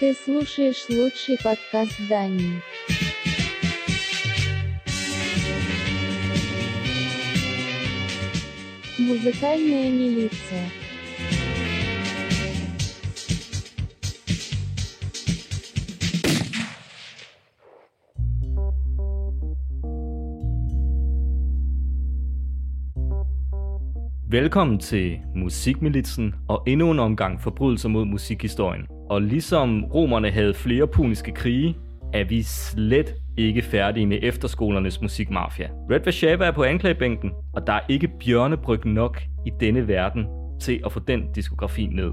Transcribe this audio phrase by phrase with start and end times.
[0.00, 2.60] Ты слушаешь лучший подкаст Дании.
[8.98, 10.68] Музыкальная милиция.
[24.34, 28.86] Velkommen til Musikmilitsen og endnu en omgang forbrydelser mod musikhistorien.
[29.10, 31.76] Og ligesom romerne havde flere puniske krige,
[32.12, 35.68] er vi slet ikke færdige med efterskolernes musikmafia.
[35.90, 40.26] Red Vashava er på anklagebænken, og der er ikke bjørnebryg nok i denne verden
[40.60, 42.12] til at få den diskografi ned.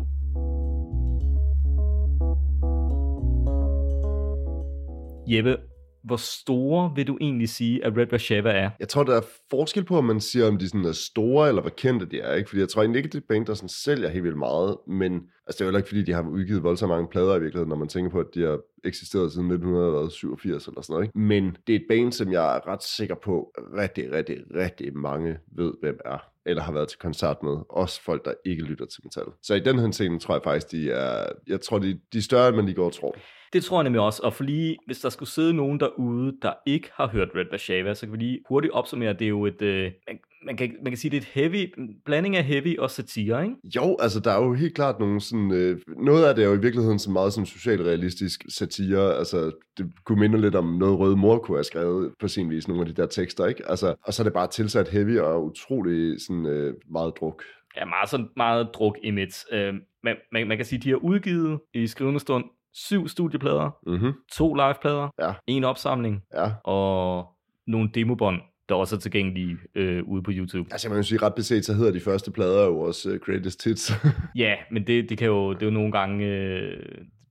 [5.28, 5.58] Jeppe,
[6.04, 8.70] hvor store vil du egentlig sige, at Red Vashava er?
[8.80, 11.62] Jeg tror, der er forskel på, om man siger, om de sådan er store, eller
[11.62, 12.34] hvor kendte de er.
[12.34, 12.50] Ikke?
[12.50, 14.78] Fordi jeg tror egentlig ikke, det er band, der sådan sælger helt vildt meget.
[14.88, 15.14] Men
[15.48, 17.76] altså, det er jo ikke, fordi de har udgivet voldsomt mange plader i virkeligheden, når
[17.76, 21.06] man tænker på, at de har eksisteret siden 1987 eller sådan noget.
[21.06, 21.20] Ikke?
[21.20, 25.38] Men det er et band, som jeg er ret sikker på, rigtig, rigtig, rigtig mange
[25.58, 27.58] ved, hvem er eller har været til koncert med.
[27.70, 29.24] Også folk, der ikke lytter til metal.
[29.44, 32.22] Så i den her scene tror jeg faktisk, de er, jeg tror, de, de er
[32.22, 33.16] større, end man lige går og tror.
[33.54, 36.54] Det tror jeg nemlig også, og for lige, hvis der skulle sidde nogen derude, der
[36.66, 39.62] ikke har hørt Red Vashava, så kan vi lige hurtigt opsummere, det er jo et,
[39.62, 41.74] øh, man, man, kan, man kan sige, det er et heavy,
[42.06, 43.56] blanding af heavy og satire, ikke?
[43.76, 46.54] Jo, altså der er jo helt klart nogle sådan, øh, noget af det er jo
[46.54, 51.16] i virkeligheden så meget sådan socialrealistisk satire, altså det kunne minde lidt om noget Røde
[51.16, 53.70] Mor kunne have skrevet på sin vis, nogle af de der tekster, ikke?
[53.70, 57.44] Altså, og så er det bare tilsat heavy og utrolig sådan øh, meget druk.
[57.78, 59.46] Ja, meget, sådan, meget druk image.
[59.52, 63.70] Øh, man, man, man kan sige, at de har udgivet i skrivende stund syv studieplader,
[63.88, 64.14] Mm-hmm.
[64.34, 65.34] to liveplader, Ja.
[65.48, 66.52] en opsamling Ja.
[66.64, 67.26] og
[67.68, 70.70] nogle demobånd, der også er tilgængelige øh, ude på YouTube.
[70.72, 73.64] Altså man kan sige, ret beset, så hedder de første plader jo også uh, Greatest
[73.64, 73.92] Hits.
[74.36, 76.84] Ja, men det, det kan jo, det er jo nogle gange, øh,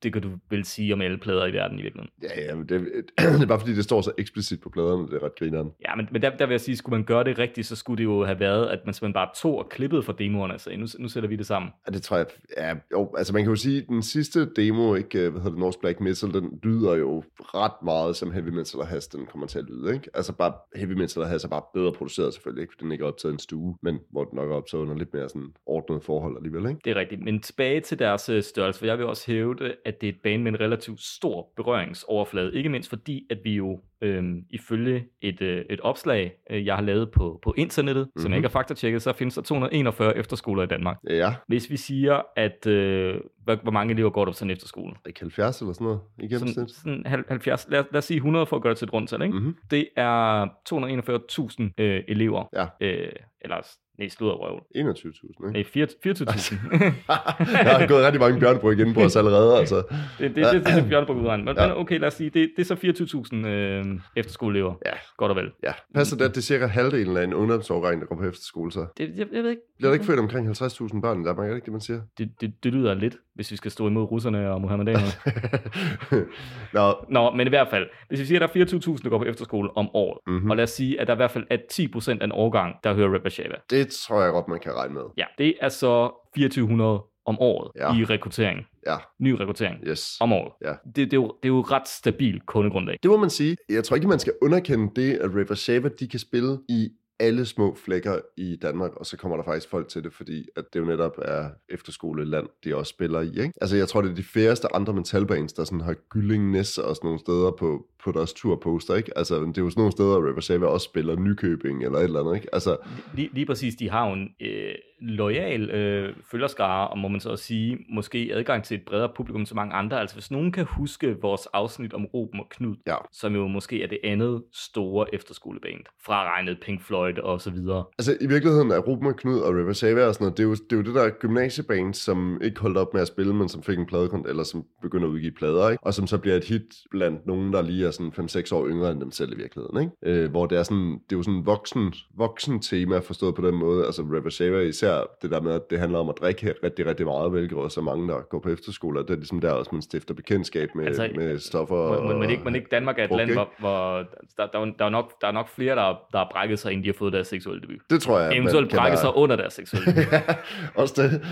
[0.02, 2.10] det kan du vel sige om alle plader i verden i virkeligheden.
[2.22, 2.80] ja, ja, men det,
[3.18, 5.70] det er bare fordi, det står så eksplicit på pladerne, det er ret grineren.
[5.88, 7.98] Ja, men, men der, der vil jeg sige, skulle man gøre det rigtigt, så skulle
[7.98, 10.86] det jo have været, at man simpelthen bare tog og klippede for demoerne, så nu,
[10.98, 11.70] nu sætter vi det sammen.
[11.86, 12.26] Ja, det tror jeg,
[12.56, 15.60] ja, jo, altså man kan jo sige, den sidste demo, ikke, øh, hvad hedder det,
[15.60, 19.46] North Black Metal, den lyder jo ret meget som Heavy Metal og Has, den kommer
[19.46, 20.10] til at lyde, ikke?
[20.14, 22.72] Altså bare, Heavy Metal og Has er bare bedre produceret selvfølgelig, ikke?
[22.72, 24.94] For den ikke er optaget i en stue, men hvor den nok er optaget under
[24.94, 26.80] lidt mere sådan ordnet forhold alligevel, ikke?
[26.84, 29.89] Det er rigtigt, men tilbage til deres øh, størrelse, for jeg vil også hævde, at
[30.00, 33.80] det er et band med en relativt stor berøringsoverflade, ikke mindst fordi, at vi jo
[34.02, 38.20] øhm, ifølge et, øh, et opslag, øh, jeg har lavet på, på internettet, mm-hmm.
[38.22, 38.38] som jeg Mhm.
[38.44, 40.96] ikke har faktatjekket, så findes der 241 efterskoler i Danmark.
[41.10, 44.52] Ja, Hvis vi siger, at øh, hvor, hvor mange elever går der på sådan en
[44.54, 44.94] efterskole?
[45.06, 46.70] ikke 70 eller sådan noget i Sådan, gennemsnit.
[46.70, 49.10] sådan hal- 70, lad, lad os sige 100 for at gøre det til et rundt
[49.10, 49.34] tal, ikke?
[49.38, 49.56] Mm-hmm.
[49.70, 52.44] Det er 241.000 øh, elever.
[52.56, 52.66] Ja.
[52.80, 53.56] Øh, eller,
[54.00, 54.56] nej, sludder røv.
[54.76, 55.52] 21.000, ikke?
[55.52, 57.64] Nej, 24.000.
[57.64, 59.76] Jeg har gået rigtig mange bjørnebryg inde på os allerede, altså.
[59.76, 59.86] det,
[60.18, 61.44] det, det, det, det er Bjørnebro udregnet.
[61.44, 61.80] Men, Ja.
[61.80, 63.84] okay, lad os sige, det, det er så 24.000 øh,
[64.16, 64.74] efterskoleelever.
[64.86, 64.92] Ja.
[65.16, 65.50] Godt og vel.
[65.62, 68.72] Ja, passer det, at det er cirka halvdelen af en ungdomsårgang, der går på efterskole,
[68.72, 68.86] så.
[68.98, 69.62] Det, jeg, jeg ved ikke.
[69.78, 72.00] Bliver der ikke født omkring 50.000 børn i Danmark, er det ikke det, man siger?
[72.18, 75.06] Det, det, det lyder lidt, hvis vi skal stå imod russerne og muhammedanerne.
[76.74, 79.18] Nå, Nå, men i hvert fald, hvis vi siger, at der er 24.000, der går
[79.18, 80.34] på efterskole om året, Mhm.
[80.34, 80.50] mm-hmm.
[80.50, 82.94] og lad os sige, at der i hvert fald er 10% af en årgang, der
[82.94, 83.54] hører Red Vashava.
[83.70, 85.02] det tror jeg godt, man kan regne med.
[85.16, 87.94] Ja, det er så 2400 om året Ja.
[87.94, 88.66] i rekruttering.
[88.86, 90.16] Ja, Ny rekruttering yes.
[90.20, 90.52] om året.
[90.64, 90.72] Ja.
[90.86, 92.98] Det, det, er jo, det er jo et ret stabilt kundegrundlag.
[93.02, 93.56] Det må man sige.
[93.68, 96.88] Jeg tror ikke, man skal underkende det, at River Shava, de kan spille i
[97.20, 100.64] alle små flækker i Danmark, og så kommer der faktisk folk til det, fordi at
[100.72, 103.28] det jo netop er efterskoleland, de også spiller i.
[103.28, 103.52] Ikke?
[103.60, 106.96] Altså jeg tror, det er de færreste andre metalbands, der sådan har Gylling, Næs og
[106.96, 108.94] sådan nogle steder på, på deres turposter.
[108.94, 109.18] Ikke?
[109.18, 112.20] Altså det er jo sådan nogle steder, River Shava også spiller Nykøbing eller et eller
[112.20, 112.34] andet.
[112.36, 112.48] Ikke?
[112.54, 112.76] Altså
[113.14, 117.28] Lige, lige præcis, de har jo en øh, lojal øh, følgerskare, og må man så
[117.30, 120.00] også sige, måske adgang til et bredere publikum til mange andre.
[120.00, 122.96] Altså hvis nogen kan huske vores afsnit om Ruben og Knud, Ja.
[123.12, 127.84] som jo måske er det andet store efterskoleband, fraregnet Pink Floyd og så videre.
[127.98, 130.48] Altså i virkeligheden er Ruben og Knud og River Sava og sådan noget, det er,
[130.48, 133.48] jo, det er jo det der gymnasieband, som ikke holdt op med at spille, men
[133.48, 135.84] som fik en pladekont, eller som begynder at udgive plader, ikke?
[135.86, 138.12] og som så bliver et hit blandt nogen, der lige er sådan
[138.46, 139.80] 5-6 år yngre end dem selv i virkeligheden.
[139.80, 140.22] Ikke?
[140.22, 143.46] Øh, hvor det er sådan, det er jo sådan en voksen, voksen tema forstået på
[143.46, 146.54] den måde, altså River Sava især det der med, at det handler om at drikke
[146.64, 149.40] rigtig, rigtig meget, hvilket også er mange, der går på efterskole, og det er ligesom
[149.40, 152.02] der også, man stifter bekendtskab med, Altså, med stoffer.
[152.08, 153.96] Men, men, ikke, men ikke Danmark er et land, hvor, hvor
[154.36, 156.72] der, der, er der, er nok, der er nok flere, der, der har brækket sig,
[156.72, 157.80] inden de har fået deres seksuelle debut.
[157.90, 160.12] Det tror jeg, Eventuelt brækket være- sig under deres seksuelle debut.
[160.12, 160.22] ja,
[160.82, 161.26] også det.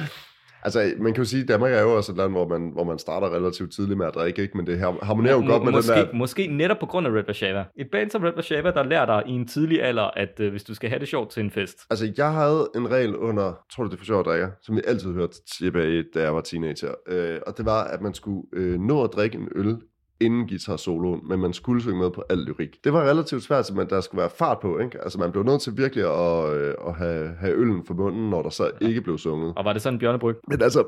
[0.65, 2.85] Altså, man kan jo sige, at Danmark er jo også et land, hvor man, hvor
[2.85, 4.57] man starter relativt tidligt med at drikke, ikke?
[4.57, 6.13] men det har- harmonerer jo Må- godt med måske, den der...
[6.15, 7.65] Måske netop på grund af Red Bashava.
[7.77, 10.65] Et band som Red Bashava, der lærer dig i en tidlig alder, at øh, hvis
[10.65, 13.85] du skal have det sjovt til en fest, Altså, jeg havde en regel under, tror
[13.85, 16.95] du det er for sjovt, drikker, som jeg altid hørte tilbage, da jeg var teenager.
[17.09, 19.77] Øh, og det var, at man skulle øh, nå at drikke en øl
[20.21, 22.85] inden guitar soloen, men man skulle synge med på al lyrik.
[22.85, 25.03] Det var relativt svært, så man, der skulle være fart på, ikke?
[25.03, 28.43] Altså, man blev nødt til virkelig at, øh, at have, have øllen for munden, når
[28.43, 29.53] der så ikke blev sunget.
[29.57, 30.37] og var det sådan en bjørnebryg?
[30.49, 30.85] Men altså,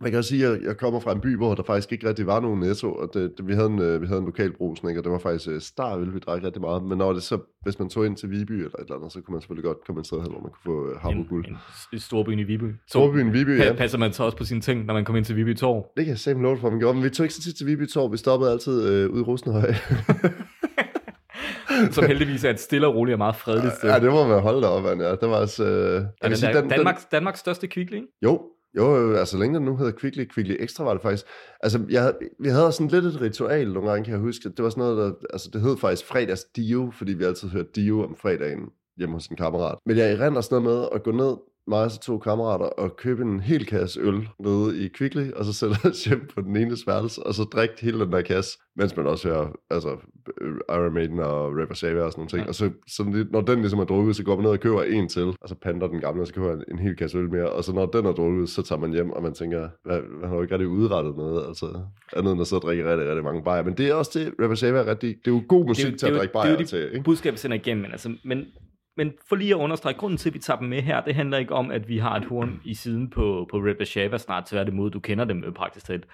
[0.00, 2.26] man kan også sige, at jeg kommer fra en by, hvor der faktisk ikke rigtig
[2.26, 4.88] var nogen netto, og det, det, vi, havde en, øh, vi havde en lokal brusen,
[4.88, 5.00] ikke?
[5.00, 6.82] og det var faktisk øh, starøl, vi drak rigtig meget.
[6.82, 9.20] Men når det så, hvis man tog ind til Viby eller et eller andet, så
[9.20, 11.44] kunne man selvfølgelig godt komme et sted hen, hvor man kunne få øh, hamburg En,
[11.50, 11.56] en,
[11.92, 12.72] en storbyen i Viby.
[12.88, 13.72] Storbyen Viby, ja.
[13.72, 15.86] passer man så også på sine ting, når man kommer ind til Viby Torv.
[15.96, 16.94] Det kan jeg simpelthen love for, man gjorde.
[16.94, 18.12] Men vi tog ikke så tit til Viby Torv.
[18.12, 19.74] Vi stoppede altid øh, ude i Rosenhøj.
[21.92, 23.90] som heldigvis er et stille og roligt og meget fredeligt sted.
[23.90, 25.10] ja, det må man holde deroppe, ja.
[25.10, 25.64] Det var også...
[25.64, 28.06] Øh, den sige, der, den- Danmarks, Danmarks største kvickly, ikke?
[28.22, 28.42] Jo,
[28.76, 31.26] jo, jo, altså længe den nu hedder Kvickly, Kvickly Extra var det faktisk.
[31.60, 34.48] Altså, jeg, vi havde sådan lidt et ritual nogle gange, kan jeg huske.
[34.48, 37.68] Det var sådan noget, der, altså det hed faktisk fredags Dio, fordi vi altid hørte
[37.76, 38.60] Dio om fredagen
[38.96, 39.78] hjemme hos en kammerat.
[39.86, 41.36] Men jeg erindrer sådan noget med at gå ned,
[41.68, 45.44] mig og så to kammerater, og købe en hel kasse øl nede i Kvickly, og
[45.44, 48.58] så sætte os hjem på den ene værelse, og så drikke hele den der kasse,
[48.76, 49.96] mens man også hører altså,
[50.40, 52.42] øh, Iron Maiden og Rapper Savior og sådan nogle ting.
[52.42, 52.48] Ja.
[52.48, 55.08] Og så, så når den ligesom er drukket, så går man ned og køber en
[55.08, 57.50] til, og så panter den gamle, og så køber man en hel kasse øl mere,
[57.50, 60.28] og så når den er drukket, så tager man hjem, og man tænker, hvad, man
[60.28, 61.66] har jo ikke rigtig udrettet noget, altså
[62.16, 63.62] andet end at sidde og drikke rigtig, rigtig mange bajer.
[63.62, 65.96] Men det er også det, Rapper Savior er rigtig, det er jo god musik jo-
[65.96, 67.04] til at drikke det er bajer jo de til, ikke?
[67.04, 67.82] budskab, sender igennem.
[67.82, 68.44] Men, altså, men,
[68.96, 71.38] men for lige at understrege, grunden til, at vi tager dem med her, det handler
[71.38, 74.90] ikke om, at vi har et horn i siden på, på Red Bashava snart, tværtimod,
[74.90, 76.06] du kender dem jo praktisk talt.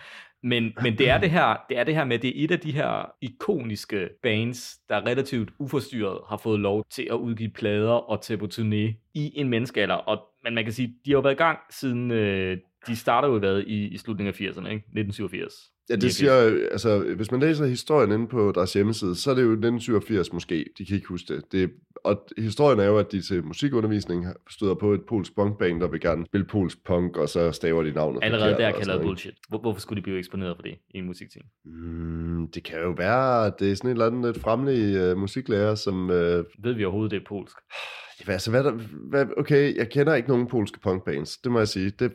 [0.43, 2.61] Men, men det, er det, her, det er det her med, det er et af
[2.61, 8.23] de her ikoniske bands, der relativt uforstyrret har fået lov til at udgive plader og
[8.23, 9.95] tage på turné i en menneskealder.
[9.95, 13.29] Og, men man kan sige, de har jo været i gang siden, øh, de starter
[13.29, 14.85] jo været i, i slutningen af 80'erne, ikke?
[14.87, 15.55] 1987.
[15.89, 16.15] Ja, det 89.
[16.15, 20.33] siger, altså, hvis man læser historien inde på deres hjemmeside, så er det jo 1987
[20.33, 21.53] måske, de kan ikke huske det.
[21.53, 21.71] det
[22.05, 26.01] og historien er jo, at de til musikundervisning støder på et polsk punkband, der vil
[26.01, 29.35] gerne spille polsk punk, og så staver de navnet Allerede der kalder det bullshit.
[29.49, 31.45] Hvor, hvorfor skulle de blive eksponeret for det i en musikting?
[31.65, 35.19] Mm, det kan jo være, at det er sådan en eller anden lidt fremlig uh,
[35.19, 36.05] musiklærer, som...
[36.05, 36.17] Uh,
[36.65, 37.57] Ved vi overhovedet, det er polsk?
[38.29, 38.73] altså, hvad der,
[39.11, 41.91] hvad, okay, jeg kender ikke nogen polske punkbands, det må jeg sige.
[41.91, 42.13] Det,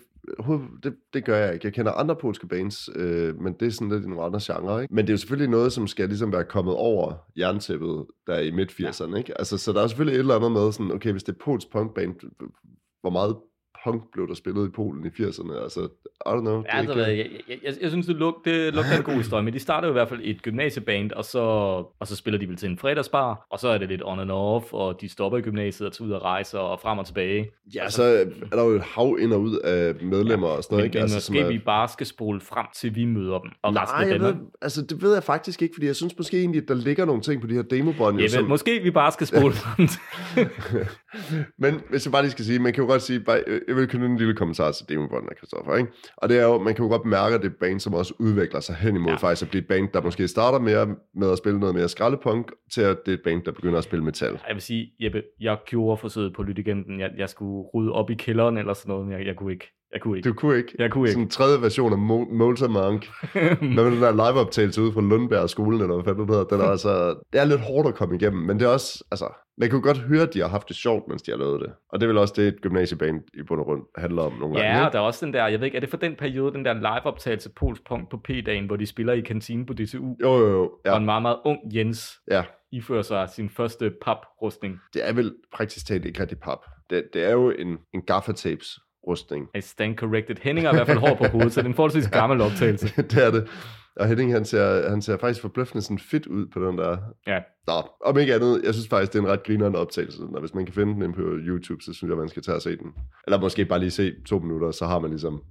[0.84, 1.66] det, det gør jeg ikke.
[1.66, 4.96] Jeg kender andre polske bands, øh, men det er sådan lidt nogle andre genre, ikke?
[4.96, 8.52] Men det er jo selvfølgelig noget, som skal ligesom være kommet over jerntæppet der i
[8.52, 9.40] midt-80'erne, ikke?
[9.40, 11.72] Altså, så der er selvfølgelig et eller andet med sådan, okay, hvis det er polsk
[11.72, 12.16] punkband,
[13.02, 13.36] hvor meget
[13.83, 15.63] punk blev der spillet i Polen i 80'erne?
[15.63, 15.79] Altså,
[16.25, 16.63] I don't know.
[16.74, 19.03] Ja, det er ved ikke, jeg, jeg, jeg, jeg, synes, det, luk, det lugter en
[19.03, 21.39] god historie, men de starter jo i hvert fald et gymnasieband, og så,
[22.00, 24.31] og så spiller de vel til en fredagsbar, og så er det lidt on and
[24.31, 27.50] off, og de stopper i gymnasiet og tager ud og rejser og frem og tilbage.
[27.75, 28.03] ja, så
[28.51, 30.95] er der jo et hav ind og ud af medlemmer og sådan noget, Men, ikke?
[30.97, 33.51] men Altså, måske vi bare skal spole frem til, vi møder dem.
[33.63, 36.18] Og resten Nej, af jeg ved, altså det ved jeg faktisk ikke, fordi jeg synes
[36.18, 38.91] måske egentlig, at der ligger nogle ting på de her demobånd, Ja, som, måske vi
[38.91, 40.00] bare skal spole frem til.
[41.59, 43.88] Men hvis jeg bare lige skal sige, man kan jo godt sige, bare, jeg vil
[43.88, 45.92] knytte en lille kommentar til demobånden af Christoffer, ikke?
[46.18, 47.94] Og det er jo, man kan jo godt mærke, at det er et band, som
[47.94, 49.16] også udvikler sig hen imod Ja.
[49.16, 52.52] faktisk at blive et band, der måske starter mere med at spille noget mere skraldepunk,
[52.74, 54.31] til at det er et band, der begynder at spille metal.
[54.48, 57.00] Jeg vil sige, Jeppe, jeg gjorde forsøget på Lyttegenten.
[57.00, 59.74] Jeg, jeg skulle rydde op i kælderen eller sådan noget, men jeg, jeg kunne ikke.
[59.94, 60.30] Jeg kunne ikke.
[60.30, 60.75] Du kunne ikke.
[60.80, 61.12] Jeg kunne ikke.
[61.12, 63.10] Sådan en tredje version af Mo- Molten Monk.
[63.75, 66.44] Med den der liveoptagelse ude fra Lundberg skolen, eller hvad fanden det hedder.
[66.44, 69.25] Den er altså, det er lidt hårdt at komme igennem, men det er også, altså,
[69.57, 71.62] man kan jo godt høre, at de har haft det sjovt, mens de har lavet
[71.62, 71.74] det.
[71.89, 74.56] Og det er vel også det, et gymnasieband i bund og grund handler om nogle
[74.56, 74.77] gange.
[74.77, 76.54] Ja, og der er også den der, jeg ved ikke, er det for den periode,
[76.54, 80.37] den der live-optagelse Pols Punk på P-dagen, hvor de spiller i kantinen på DTU, Jo,
[80.37, 80.71] jo, jo.
[80.85, 80.92] ja.
[80.92, 82.44] og Ja, en meget, meget ung Jens ja.
[82.71, 84.80] ifører sig sin første paprustning.
[84.94, 86.59] Det er vel praktisk talt ikke rigtig pap.
[86.90, 89.47] Det, det er jo en, en gaffatapes rustning.
[89.56, 90.35] I stand corrected.
[90.42, 92.87] Henning har i hvert fald hår på hovedet, så det er en forholdsvis gammel optagelse.
[93.11, 93.47] det er det.
[93.99, 96.97] Og Henning, han ser, han ser faktisk forbløffende sådan fedt ud på den der.
[97.27, 97.39] Ja.
[97.68, 97.73] Nå,
[98.06, 100.23] om ikke andet, jeg synes faktisk, det er en ret grinerende optagelse.
[100.23, 102.61] Og hvis man kan finde den på YouTube, så synes jeg, man skal tage og
[102.61, 102.94] se den.
[103.27, 105.44] Eller måske bare lige se to minutter, så har man ligesom...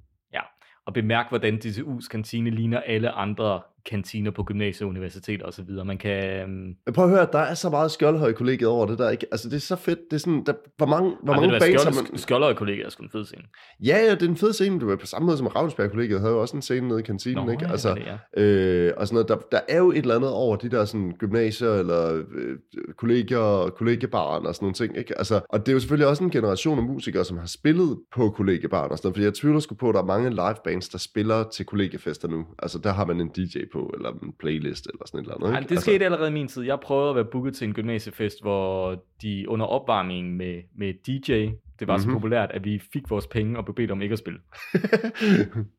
[0.86, 5.70] Og bemærk, hvordan DTU's kantine ligner alle andre kantiner på gymnasier, universiteter osv.
[5.86, 6.40] Man kan...
[6.40, 9.26] øhm, prøv at høre, der er så meget skjoldhøj kollegiet over det der, ikke?
[9.32, 9.98] Altså, det er så fedt.
[10.10, 12.18] Det er sådan, der, hvor mange, hvor Ej, mange har Skjold- man...
[12.18, 13.42] Skjoldøj kollega er sgu en fed scene.
[13.84, 14.80] Ja, ja, det er en fed scene.
[14.80, 17.02] Du er på samme måde som Ravnsberg kollegiet havde jo også en scene nede i
[17.02, 17.64] kantinen, Nå, ikke?
[17.64, 18.18] ja, Altså, det er.
[18.36, 19.28] Øh, og sådan noget.
[19.28, 22.56] Der, der er jo et eller andet over de der sådan, gymnasier eller øh,
[22.96, 24.96] kollegier og kollegiebaren og sådan nogle ting.
[24.98, 25.18] Ikke?
[25.18, 28.30] Altså, og det er jo selvfølgelig også en generation af musikere, som har spillet på
[28.30, 29.16] kollegiebaren og sådan noget.
[29.16, 32.28] Fordi jeg tvivler sgu på, at der er mange live bands, der spiller til kollegiefester
[32.28, 32.44] nu.
[32.58, 35.48] Altså der har man en DJ på, eller en playlist eller sådan et eller andet.
[35.50, 35.68] Ej, Ikke?
[35.68, 36.62] det altså, skete allerede i min tid.
[36.62, 41.32] Jeg prøvede at være booket til en gymnasiefest, hvor de under opvarmningen med, med DJ,
[41.32, 42.02] Det var mm-hmm.
[42.02, 42.14] så Mhm.
[42.16, 44.38] populært, at vi fik vores penge og blev bedt om ikke at spille.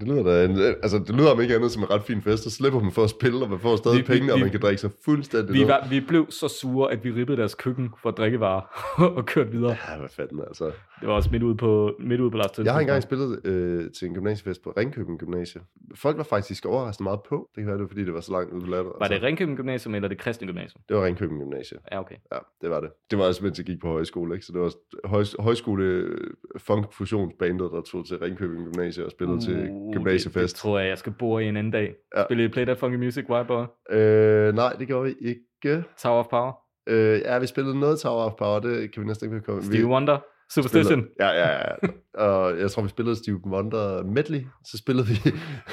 [0.00, 2.42] det lyder da, en, altså det lyder om ikke andet som en ret fin fest,
[2.42, 4.42] så slipper man for at spille, og man får stadig Vi- vi- penge, og vi-
[4.42, 7.54] man kan drikke sig fuldstændig Vi, var, vi blev så sure, at vi ribbede deres
[7.54, 8.60] køkken for drikkevarer
[9.16, 9.76] og kørte videre.
[9.90, 10.64] Ja, hvad fanden altså.
[11.00, 13.90] Det var også midt ude på, midt ude på Lars Jeg har engang spillet øh,
[13.98, 15.60] til en gymnasiefest på Ringkøbing Gymnasie.
[15.94, 17.48] Folk var faktisk overraskende meget på.
[17.54, 18.92] Det kan være, det var, fordi det var så langt ude på landet.
[19.00, 20.82] Var det Ringkøbing Gymnasium eller det kristne gymnasium?
[20.88, 21.78] Det var Ringkøbing Gymnasie.
[21.92, 22.14] Ja, okay.
[22.32, 22.90] Ja, det var det.
[23.10, 24.46] Det var også, mens jeg gik på højskole, ikke?
[24.46, 24.72] Så det var
[25.04, 26.08] høj, højskole
[26.56, 30.56] funk fusionsbandet, der tog til Ringkøbing Gymnasie og spillede uh, til Det, det gymnasiefest.
[30.56, 31.94] tror jeg, jeg skal bore i en anden dag.
[32.14, 32.20] Ja.
[32.20, 32.26] Ja.
[32.26, 33.64] Spille I Play That Funky Music, White Boy?
[33.90, 35.84] Øh, nej, det gjorde vi ikke.
[35.98, 36.52] Tower of Power?
[36.88, 39.62] Øh, ja, vi spillede noget Tower of Power, det kan vi næsten ikke komme.
[39.62, 40.18] Stevie vi Wonder?
[40.54, 41.06] Superstition?
[41.20, 41.88] spillede, ja, ja, ja.
[42.24, 44.40] Og jeg tror, vi spillede Stevie Wonder medley.
[44.64, 45.14] Så spillede vi,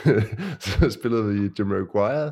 [0.66, 2.32] så spillede vi Jamiroquai.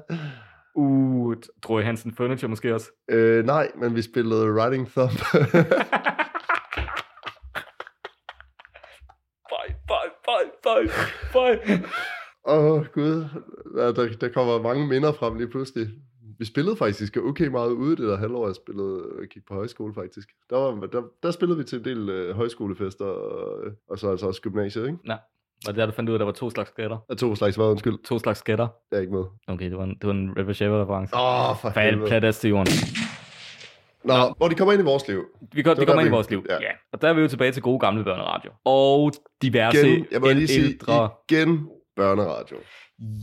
[0.75, 2.92] Uh, Troy Hansen Furniture måske også?
[3.12, 5.12] Øh, nej, men vi spillede Riding Thumb.
[10.82, 11.84] bye, bye.
[12.48, 13.25] Åh, oh, gud.
[13.77, 15.88] Ja, der, der kommer mange minder frem lige pludselig.
[16.39, 19.94] Vi spillede faktisk okay meget ude det der halvår, jeg spillede, jeg gik på højskole
[19.94, 20.30] faktisk.
[20.50, 24.27] Der, var, der, der spillede vi til en del øh, højskolefester, og, og så altså
[24.27, 24.98] også gymnasiet, ikke?
[25.65, 26.98] Var det der, du fandt ud af, at der var to slags skatter?
[27.10, 28.03] Der to slags hvad, undskyld.
[28.03, 28.68] To slags skatter?
[28.92, 29.24] Jeg er ikke med.
[29.48, 31.15] Okay, det var en, det var en Red Shaver reference.
[31.15, 32.08] Åh, oh, for Fald helvede.
[32.08, 32.74] pladas til jorden.
[34.05, 35.25] Nå, hvor de kommer ind i vores liv.
[35.53, 36.45] Vi, går, Det var kommer ind i vores liv.
[36.50, 36.53] ja.
[36.62, 36.72] Ja.
[36.93, 38.51] Og der er vi jo tilbage til gode gamle børneradio.
[38.65, 41.10] Og diverse Igen, jeg må lige sige, ældre...
[41.29, 42.57] igen børneradio.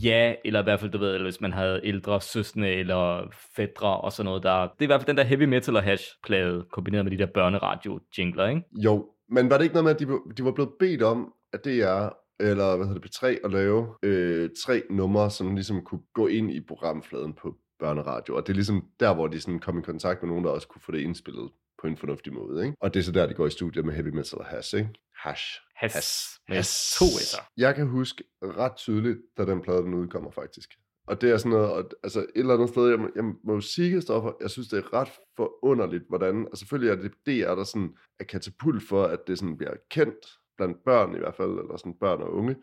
[0.03, 3.97] Ja, eller i hvert fald, du ved, eller hvis man havde ældre søstre eller fædre
[4.01, 4.61] og sådan noget, der...
[4.61, 7.25] Det er i hvert fald den der heavy metal og hash-plade, kombineret med de der
[7.33, 8.61] børneradio-jingler, ikke?
[8.83, 11.33] Jo, men var det ikke noget med, at de, var- de var blevet bedt om,
[11.53, 12.09] at det er
[12.39, 16.51] eller hvad hedder det, P3, at lave øh, tre numre, som ligesom kunne gå ind
[16.51, 18.35] i programfladen på børneradio.
[18.35, 20.67] Og det er ligesom der, hvor de sådan kom i kontakt med nogen, der også
[20.67, 22.65] kunne få det indspillet på en fornuftig måde.
[22.65, 22.77] Ikke?
[22.81, 24.75] Og det er så der, de går i studiet med heavy metal og hash.
[24.75, 24.89] Ikke?
[25.23, 25.45] Hash.
[25.75, 25.95] Hash.
[25.95, 26.39] Hash.
[26.49, 26.57] Med
[26.99, 27.53] to s'er.
[27.57, 30.69] Jeg kan huske ret tydeligt, da den plade den udkommer faktisk.
[31.07, 33.53] Og det er sådan noget, og, altså et eller andet sted, jeg, må- jeg må
[33.53, 37.55] jo sige, Christoffer, jeg synes, det er ret forunderligt, hvordan, og selvfølgelig er det DR,
[37.55, 40.15] der sådan er katapult for, at det sådan bliver kendt
[40.57, 42.55] blandt børn i hvert fald, eller sådan børn og unge,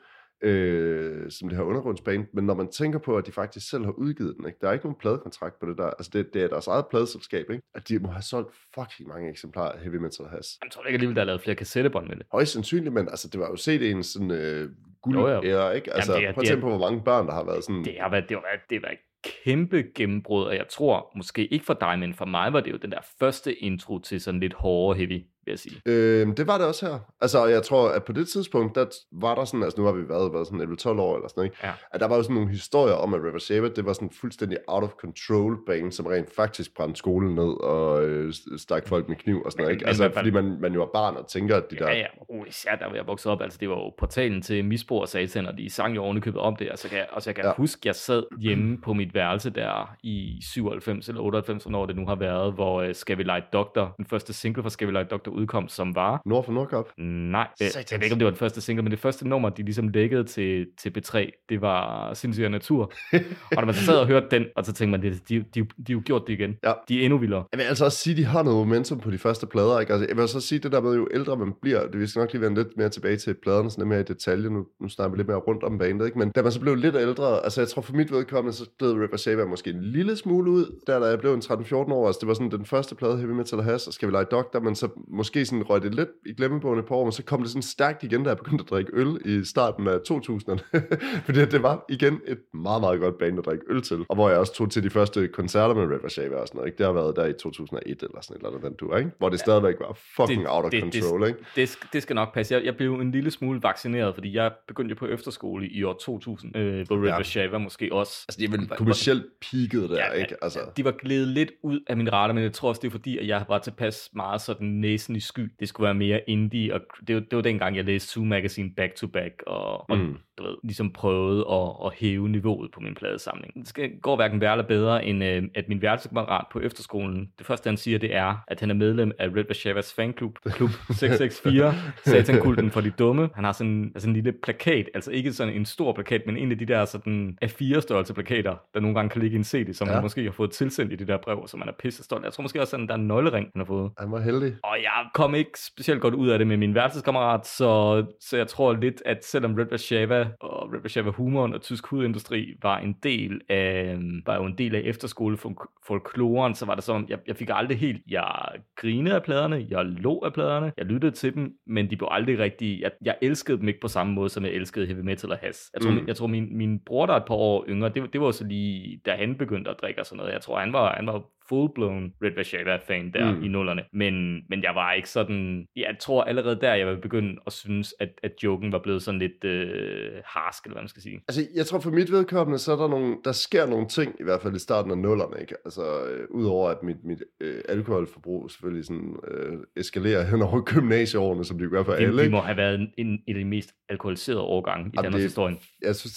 [0.42, 3.92] øh, som det her undergrundsbane, men når man tænker på, at de faktisk selv har
[3.92, 4.58] udgivet den, ikke?
[4.60, 7.50] der er ikke nogen pladekontrakt på det der, altså det, det er deres eget pladeselskab,
[7.50, 7.62] ikke?
[7.74, 10.46] at de må have solgt fucking mange eksemplarer af Heavy Metal Has.
[10.64, 12.26] Jeg tror ikke alligevel, der er lavet flere kassettebånd med det.
[12.32, 14.70] Højst sandsynligt, men altså, det var jo CD'ens sådan, øh,
[15.02, 15.42] guld Jo, jo.
[15.44, 15.94] æra, ikke?
[15.94, 17.84] Altså, det er- prøv at tænke på, hvor mange børn, der har været sådan...
[17.84, 18.98] Det har været, det var, det var et
[19.44, 22.76] kæmpe gennembrud, og jeg tror, måske ikke for dig, men for mig var det jo
[22.76, 25.80] den der første intro til sådan lidt hårdere heavy, vil jeg sige.
[25.86, 26.98] Øh, det var det også her.
[27.20, 30.08] Altså, jeg tror, at på det tidspunkt, der var der sådan, altså nu har vi
[30.08, 31.56] været, været sådan 11-12 år eller sådan noget, ikke?
[31.64, 31.72] Ja.
[31.92, 34.58] At der var jo sådan nogle historier om, at River Saber, det var sådan fuldstændig
[34.66, 39.16] out of control bane, som rent faktisk brændte skolen ned og øh, stak folk med
[39.16, 39.82] kniv og sådan noget, Men- ikke?
[39.84, 41.88] men Altså, fanden- fordi man, man jo er barn og tænker, at de der...
[41.90, 44.64] Ja, ja, oh, især der, hvor jeg voksede op, altså det var jo portalen til
[44.64, 47.22] misbrug og satan, og de sang jo ovenikøbet om det, og så kan jeg, og
[47.22, 47.48] så jeg kan Ja.
[47.48, 47.54] ja.
[47.56, 52.06] huske, jeg sad hjemme på mit værelse der i 97 eller 98, hvornår det nu
[52.06, 55.04] har været, hvor uh, Skal vi lege Doktor, den første single fra Skal vi lege
[55.04, 56.92] Doktor udkom, som var Nord for Nordkop.
[56.98, 59.48] Nej, øh, jeg ved ikke, om det var den første single, men det første nummer,
[59.48, 62.82] de ligesom lækkede til, til B3, det var Sindssyg Natur.
[63.56, 65.60] og når man så sad og hørte den, og så tænkte man, de, de, de,
[65.60, 66.56] de har jo gjort det igen.
[66.64, 66.72] Ja.
[66.88, 67.44] De er endnu vildere.
[67.52, 69.80] Jeg vil altså også sige, at de har noget momentum på de første plader.
[69.80, 69.92] Ikke?
[69.92, 72.32] Altså, jeg vil også sige, det der med, jo ældre man bliver, det vil nok
[72.32, 74.50] lige vende lidt mere tilbage til pladerne, sådan lidt mere i detalje.
[74.50, 76.18] Nu, nu snakker vi lidt mere rundt om bandet, ikke?
[76.18, 78.90] men da man så blev lidt ældre, altså jeg tror for mit vedkommende, så blev
[78.90, 82.06] Ripper Saber måske en lille smule ud, der da jeg blev en 13-14 år.
[82.06, 84.60] Altså det var sådan den første plade, Heavy Metal Has, og skal vi lege Doctor,
[84.60, 87.40] men så måske sådan røg det lidt i glemmebogen et par år, men så kom
[87.40, 90.58] det sådan stærkt igen, da jeg begyndte at drikke øl i starten af 2000'erne.
[91.26, 93.98] Fordi det var igen et meget, meget godt band at drikke øl til.
[94.08, 96.68] Og hvor jeg også tog til de første koncerter med River Shaver og sådan noget.
[96.68, 96.78] Ikke?
[96.78, 99.10] Det har været der i 2001 eller sådan et eller andet, den tur, ikke?
[99.18, 101.38] Hvor det stadigvæk var fucking Det- out of det- control, ikke?
[101.56, 102.54] Det, det skal nok passe.
[102.54, 106.56] Jeg, jeg blev en lille smule vaccineret, fordi jeg begyndte på efterskole i år 2000,
[106.56, 107.16] øh, hvor River Ja.
[107.16, 107.22] ja.
[107.22, 108.24] Shava måske også.
[108.28, 110.34] Altså, de er vel kommercielt peaked der, Ja, ikke?
[110.44, 112.90] Altså, De var glædet lidt ud af min radar, men jeg tror også, det er
[112.92, 115.52] fordi, at jeg var tilpas meget sådan næsen i sky.
[115.60, 118.70] Det skulle være mere indie, og det var, det var dengang, jeg læste Zoo Magazine
[118.74, 120.16] back to back, og, og Mm.
[120.38, 123.54] Du ved, ligesom prøvede at, at hæve niveauet på min pladesamling.
[123.54, 127.46] Det skal, går hverken værre eller bedre, end øh, at min værelsekammerat på efterskolen, det
[127.46, 131.74] første han siger, det er, at han er medlem af Red Vashavas fanklub, klub 664,
[132.04, 133.28] Satankulten for de dumme.
[133.34, 136.50] Han har sådan, altså en lille plakat, altså ikke sådan en stor plakat, men en
[136.52, 139.88] af de der sådan A4-størrelse plakater, der nogle gange kan ligge i en CD, som
[139.88, 139.94] Ja.
[139.94, 142.22] han måske har fået tilsendt i det der brev, som han er pisse stolt.
[142.24, 142.26] af.
[142.26, 143.90] Jeg tror måske også, at der er en nøglering, han har fået.
[143.98, 144.54] han var heldig.
[144.64, 148.46] Og jeg kom ikke specielt godt ud af det med min værelseskammerat, så, så jeg
[148.48, 152.92] tror lidt, at selvom Red Vashava og Red Vashava humoren og tysk hudindustri var en
[153.02, 157.48] del af, var jo en del af efterskolefolkloren, så var det sådan, jeg, jeg fik
[157.52, 161.90] aldrig helt, jeg grinede af pladerne, jeg lå af pladerne, jeg lyttede til dem, men
[161.90, 164.86] de blev aldrig rigtig, jeg, jeg elskede dem ikke på samme måde, som jeg elskede
[164.86, 165.70] heavy metal og has.
[165.74, 165.96] Jeg tror, Mm.
[165.96, 166.06] mm.
[166.08, 168.44] jeg tror min, min bror, der er et par år yngre, det, det var så
[168.44, 170.32] lige, da han begyndte at drikke og sådan noget.
[170.32, 173.42] Jeg tror, han var, han var full-blown Red Vashava-fan der Mm.
[173.44, 173.82] i nullerne.
[173.92, 174.14] Men,
[174.50, 175.66] men jeg var ikke sådan...
[175.76, 179.18] Jeg tror allerede der, jeg var begyndt at synes, at, at joken var blevet sådan
[179.20, 181.20] lidt øh, harsk, eller hvad man skal sige.
[181.28, 184.22] Altså, jeg tror for mit vedkommende, så er der nogle, der sker nogle ting, i
[184.22, 185.54] hvert fald i starten af nullerne, ikke?
[185.64, 191.44] Altså, øh, udover at mit, mit øh, alkoholforbrug selvfølgelig sådan, øh, eskalerer hen over gymnasieårene,
[191.44, 192.30] som det gør for Det, alle, ikke?
[192.32, 195.56] må have været en, en, af de mest alkoholiserede årgange i Danmarks historie.
[195.82, 196.14] Jeg synes,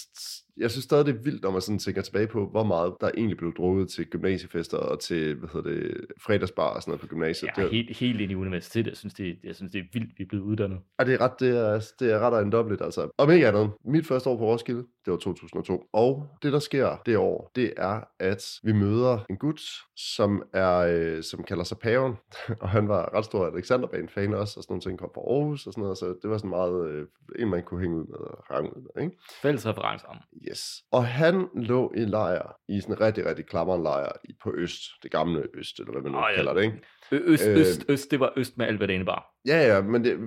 [0.57, 3.11] jeg synes stadig, det er vildt, når man sådan tænker tilbage på, hvor meget der
[3.17, 7.07] egentlig blev drukket til gymnasiefester og til, hvad hedder det, fredagsbar og sådan noget på
[7.07, 7.49] gymnasiet.
[7.57, 8.87] Jeg er det, helt, helt ind i universitetet.
[8.87, 10.79] Jeg synes, det, jeg synes, det er vildt, vi er blevet uddannet.
[10.97, 13.09] Og det er ret, det er, det er ret ejendommeligt, altså.
[13.17, 15.83] Om ikke andet, mit første år på Roskilde, det var 2002.
[15.93, 19.61] Og det, der sker det år, det er, at vi møder en gut,
[19.95, 22.13] som er, øh, som kalder sig Paven.
[22.61, 25.73] og han var ret stor Alexanderbane-fan også, og sådan nogle ting kom fra Aarhus og
[25.73, 27.07] sådan noget, så det var sådan meget, øh,
[27.39, 29.17] en man kunne hænge ud med og range ud med, ikke?
[29.41, 30.07] Fælles referencer.
[30.49, 30.83] Yes.
[30.91, 34.81] Og han lå i lejr, i sådan en rigtig, rigtig klammer lejr i- på Øst,
[35.03, 36.35] det gamle Øst, eller hvad man nu Åh, ja.
[36.35, 36.81] kalder det, ikke?
[37.11, 39.25] Ø- Øst, Øh, øst, øst, det var øst med alt, hvad det indebar.
[39.47, 40.19] Ja, ja, men, det,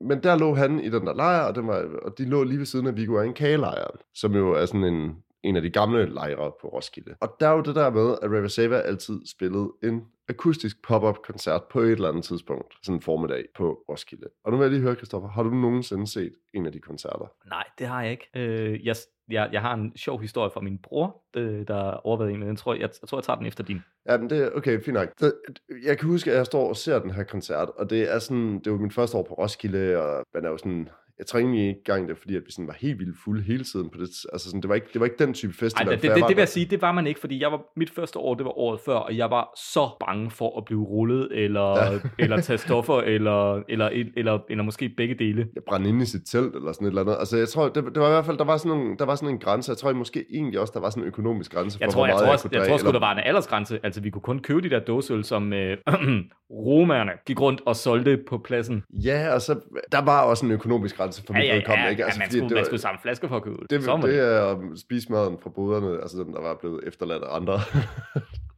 [0.00, 2.58] men der lå han i den der lejr, og, den var, og de lå lige
[2.58, 6.14] ved siden af Viggo en kagelejren, som jo er sådan en, en af de gamle
[6.14, 7.14] lejre på Roskilde.
[7.20, 11.18] Og der er jo det der med, at River Sava altid spillede en akustisk pop-up
[11.24, 14.26] koncert på et eller andet tidspunkt, sådan en formiddag på Roskilde.
[14.44, 17.32] Og nu vil jeg lige høre, Christoffer, har du nogensinde set en af de koncerter?
[17.48, 18.28] Nej, det har jeg ikke.
[18.36, 18.96] Øh, jeg,
[19.28, 22.58] jeg, jeg har en sjov historie fra min bror, øh, der overvejede en, men jeg
[22.58, 23.80] tror, jeg, jeg tror, jeg tager den efter din.
[24.06, 25.08] Ja, men det er okay, fint nok.
[25.20, 25.32] Det,
[25.84, 28.60] jeg kan huske, at jeg står og ser den her koncert, og det er sådan,
[28.60, 31.60] det var min første år på Roskilde, og man er jo sådan, jeg tror egentlig
[31.68, 34.08] ikke engang det, fordi at vi sådan var helt vildt fulde hele tiden på det.
[34.32, 35.86] Altså sådan, det var ikke, det var ikke den type Ej, festival.
[35.92, 37.42] det, for det, jeg det, var det vil jeg sige, det var man ikke, fordi
[37.42, 40.58] jeg var, mit første år, det var året før, og jeg var så bange for
[40.58, 41.98] at blive rullet, eller, Ja.
[42.24, 45.46] eller tage stoffer, eller, eller, eller, eller måske begge dele.
[45.54, 47.16] jeg brændte inde i sit telt, eller sådan et eller andet.
[47.18, 49.14] Altså, jeg tror, det, det var i hvert fald, der var, sådan nogle, der var
[49.14, 49.70] sådan en grænse.
[49.70, 52.06] Jeg tror måske egentlig også, der var sådan en økonomisk grænse for, Jeg tror, hvor
[52.06, 53.80] jeg, meget tror, også, kunne jeg, drikke, tror sgu, eller- der var en aldersgrænse.
[53.82, 55.76] Altså, vi kunne kun købe de der dåseøl, som øh,
[56.50, 58.82] romerne gik rundt og solgte på pladsen.
[59.04, 59.60] Ja, og så,
[59.92, 62.04] der var også en økonomisk grænse for Ja, mit ja, ja, vedkommende, ja, ikke?
[62.04, 63.56] altså, man, fordi skulle, det man var- skulle samle flasker for at købe.
[63.70, 67.22] Det, var det er at spise maden fra boderne, altså dem, der var blevet efterladt
[67.22, 67.60] af andre.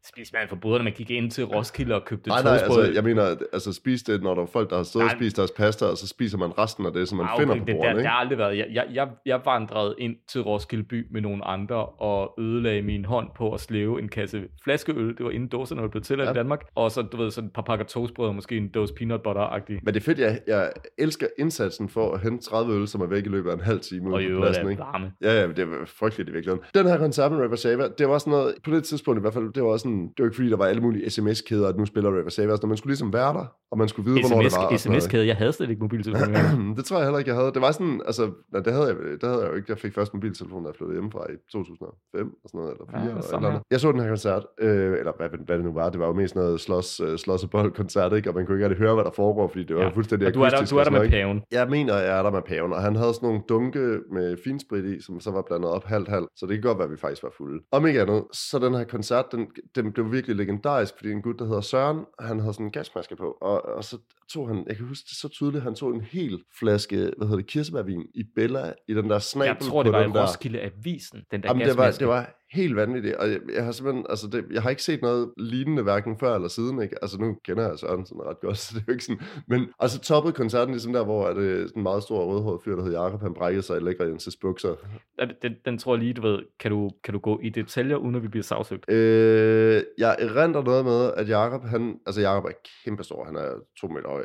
[0.08, 3.04] Spiste man for boderne, man gik ind til Roskilde og købte nej, nej, altså, jeg
[3.04, 5.16] mener, altså spise det, når der er folk, der har stået og Nej.
[5.18, 7.60] spist deres pasta, og så spiser man resten af det, som man Ah, finder okay,
[7.60, 8.08] på det, der, ikke?
[8.08, 8.58] har aldrig været.
[8.58, 13.04] Jeg, jeg, jeg, jeg vandrede ind til Roskilde by med nogle andre og ødelagde min
[13.04, 15.16] hånd på at slæve en kasse flaskeøl.
[15.16, 16.30] Det var inden dåserne var blevet tilladt Ja.
[16.32, 16.60] i Danmark.
[16.74, 19.78] Og så, du ved, sådan et par pakker toastbrød og måske en dåse peanut butter-agtig.
[19.82, 23.06] Men det er fedt, jeg, jeg elsker indsatsen for at hente 30 øl, som er
[23.06, 24.80] væk i løbet af en halv time Og i øvrigt pladsen, er ikke?
[24.82, 25.12] varme.
[25.22, 26.64] Ja, ja, det var frygteligt i virkeligheden.
[26.74, 29.34] Den her koncert med River Sava, det var sådan noget, på det tidspunkt i hvert
[29.34, 31.85] fald, det var sådan, det var ikke fordi, der var alle mulige sms-kæder, at nu
[31.87, 34.53] spiller River Sava, så man skulle ligesom være der, og man skulle vide, hvornår det
[34.53, 34.76] var.
[34.76, 35.26] SMS-kæde.
[35.26, 36.35] Jeg havde slet ikke mobiltelefon.
[36.76, 37.53] det tror jeg heller ikke, jeg havde.
[37.57, 39.66] Det var sådan, altså, nej, det havde jeg, det havde jeg jo ikke.
[39.68, 43.00] Jeg fik først mobiltelefon, da jeg flyttede hjemmefra i 2005, og sådan noget, eller 4,
[43.00, 43.62] Ja, eller, eller andet.
[43.70, 46.12] Jeg så den her koncert, øh, eller hvad, hvad det nu var, det var jo
[46.12, 48.31] mest noget slås, øh, slås og bold koncert, ikke?
[48.31, 49.88] Og man kunne ikke rigtig høre, hvad der foregår, fordi det var Ja.
[49.88, 51.42] fuldstændig Og du er der, du er der med paven.
[51.53, 54.85] Jeg mener, jeg er der med paven, og han havde sådan nogle dunke med finsprit
[54.85, 57.22] i, som så var blandet op halvt-halvt, så det kan godt være, at vi faktisk
[57.22, 57.62] var fulde.
[57.72, 59.46] Om ikke andet, så den her koncert, den,
[59.82, 63.16] den blev virkelig legendarisk, fordi en gut, der hedder Søren, han havde sådan en gasmaske
[63.16, 66.00] på, og, og så tog han, jeg kan huske det så tydeligt, han tog en
[66.00, 69.92] hel flaske, hvad hedder det, kirsebærvin i Bella, i den der snabel Jeg tror, det
[69.92, 70.06] var i.
[70.06, 72.00] Roskilde Avisen, den der Jamen, det var, gasmaske.
[72.00, 75.02] det var helt vanvittigt, og jeg, jeg har simpelthen, altså det, jeg har ikke set
[75.02, 76.96] noget lignende hverken før eller siden, ikke?
[77.02, 79.90] Altså nu kender jeg sådan ret godt, så det er jo ikke sådan, men og
[79.90, 82.92] så toppede koncerten ligesom der, hvor er det en meget stor rødhåret fyr, der hed
[82.92, 84.74] Jakob, han brækkede sig i lækre Jenses bukser.
[85.18, 87.96] Den, den, den tror jeg lige, du ved, kan du, kan du gå i detaljer,
[87.96, 88.90] uden at vi bliver sagsøgt?
[88.90, 92.52] Øh, jeg erindrer noget med, at Jakob, han, altså Jakob er
[92.84, 94.24] kæmpestor, han er to meter høj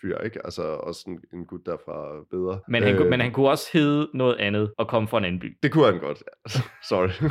[0.00, 0.40] fyr, ikke?
[0.44, 2.60] Altså også en, en gut derfra bedre.
[2.68, 5.40] Men han, øh, men han kunne også hedde noget andet og komme fra en anden
[5.40, 5.58] by.
[5.62, 6.22] Det kunne han godt.
[6.90, 7.30] Sorry.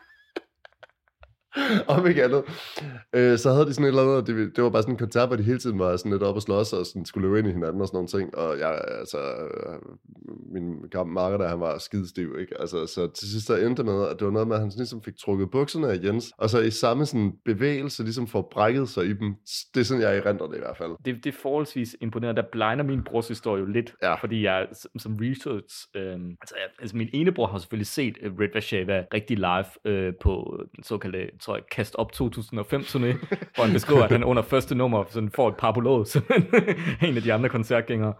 [1.87, 2.43] Om ikke andet.
[3.15, 5.29] Øh, så havde de sådan et eller andet, det, det var bare sådan en koncert,
[5.29, 7.47] hvor de hele tiden var sådan lidt op og slås og sådan skulle løbe ind
[7.47, 8.37] i hinanden og sådan nogle ting.
[8.37, 9.79] Og jeg, altså, øh,
[10.53, 12.61] min gamle marker der, han var skidestiv, ikke?
[12.61, 15.01] Altså, så til sidst så endte med, at det var noget med, at han ligesom
[15.03, 19.05] fik trukket bukserne af Jens, og så i samme sådan bevægelse ligesom får brækket sig
[19.05, 19.35] i dem.
[19.73, 20.91] Det er sådan, jeg erindrer det i hvert fald.
[21.05, 22.41] Det, det er forholdsvis imponerende.
[22.41, 24.13] Der blinder min brors historie jo lidt, Ja.
[24.13, 24.67] fordi jeg
[24.99, 29.03] som, research, øhm, altså, jeg, altså min ene bror har selvfølgelig set uh, Red Vashava
[29.13, 33.05] rigtig live øh, på den såkaldte tror jeg, Kast Op 2005 turné,
[33.55, 36.23] hvor han beskriver, at han under første nummer sådan får et par på låget, som
[37.01, 38.13] en af de andre koncertgængere.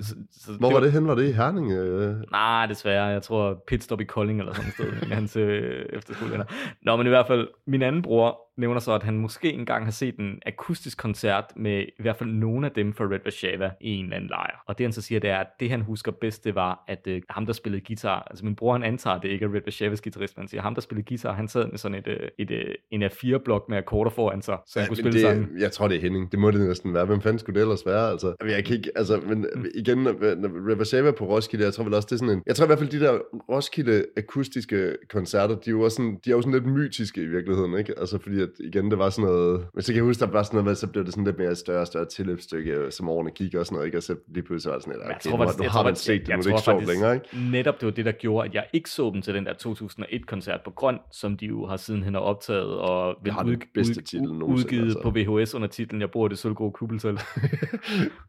[0.00, 1.08] Så, så Hvor var det hen?
[1.08, 1.72] Var det i Herning?
[1.72, 2.16] øh?
[2.30, 3.04] Nej, desværre.
[3.04, 6.44] Jeg tror pitstop i Kolding eller sådan et sted med hans øh, efterskolevenner.
[6.82, 9.90] Nå, men i hvert fald, min anden bror nævner så, at han måske engang har
[9.92, 13.90] set en akustisk koncert med i hvert fald nogle af dem fra Red Vashava i
[13.96, 14.62] en eller anden lejr.
[14.68, 17.06] Og det han så siger, det er, at det han husker bedst, det var, at
[17.06, 19.60] øh, ham der spillede guitar, altså min bror han antager, at det ikke er Red
[19.64, 22.28] Vashavas guitarist, men han siger, ham der spillede guitar, han sad med sådan et, øh,
[22.38, 25.12] et, øh, en af fire blok med akkorder foran sig, så han Ja, kunne spille
[25.12, 25.48] det, sangen.
[25.60, 26.32] Jeg tror, det er Henning.
[26.32, 27.04] Det må det næsten være.
[27.04, 28.10] Hvem fanden skulle det ellers være?
[28.10, 29.66] Altså, jeg kan ikke, altså, men Mm.
[29.74, 32.42] igen, når- når River Sava på Roskilde, jeg tror vel også, det er sådan en...
[32.46, 33.18] Jeg tror i hvert fald, de der
[33.50, 37.26] Roskilde akustiske koncerter, de er jo, også sådan, de er jo sådan lidt mytiske i
[37.26, 37.94] virkeligheden, ikke?
[37.98, 39.66] Altså, fordi at, igen, det var sådan noget...
[39.74, 41.38] Men så kan jeg huske, der var sådan noget, med, så blev det sådan lidt
[41.38, 43.98] mere større og større tilløbsstykke, som årene gik og sådan noget, ikke?
[43.98, 45.68] Og så lige pludselig var det sådan lidt, Men jeg okay, tror nu, faktisk- nu
[45.68, 47.26] har man set det, nu er det ikke sjovt længere, ikke?
[47.52, 50.60] Netop det var det, der gjorde, at jeg ikke så dem til den der 2001-koncert
[50.64, 54.22] på Grøn, som de jo har sidenhen har optaget og Det har den bedste titel
[54.22, 55.02] nogensinde, udgivet altså.
[55.02, 57.12] på VHS under titlen Jeg bor i det sølvgrå kubelsel.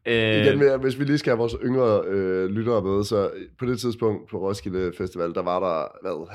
[0.06, 0.14] øh,
[0.46, 3.78] Igen, med, hvis vi lige skal have vores yngre øh, lyttere med, så på det
[3.80, 6.26] tidspunkt på Roskilde Festival, der var der, hvad,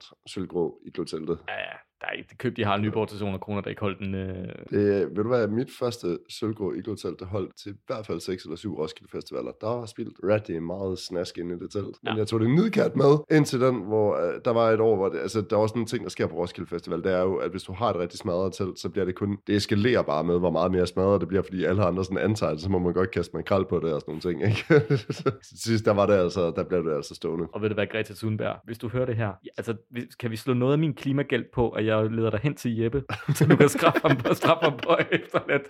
[0.00, 1.38] 90% sølvgrå i gloteltet.
[1.48, 3.80] ja, ja, der er ikke, det købte de Harald Nyborg til 200 kroner, der ikke
[3.80, 4.14] holdt den.
[4.14, 8.20] Øh, Det, ved du hvad, mit første sølvgrå iglotelt, det holdt til i hvert fald
[8.20, 9.52] 6 eller 7 Roskilde Festivaler.
[9.60, 11.84] Der var spildt rigtig meget snask inde i det telt.
[12.02, 12.14] Men Ja.
[12.18, 15.18] jeg tog det nidkært med indtil den, hvor øh, der var et år, hvor det,
[15.18, 17.02] altså, der var sådan en ting, der sker på Roskilde Festival.
[17.02, 19.38] Det er jo, at hvis du har et rigtig smadret telt, så bliver det kun,
[19.46, 22.52] det eskalerer bare med, hvor meget mere smadret det bliver, fordi alle andre sådan antager
[22.52, 24.84] det, så må man godt kaste makrel på det og sådan nogle ting, ikke?
[25.44, 27.46] til sidst, der var det altså, der blev det altså stående.
[27.52, 29.74] og ved du hvad, Greta Thunberg, hvis du hører det her, altså,
[30.20, 33.02] kan vi slå noget af min klimagæld på, at jeg leder dig hen til Jeppe,
[33.34, 35.62] så du kan straffe ham på, straffe ham på efter lidt.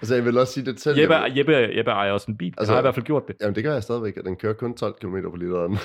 [0.00, 2.46] Altså, jeg vil også sige, det telt, Jeppe, Jeppe, Jeppe ejer også en bil.
[2.46, 3.36] Altså, Altså- jeg har i hvert fald gjort det.
[3.40, 5.78] Jamen, det gør jeg stadigvæk, og den kører kun 12 km på literen.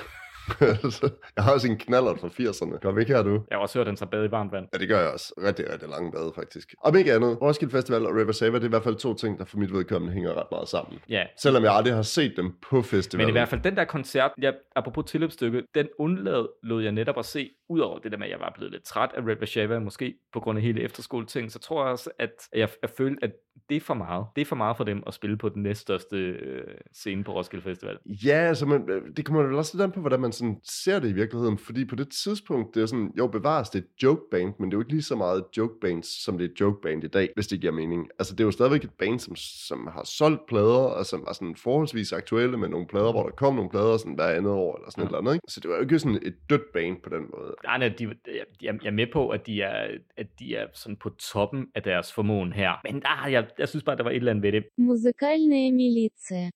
[0.91, 2.79] Så jeg har også en knaller fra 80'erne.
[2.79, 3.31] Kom ikke her, du.
[3.31, 4.65] Jeg har også hørt, at han tager bad i varmt vand.
[4.73, 5.33] Ja, det gør jeg også.
[5.43, 6.73] Rigtig, rigtig lange bade, faktisk.
[6.83, 9.39] Om ikke andet, Roskilde Festival og River Sava, det er i hvert fald to ting,
[9.39, 10.99] der for mit vedkommende hænger ret meget sammen.
[11.09, 13.25] Ja, Selvom jeg aldrig har set dem på festivalen.
[13.27, 17.17] Men i hvert fald den der koncert, jeg, apropos tilløbsstykke, den undlad lod jeg netop
[17.19, 19.79] at se, udover det der med, at jeg var blevet lidt træt af Red Vashava,
[19.79, 23.31] måske på grund af hele efterskoleting, så tror jeg også, at jeg, jeg følte, at
[23.69, 24.25] det er for meget.
[24.35, 27.63] Det er for meget for dem at spille på den næststørste øh, scene på Roskilde
[27.63, 27.97] Festival.
[28.05, 31.09] Ja, altså, man, det kommer vel også lidt an på, hvordan man sådan ser det
[31.09, 34.21] i virkeligheden, fordi på det tidspunkt, det er sådan, jo bevares, det er et joke
[34.31, 36.59] band, men det er jo ikke lige så meget joke bands, som det er et
[36.61, 38.07] joke band i dag, hvis det giver mening.
[38.19, 39.35] Altså, det er jo stadigvæk et band, som,
[39.67, 43.31] som har solgt plader, og som var sådan forholdsvis aktuelle med nogle plader, hvor der
[43.31, 45.05] kom nogle plader sådan hver andet år, eller sådan ja.
[45.05, 45.45] et eller andet, ikke?
[45.47, 47.55] Så det var jo ikke sådan et dødt band på den måde.
[47.64, 50.96] Nej, nej, de, jeg, jeg er med på, at de er, at de er sådan
[50.96, 52.72] på toppen af deres formåen her.
[52.84, 54.64] Men ah, jeg, jeg synes bare, der var et eller andet ved det.
[54.76, 56.50] Музыкальная милиция.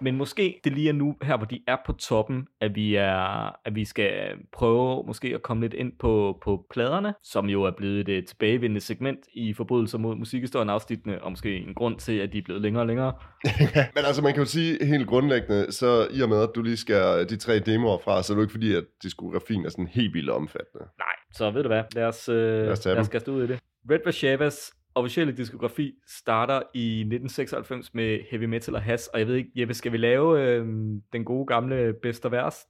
[0.00, 3.66] Men måske det lige er nu, her hvor de er på toppen, at vi, er,
[3.66, 4.12] at vi skal
[4.52, 8.80] prøve måske at komme lidt ind på, på pladerne, som jo er blevet et tilbagevendende
[8.80, 12.62] segment i forbrydelser mod musikhistorien afsnittene, og måske en grund til, at de er blevet
[12.62, 13.12] længere og længere.
[13.94, 16.76] Men altså, man kan jo sige helt grundlæggende, så i og med, at du lige
[16.76, 19.86] skal de tre demoer fra, så er det jo ikke fordi, at diskografien er sådan
[19.86, 20.86] helt vildt omfattende.
[20.98, 23.46] Nej, så ved du hvad, lad os, øh, lad os lad os kaste ud i
[23.46, 23.58] det.
[23.90, 29.34] Red Vashavas officielle diskografi starter i 1996 med heavy metal og has, og jeg ved
[29.34, 30.66] ikke, Jeppe, skal vi lave øh,
[31.12, 32.68] den gode gamle bedst og værst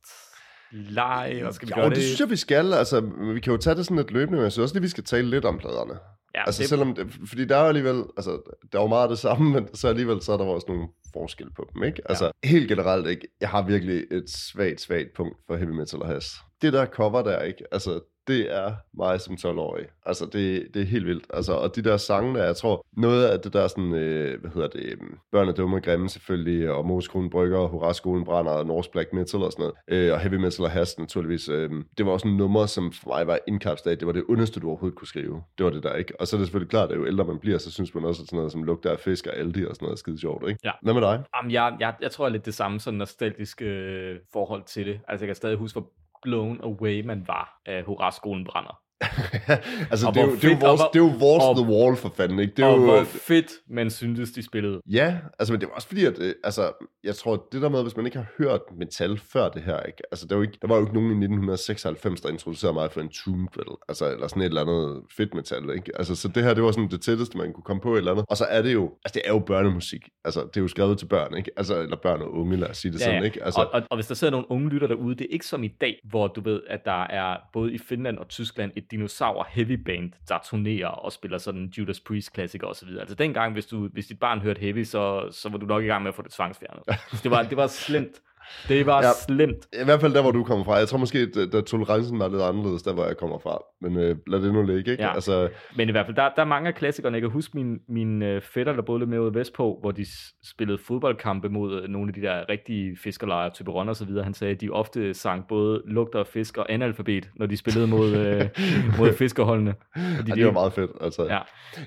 [0.73, 2.05] leg, og skal vi Jo, gøre det, det?
[2.05, 2.73] synes jeg, vi skal.
[2.73, 3.01] Altså,
[3.35, 5.05] vi kan jo tage det sådan lidt løbende, men jeg synes også lige, vi skal
[5.05, 5.95] tale lidt om pladerne.
[6.35, 8.31] ja, altså, det, selvom, det, fordi der er jo alligevel, altså,
[8.73, 10.89] der er jo meget af det samme, men så alligevel, så er der også nogle
[11.13, 12.03] forskel på dem, ikke?
[12.09, 13.29] Altså, helt generelt, ikke?
[13.41, 16.33] Jeg har virkelig et svagt, svagt punkt for heavy metal og has.
[16.63, 17.65] Det der cover der, ikke?
[17.73, 19.87] Altså, det er mig som 12-årig.
[20.07, 21.27] Altså, det, det er helt vildt.
[21.35, 24.51] Altså, og de der sange der, jeg tror, noget af det der sådan, øh, hvad
[24.51, 24.97] hedder det, øh,
[25.33, 28.93] Børn er dumme og grimme selvfølgelig, og Moskronen Brygger, og Hurra Skolen Brænder, og Norsk
[28.93, 31.49] Black Metal og sådan noget, øh, og Heavy Metal og Has naturligvis.
[31.49, 34.01] Øh, det var også en nummer, som for mig var indkapsdag.
[34.01, 35.43] Det var det ondeste, du overhovedet kunne skrive.
[35.59, 36.21] Det var det der, ikke?
[36.21, 38.23] Og så er det selvfølgelig klart, at jo ældre man bliver, så synes man også,
[38.23, 40.49] at sådan noget som lugter af fisk og aldi og sådan noget er skide sjovt,
[40.49, 40.61] ikke?
[40.65, 40.73] Ja.
[40.83, 41.23] Hvad med dig?
[41.37, 44.87] Jamen, jeg, jeg, jeg tror jeg er lidt det samme sådan nostalgisk øh, forhold til
[44.87, 45.01] det.
[45.09, 45.91] Altså, jeg kan stadig huske, hvor
[46.25, 48.84] blown away man var af Horace Skolen brænder.
[49.91, 51.45] altså, det er, jo, hvor det, er jo fedt, vores, hvor- det er jo vores
[51.45, 52.53] og- The Wall for fanden, ikke?
[52.57, 54.81] Det er og jo, hvor fedt man syntes, de spillede.
[54.91, 56.73] Ja, altså, men det var også fordi, at, øh, altså,
[57.05, 60.03] jeg tror, det der med, hvis man ikke har hørt metal før det her, ikke?
[60.13, 63.01] Altså, der var, ikke, der var jo ikke nogen i 1996, der introducerede mig for
[63.01, 63.57] en Tomb?
[63.89, 65.93] Altså, eller sådan et eller andet fedt metal, ikke?
[65.99, 68.11] Altså, så det her, det var sådan det tætteste, man kunne komme på et eller
[68.11, 68.25] andet.
[68.29, 70.09] Og så er det jo, altså, det er jo børnemusik.
[70.25, 71.51] Altså, det er jo skrevet til børn, ikke?
[71.57, 73.25] Altså, eller børn og unge, lad os sige det Ja, sådan, ja.
[73.25, 73.45] ikke?
[73.45, 75.65] Altså, Og, og, og hvis der sidder nogle unge lytter derude, det er ikke som
[75.65, 79.47] i dag, hvor du ved, at der er både i Finland og Tyskland et dinosaur
[79.51, 82.89] heavy band, der turnerer og spiller sådan Judas Priest klassiker osv.
[83.01, 85.87] Altså dengang, hvis, du, hvis dit barn hørte heavy, så, så var du nok i
[85.87, 86.83] gang med at få det tvangsfjernet.
[87.23, 88.21] det var, det var slemt.
[88.69, 89.09] Det var Ja.
[89.27, 89.67] slemt.
[89.81, 90.75] I hvert fald der, hvor du kommer fra.
[90.75, 93.59] Jeg tror måske, at der tolerancen var lidt anderledes, der hvor jeg kommer fra.
[93.81, 95.03] Men øh, lad det nu ligge, ikke?
[95.03, 95.15] Ja.
[95.15, 97.15] Altså, Men i hvert fald, der, der er mange af klassikerne.
[97.15, 100.07] Jeg kan huske min, min øh, fætter, der boede lidt med ude vestpå, hvor de
[100.45, 104.25] spillede fodboldkampe mod øh, nogle af de der rigtige fiskerlejre, Typeron og så videre.
[104.25, 107.87] Han sagde, at de ofte sang både lugter og fisk og analfabet, når de spillede
[107.87, 108.49] mod, øh,
[108.99, 109.75] mod fiskerholdene.
[110.17, 110.91] Fordi ja, det var meget fedt.
[111.01, 111.25] Altså.
[111.25, 111.39] Ja.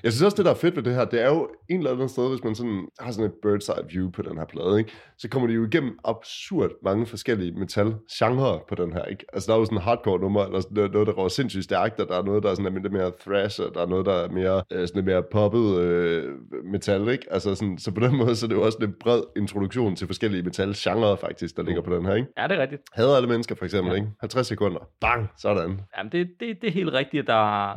[0.02, 1.92] Jeg synes også, det der er fedt ved det her, det er jo en eller
[1.92, 4.78] anden sted, hvis man sådan har sådan et bird's eye view på den her plade,
[4.78, 4.92] ikke?
[5.18, 6.47] så kommer de jo igennem absurd
[6.84, 9.04] mange forskellige metal-genrer på den her.
[9.04, 9.24] Ikke?
[9.32, 11.64] Altså der er jo sådan en hardcore nummer, eller sådan noget, noget, der går sindssygt
[11.64, 14.06] stærkt, og der er noget, der er sådan lidt mere thrash, og der er noget,
[14.06, 16.34] der er mere, øh, sådan lidt mere poppet øh,
[16.72, 17.08] metal.
[17.08, 17.26] Ikke?
[17.32, 20.06] Altså sådan, så på den måde, så er det jo også en bred introduktion til
[20.06, 22.14] forskellige metal-genrer faktisk, der ligger på den her.
[22.14, 22.28] Ikke?
[22.38, 22.82] Ja, det er rigtigt.
[22.92, 23.96] Hader alle mennesker for eksempel, Ja.
[23.96, 24.08] ikke?
[24.20, 24.80] 50 sekunder.
[25.00, 25.30] Bang!
[25.38, 25.80] Sådan.
[25.98, 27.72] Jamen, det, det, det er helt rigtigt, at der,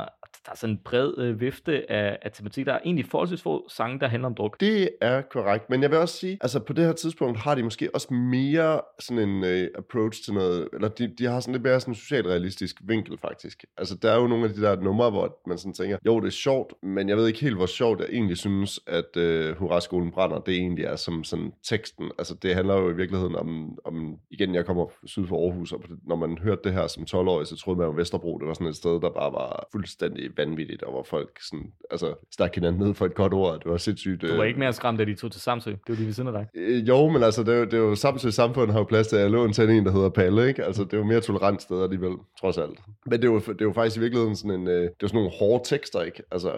[0.46, 2.66] der er sådan en bred øh, vifte af, af tematik.
[2.66, 4.60] Der er egentlig forholdsvis få sange, der handler om druk.
[4.60, 7.62] Det er korrekt, men jeg vil også sige, altså på det her tidspunkt har de
[7.62, 11.62] måske også mere sådan en øh, approach til noget, eller de, de har sådan lidt
[11.62, 13.64] mere sådan en socialrealistisk vinkel faktisk.
[13.76, 16.26] Altså der er jo nogle af de der numre, hvor man sådan tænker, jo det
[16.26, 20.10] er sjovt, men jeg ved ikke helt, hvor sjovt jeg egentlig synes, at øh, Hurra-skolen
[20.10, 22.10] brænder, det egentlig er som sådan teksten.
[22.18, 25.82] Altså det handler jo i virkeligheden om, om igen, jeg kommer syd for Aarhus, og
[26.06, 28.66] når man hørte det her som 12-årig, så troede man jo Vesterbro, det var sådan
[28.66, 32.94] et sted, der bare var fuldstændig vanvittigt, og hvor folk sådan, altså stak hinanden ned
[32.94, 34.22] for et godt ord, det var sindssygt.
[34.22, 35.70] Du var øh, ikke mere skræmt, da de tog til Samsø.
[35.70, 36.46] Det var lige ved siden af dig.
[36.54, 39.06] Øh, jo, men altså, det er jo, det er jo samtidig samfund har jo plads
[39.06, 40.64] til at låne til en, der hedder Palle, ikke?
[40.64, 42.78] Altså, det er jo mere tolerant sted alligevel, trods alt.
[43.06, 44.88] Men det er jo, det er jo faktisk i virkeligheden sådan en, øh, det er
[45.02, 46.22] jo sådan nogle hårde tekster, ikke?
[46.30, 46.52] Altså,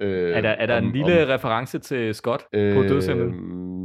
[0.00, 3.28] øh, Er der, er der en om- lille om- reference til Scott på dødsenglen?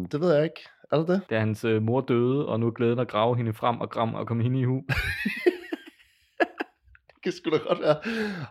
[0.01, 0.61] Øh, det ved jeg ikke.
[0.91, 1.21] Er det det?
[1.29, 4.13] Da hans øh, mor døde, og nu er glæden at grave hende frem og gram
[4.13, 4.83] og komme hende i hu.
[7.25, 7.95] Det sgu da godt være.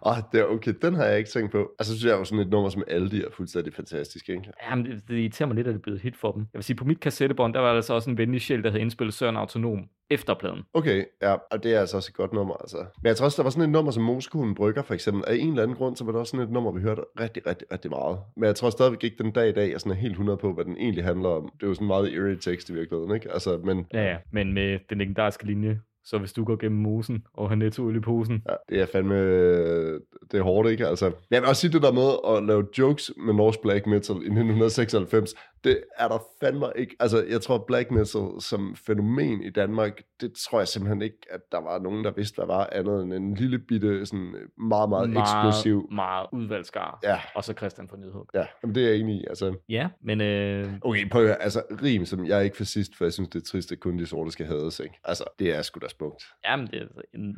[0.07, 1.71] Åh, det er okay, den har jeg ikke tænkt på.
[1.79, 4.51] Altså, så synes jeg jo sådan et nummer som Aldi er fuldstændig fantastisk, ikke?
[4.71, 6.41] Jamen, det, det irriterer mig lidt, at det et hit for dem.
[6.53, 8.71] Jeg vil sige, på mit kassettebånd, der var der så også en venlig sjæl, der
[8.71, 10.63] havde indspillet Søren Autonom efter pladen.
[10.75, 12.77] Okay, ja, og det er altså også et godt nummer, altså.
[12.77, 15.25] Men jeg tror også, der var sådan et nummer som Mosekonen Brygger, for eksempel.
[15.27, 17.47] Af en eller anden grund, så var der også sådan et nummer, vi hørte rigtig,
[17.47, 18.19] rigtig, rigtig meget.
[18.37, 20.53] Men jeg tror stadigvæk ikke den dag i dag, jeg sådan er helt 100 på,
[20.53, 21.51] hvad den egentlig handler om.
[21.55, 23.33] Det er jo sådan meget eerie tekst i virkeligheden, ikke?
[23.33, 24.17] Altså, men Ja, ja.
[24.33, 28.01] Men med den legendariske linje, så hvis du går gennem mosen og har netto i
[28.01, 29.14] posen, ja, det er fandme,
[30.31, 30.87] det er hårdt, ikke?
[30.87, 34.14] Altså, jeg vil også sige det der med at lave jokes med Norse Black Metal
[34.17, 36.97] i 1996, det er der fandme ikke.
[37.01, 41.40] Altså, jeg tror, Black Metal som fænomen i Danmark, det tror jeg simpelthen ikke, at
[41.53, 45.11] der var nogen, der vidste, hvad var andet end en lille bitte, sådan meget, meget,
[45.11, 45.88] meget eksplosiv.
[45.93, 46.99] meget udvalgskar.
[47.03, 48.27] Ja, Og så Christian for Nydhug.
[48.35, 49.25] ja, jamen, det er jeg enig i.
[49.29, 52.97] Altså, Ja, men øh, okay, prøv at høre, altså, rim, som jeg er ikke fascist,
[52.97, 54.95] for jeg synes, det er trist, at kun de sorte skal hades, ikke?
[55.05, 56.24] Altså, det er sgu da smukt.
[56.48, 56.88] jamen, det,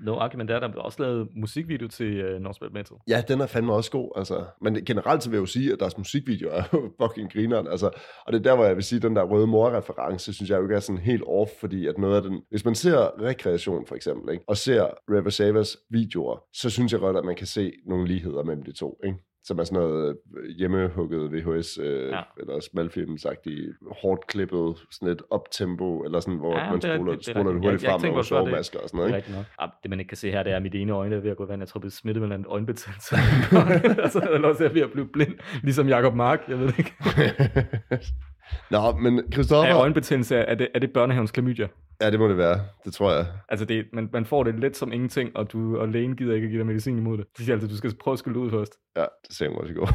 [0.04, 2.96] no argument er, der blev også lavet musikvideo til øh, North Metal.
[3.08, 4.44] Ja, den er fandme også god, altså.
[4.62, 6.62] Men generelt så vil jeg jo sige, at deres musikvideoer er
[7.00, 7.90] fucking grineren, altså.
[8.26, 10.58] Og det er der, hvor jeg vil sige, at den der røde mor-reference, synes jeg
[10.58, 12.42] jo ikke er sådan helt off, fordi at noget af den...
[12.50, 14.44] Hvis man ser Rekreation for eksempel, ikke?
[14.48, 18.42] og ser River Savers videoer, så synes jeg godt, at man kan se nogle ligheder
[18.44, 19.18] mellem de to, ikke?
[19.48, 22.16] Som er sådan noget øh, hjemmehugget VHS, øh, Ja.
[22.16, 22.22] ja.
[22.40, 26.96] eller smalfilmsagtigt, hårdt klippet, sådan et optempo, eller sådan, hvor Ja, ja, man det er
[26.96, 29.00] spoler, det er spoler det hurtigt Jeg- jeg frem også bare, det- sovemasker og sådan
[29.02, 29.36] Det noget, ikke?
[29.36, 29.44] nok.
[29.58, 31.30] Ah, det man ikke kan se her, det er, at mit ene øjne er ved
[31.30, 31.60] at gå i vand.
[31.60, 33.16] Jeg tror, det er smittet med en øjenbetændelse.
[34.04, 36.40] altså, eller også er jeg ved at blive blind, ligesom Jacob Mark.
[36.48, 36.94] Jeg ved det ikke.
[38.70, 39.70] Nå, men Christoffer...
[39.70, 41.68] Er øjenbetændelse, er det, er det børnehavens klamydia?
[42.00, 42.60] Ja, det må det være.
[42.84, 43.26] Det tror jeg.
[43.48, 46.44] Altså, det, man, man får det lidt som ingenting, og, du, og lægen gider ikke
[46.44, 47.26] at give dig medicin imod det.
[47.38, 48.74] De siger altid, du skal prøve at skylle ud først.
[48.96, 49.86] Ja, det sagde hun også i går.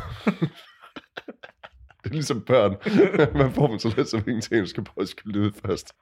[2.03, 2.75] det er ligesom børn.
[3.37, 5.93] man får dem så let som ingenting, du skal prøve at skylde ud først.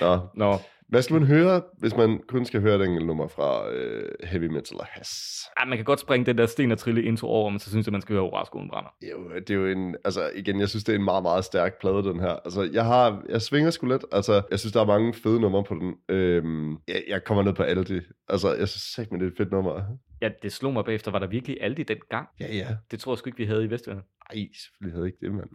[0.00, 0.20] Nå.
[0.34, 4.12] Nå, Hvad skal man høre, hvis man kun skal høre et enkelt nummer fra øh,
[4.24, 5.38] Heavy Metal og Has?
[5.58, 7.86] ej, man kan godt springe den der sten og trille intro over, men så synes
[7.86, 8.90] jeg, man skal høre Oraskolen brænder.
[9.10, 11.80] Jo, det er jo en, altså igen, jeg synes, det er en meget, meget stærk
[11.80, 12.32] plade, den her.
[12.44, 15.64] Altså, jeg har, jeg svinger sgu lidt, altså, jeg synes, der er mange fede numre
[15.64, 15.94] på den.
[16.08, 18.00] Øhm, jeg, jeg kommer ned på Aldi.
[18.28, 19.82] Altså, jeg synes sagt, det er et fedt nummer.
[20.22, 21.10] Ja, det slog mig bagefter.
[21.10, 22.28] Var der virkelig Aldi dengang?
[22.40, 22.68] Ja, ja.
[22.90, 24.02] Det tror jeg sgu ikke, vi havde i Vestjylland.
[24.30, 25.50] Ej, selvfølgelig havde ikke det, mand.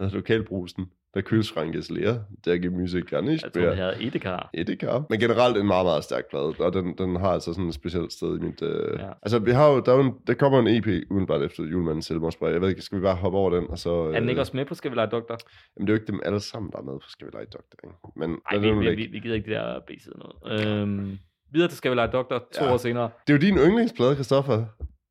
[0.10, 0.86] er lokalbrusen.
[1.14, 2.24] Der køleskrænkes lære.
[2.44, 4.50] Der giver musik gerne Jeg tror, havde Edekar.
[4.54, 4.98] Edeka.
[5.10, 8.12] Men generelt en meget, meget stærk plade, og den, den har altså sådan et specielt
[8.12, 8.62] sted i mit...
[8.62, 8.98] Øh...
[8.98, 9.08] Ja.
[9.22, 12.06] Altså, vi har jo, der, er jo en, der kommer en EP udenbart efter julemandens
[12.06, 12.52] selvmordsbrev.
[12.52, 13.90] Jeg ved ikke, skal vi bare hoppe over den, og så...
[14.04, 15.38] Er den ikke også med på Skal vi lege doktor?
[15.76, 17.44] Jamen, det er jo ikke dem alle sammen, der er med på Skal vi lege
[17.44, 17.96] doktor, ikke?
[18.16, 20.66] Men Nej, lad vi, det vi, vi, vi, gider ikke det der B-side noget.
[20.82, 21.18] Øhm,
[21.52, 22.72] videre til Skal vi lege doktor, to Ja.
[22.72, 23.10] år senere.
[23.26, 24.64] Det er jo din yndlingsplade, Christoffer.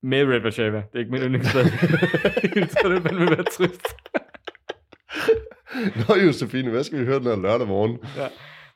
[0.04, 0.78] Med Red Vashava.
[0.78, 1.68] Det er ikke min yndlingsplade.
[2.70, 3.88] så det ville være trist.
[6.08, 7.97] Nå, Josefine, hvad skal vi høre den her lørdag morgen?
[8.17, 8.27] Ja.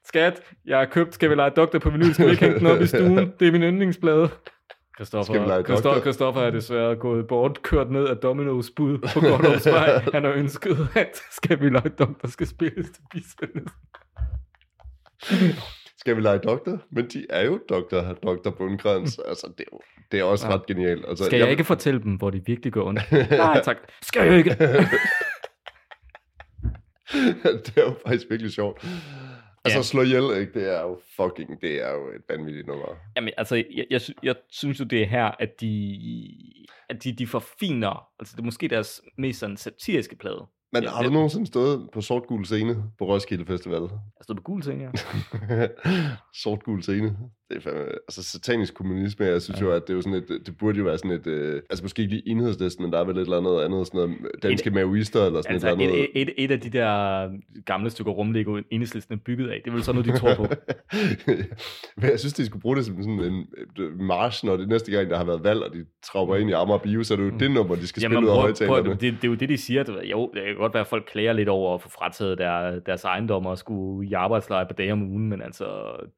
[0.06, 2.14] Skat, jeg har købt Skal vi lege doktor på vinyl.
[2.14, 3.18] Skal vi ikke hænge den op i stuen?
[3.40, 4.30] Det er min yndlingsplade.
[4.98, 6.02] Christoffer, Christoffer?
[6.02, 10.00] Christoffer er desværre gået bort, kørt ned af Domino's bud på Godthåbsvej.
[10.14, 13.70] Han har ønsket, at Skal vi lege doktor skal spilles til bisættelsen.
[15.98, 16.80] Skal vi lege doktor?
[16.92, 19.20] Men de er jo doktor, doktor Bundkrans.
[19.28, 19.80] Altså, det er, jo,
[20.12, 20.54] det er også Ja.
[20.54, 21.06] ret genialt.
[21.08, 23.02] Altså, Skal jeg ikke fortælle dem, hvor de virkelig går ondt?
[23.32, 23.78] Nej, tak.
[24.02, 24.58] Skal jeg ikke.
[27.66, 28.84] det er jo faktisk virkelig sjovt.
[29.66, 29.84] Altså, Ja.
[29.84, 30.54] slå ihjel, ikke?
[30.60, 32.86] Det er jo fucking, det er jo et vanvittigt nummer.
[33.16, 36.00] Jamen, altså, jeg, jeg, jeg synes jo, det er her, at de,
[36.90, 40.46] at de, de forfiner, altså det er måske deres mest sådan satiriske plade.
[40.74, 43.82] Men Ja, har du det- nogensinde stået på sort-gul scene på Roskilde Festival?
[43.82, 43.90] Jeg
[44.24, 44.90] stod på gule ting, ja.
[46.44, 47.18] sort-gul scene.
[47.54, 49.66] Det er fandme, altså satanisk kommunisme, jeg synes Ja.
[49.66, 51.84] jo, at det er jo sådan et, det burde jo være sådan et, øh, altså
[51.84, 54.72] måske ikke lige enhedslisten, men der er vel et eller andet andet, sådan noget danske
[54.72, 56.08] maoister, eller sådan Altså, et eller andet.
[56.16, 57.30] et, et, et af de der
[57.66, 60.46] gamle stykker rumlego, enhedslisten er bygget af, det er vel sådan noget, de tror på.
[61.98, 63.48] Men jeg synes, de skulle bruge det som sådan en
[63.80, 66.54] øh, march, når det næste gang, der har været valg, og de trapper ind i
[66.54, 68.90] Amager Bio, så er det jo det nummer, de skal spille ud af højtalerne.
[68.90, 69.84] det, det, er jo det, de siger.
[69.94, 72.80] Ved, jo, det kan godt være, at folk klager lidt over at få frataget der,
[72.80, 75.66] deres ejendommer og skulle i arbejdslejre på dage om ugen, men altså,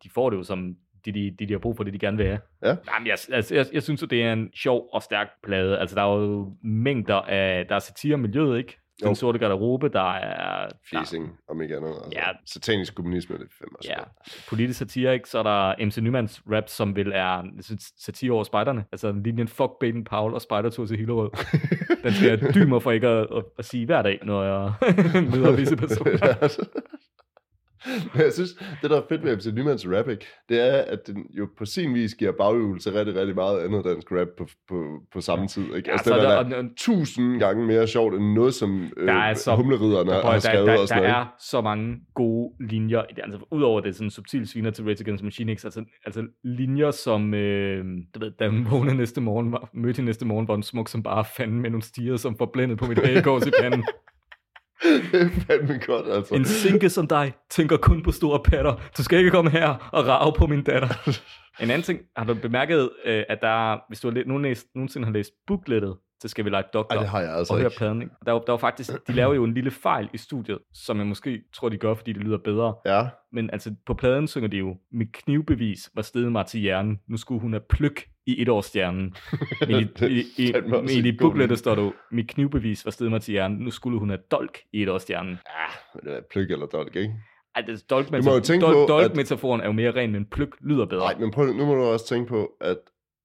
[0.04, 2.18] de får det jo som de, de, de, de har brug for det, de gerne
[2.18, 2.40] vil have.
[2.64, 2.68] Ja.
[2.94, 5.80] Jamen, jeg, altså, jeg, jeg synes jo, det er en sjov og stærk plade.
[5.80, 8.80] Altså, der er jo mængder af, der er satire miljøet, ikke?
[9.00, 9.16] Den Jo.
[9.16, 10.68] sorte garderobe, der er...
[10.68, 11.90] Der, Fjesing, om ikke andet.
[11.90, 12.24] Altså, Ja.
[12.46, 14.04] Satanisk kommunisme, det er fandme også Ja,
[14.50, 15.30] politisk satire, ikke?
[15.30, 17.44] Så er der MC Nymans rap, som vil er
[18.00, 18.86] satire over spejderne.
[18.92, 21.30] Altså linjen fuck Baden Powell og spejdertur til Hillerød.
[22.04, 24.74] Den skal jeg dyme for ikke at, at, at, sige hver dag, når jeg
[25.32, 26.58] møder visse personer.
[28.14, 28.50] Men jeg synes,
[28.82, 31.66] det der er fedt ved MC Nymans rap, ikke, det er, at den jo på
[31.66, 35.64] sin vis giver bagøvelse rigtig, rigtig meget andet dansk rap på, på, på samme tid.
[35.76, 35.84] Ikke?
[35.90, 38.90] Ja, Altså, så det er der, der, og, tusind gange mere sjovt end noget, som
[38.98, 41.22] øh, Der er så- humleriderne der, har der, skrevet der, og sådan der noget.
[41.26, 43.02] er så mange gode linjer.
[43.24, 45.62] Altså, udover det sådan subtil sviner til Rage Against Machine, ikke?
[45.66, 50.48] altså, altså linjer som, øh, du ved, da hun vågnede næste morgen, mødte næste morgen,
[50.48, 53.52] var hun smuk som bare fanden med nogle stiger, som forblændet på mit hagekors i
[53.62, 53.84] panden.
[54.84, 56.36] Det er fandme godt, altså.
[56.36, 58.76] En sinke som dig tænker kun på store patter.
[58.98, 60.88] Du skal ikke komme her og rave på min datter.
[61.62, 65.06] En anden ting, har du bemærket, øh, at der, hvis du har læ- nogen, nogensinde
[65.06, 67.72] har læst booklettet, så skal vi lege doktor Ej, det har jeg altså og ikke.
[67.78, 68.02] pladen.
[68.02, 68.14] Ikke?
[68.26, 71.08] Der, var- der var faktisk, de laver jo en lille fejl i studiet, som jeg
[71.08, 72.76] måske tror, de gør, fordi det lyder bedre.
[72.86, 77.00] Ja, Men altså, på pladen synger de jo, mit knivbevis var stedet mig til hjernen.
[77.08, 79.16] Nu skulle hun have pløk i etårsstjernen.
[79.68, 81.56] Men i, i, i, i booklettet linje.
[81.58, 83.58] står du, mit knivbevis var stedet mig til hjernen.
[83.58, 85.32] Nu skulle hun have dolk i etårsstjernen.
[85.32, 87.14] ja det er pløk eller dolk, ikke?
[87.68, 90.50] Det, dolk, må jo tænke på, dolk, at- metaforen er jo mere ren, men pløk
[90.62, 91.04] lyder bedre.
[91.04, 92.78] Nej, men prøv, nu må du også tænke på, at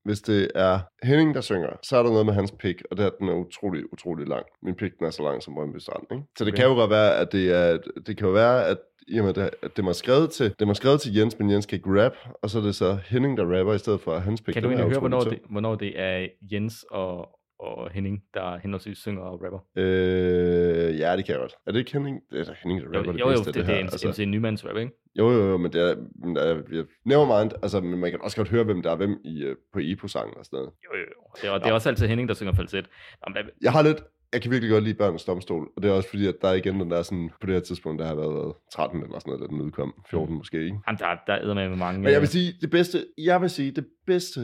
[0.04, 3.06] hvis det er Henning, der synger, så er der noget med hans pik, og det
[3.06, 4.44] er, den er utrolig, utrolig lang.
[4.62, 6.24] Min pik, den er så lang som Brøndby Strand, ikke?
[6.38, 6.62] Så det Okay.
[6.62, 9.34] kan jo godt være, at det er, det kan jo være, at i og med,
[9.34, 12.04] det, at det var skrevet til, det var skrevet til Jens, men Jens kan ikke
[12.04, 14.52] rap, og så er det så Henning, der rapper, i stedet for hans pik.
[14.54, 17.28] kan du egentlig høre, hvornår det, hvornår det er Jens og,
[17.62, 19.58] og Henning, der henholdsvis synger og rapper?
[19.76, 21.54] Øh, ja, det kan jeg godt.
[21.66, 22.20] Er det ikke Henning?
[22.30, 23.86] Det er Henning, der Jo, rapper det jo, jo, det, af det, her.
[23.90, 24.92] det er MC Nymands rap, ikke?
[25.18, 25.94] Jo, jo, jo, men det er,
[26.40, 29.18] er jeg- never mind, altså, men man kan også godt høre, hvem der er hvem
[29.24, 30.70] i, øh, på Epo-sangen og sådan noget.
[30.84, 31.22] Jo, jo, jo.
[31.42, 32.86] Det er, det er også altid Henning, der synger falset.
[33.26, 33.98] Nå, men, Jeg har lidt,
[34.32, 36.54] jeg kan virkelig godt lide Børnens Domstol, og det er også fordi, at der er
[36.54, 39.30] igen den der sådan, på det her tidspunkt, der har været hvad, 13 eller sådan
[39.32, 40.78] noget, da den udkom, 14 måske, ikke?
[40.86, 42.00] Jamen, der, der er med mange...
[42.00, 44.40] Men jeg vil øh, sige, det bedste, jeg vil sige, det bedste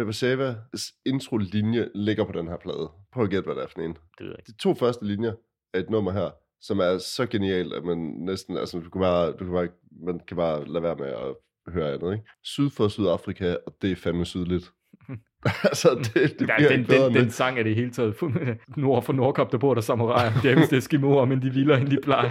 [0.00, 2.90] Reversavas intro-linje ligger på den her plade.
[3.12, 3.90] Prøv at gætte, hvad det er for en.
[3.92, 4.52] det ved jeg ikke.
[4.52, 5.32] De to første linjer
[5.74, 6.30] af et nummer her,
[6.60, 9.68] som er så genialt, at man næsten, altså du kan bare, du kan bare,
[10.06, 11.34] man kan bare lade være med at
[11.72, 12.24] høre andet, ikke?
[12.42, 14.72] Syd for Sydafrika, og det er fandme sydligt.
[15.64, 17.32] altså, det, det Ja, bliver den, bedre den, den det.
[17.32, 18.16] sang er det hele taget
[18.76, 20.32] nord for Nordkop, der bor der samuraier.
[20.44, 22.28] James det Eskimoer, men de hviler end de plejer.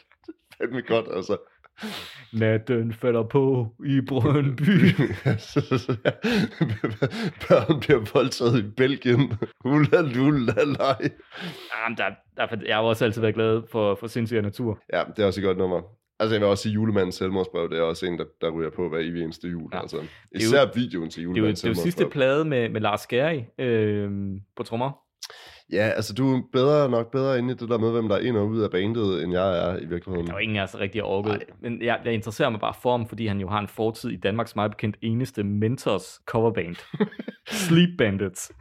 [0.58, 1.36] fandme godt, altså.
[2.40, 4.78] Natten falder på i Brøndby.
[7.48, 9.32] Børn bliver voldtaget i Belgien.
[10.78, 11.10] Nej.
[11.74, 14.78] Jamen, der, der, jeg har også altid været glad for, for sindssyg natur.
[14.92, 15.82] Ja, det er også et godt nummer.
[16.20, 18.88] Altså, jeg vil også sige, julemandens selvmordsbrev, det er også en, der, der ryger på
[18.88, 19.70] hver evig eneste jul.
[19.72, 19.80] Ja.
[19.80, 19.96] Altså.
[20.34, 22.10] Især videoen til Det er jo, julemandens det er jo sidste selvmordsbrev.
[22.10, 24.10] plade med, med Lars Gary øh,
[24.56, 24.90] på trommer.
[25.72, 28.20] Ja, altså, du er bedre, nok bedre inde i det der med, hvem der er
[28.20, 30.26] ind og ud af bandet, end jeg er i virkeligheden.
[30.26, 31.42] Der er jo ingen af os rigtig orket.
[31.60, 34.16] Men jeg, jeg interesserer mig bare for ham, fordi han jo har en fortid i
[34.16, 36.76] Danmarks meget bekendt eneste Mentors coverband.
[37.66, 38.52] Sleep Bandits.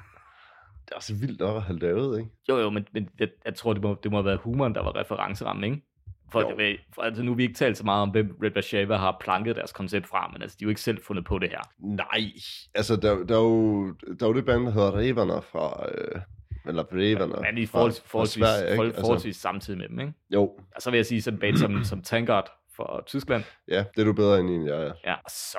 [0.85, 2.31] Det er også vildt nok at have lavet, ikke?
[2.49, 4.83] Jo, jo, men, men jeg, jeg tror, det må, det må have været humoren, der
[4.83, 5.85] var referencerammen, ikke?
[6.31, 8.95] For, det, for altså, nu har vi ikke talt så meget om, hvem Red Bashava
[8.95, 11.49] har planket deres koncept fra, men altså, de har jo ikke selv fundet på det
[11.49, 11.59] her.
[11.79, 12.31] Nej,
[12.75, 13.87] altså, der, der, er, jo,
[14.19, 15.89] der er jo det band, der hedder Revaner fra...
[15.91, 16.21] Øh,
[16.65, 18.75] eller Revaner Men i fra, forhold, fra forholdsvis, Sverige, ikke?
[18.75, 20.13] forhold, forholdsvis samtidig med dem, ikke?
[20.33, 20.41] Jo,
[20.75, 23.43] Og så vil jeg sige sådan en band som, som Tankard fra Tyskland.
[23.67, 24.93] ja, det er du bedre end en, jeg er.
[25.05, 25.57] Ja, så...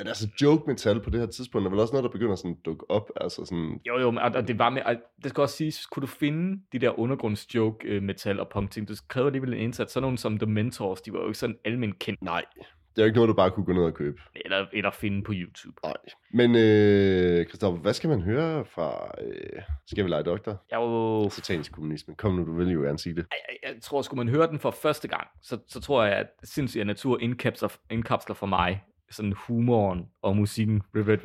[0.00, 2.50] Men altså, joke metal på det her tidspunkt er vel også noget, der begynder sådan
[2.50, 3.10] at dukke op.
[3.16, 6.00] Altså sådan, Jo, jo, men- og, det var med, og det skal også siges, kunne
[6.00, 9.92] du finde de der undergrundsjoke øh, metal og punk ting, det kræver alligevel en indsats.
[9.92, 12.22] Sådan nogle som The Mentors, de var jo ikke sådan almindeligt kendt.
[12.22, 12.44] nej,
[12.90, 14.20] Det er jo ikke noget, du bare kunne gå ned og købe.
[14.36, 15.76] Eller, eller finde på YouTube.
[15.84, 15.94] Nej.
[16.30, 20.62] Men, øh, Christoffer, hvad skal man høre fra øh, Skal vi lege doktor?
[20.74, 22.14] Jo, Satanisk kommunisme.
[22.14, 23.26] Kom nu, du vil jo gerne sige det.
[23.30, 26.14] jeg, jeg, jeg tror, skulle man høre den for første gang, så, så tror jeg,
[26.14, 31.18] at sindssyg natur indkapsler, indkapsler for mig sådan humoren og musikken ved Red.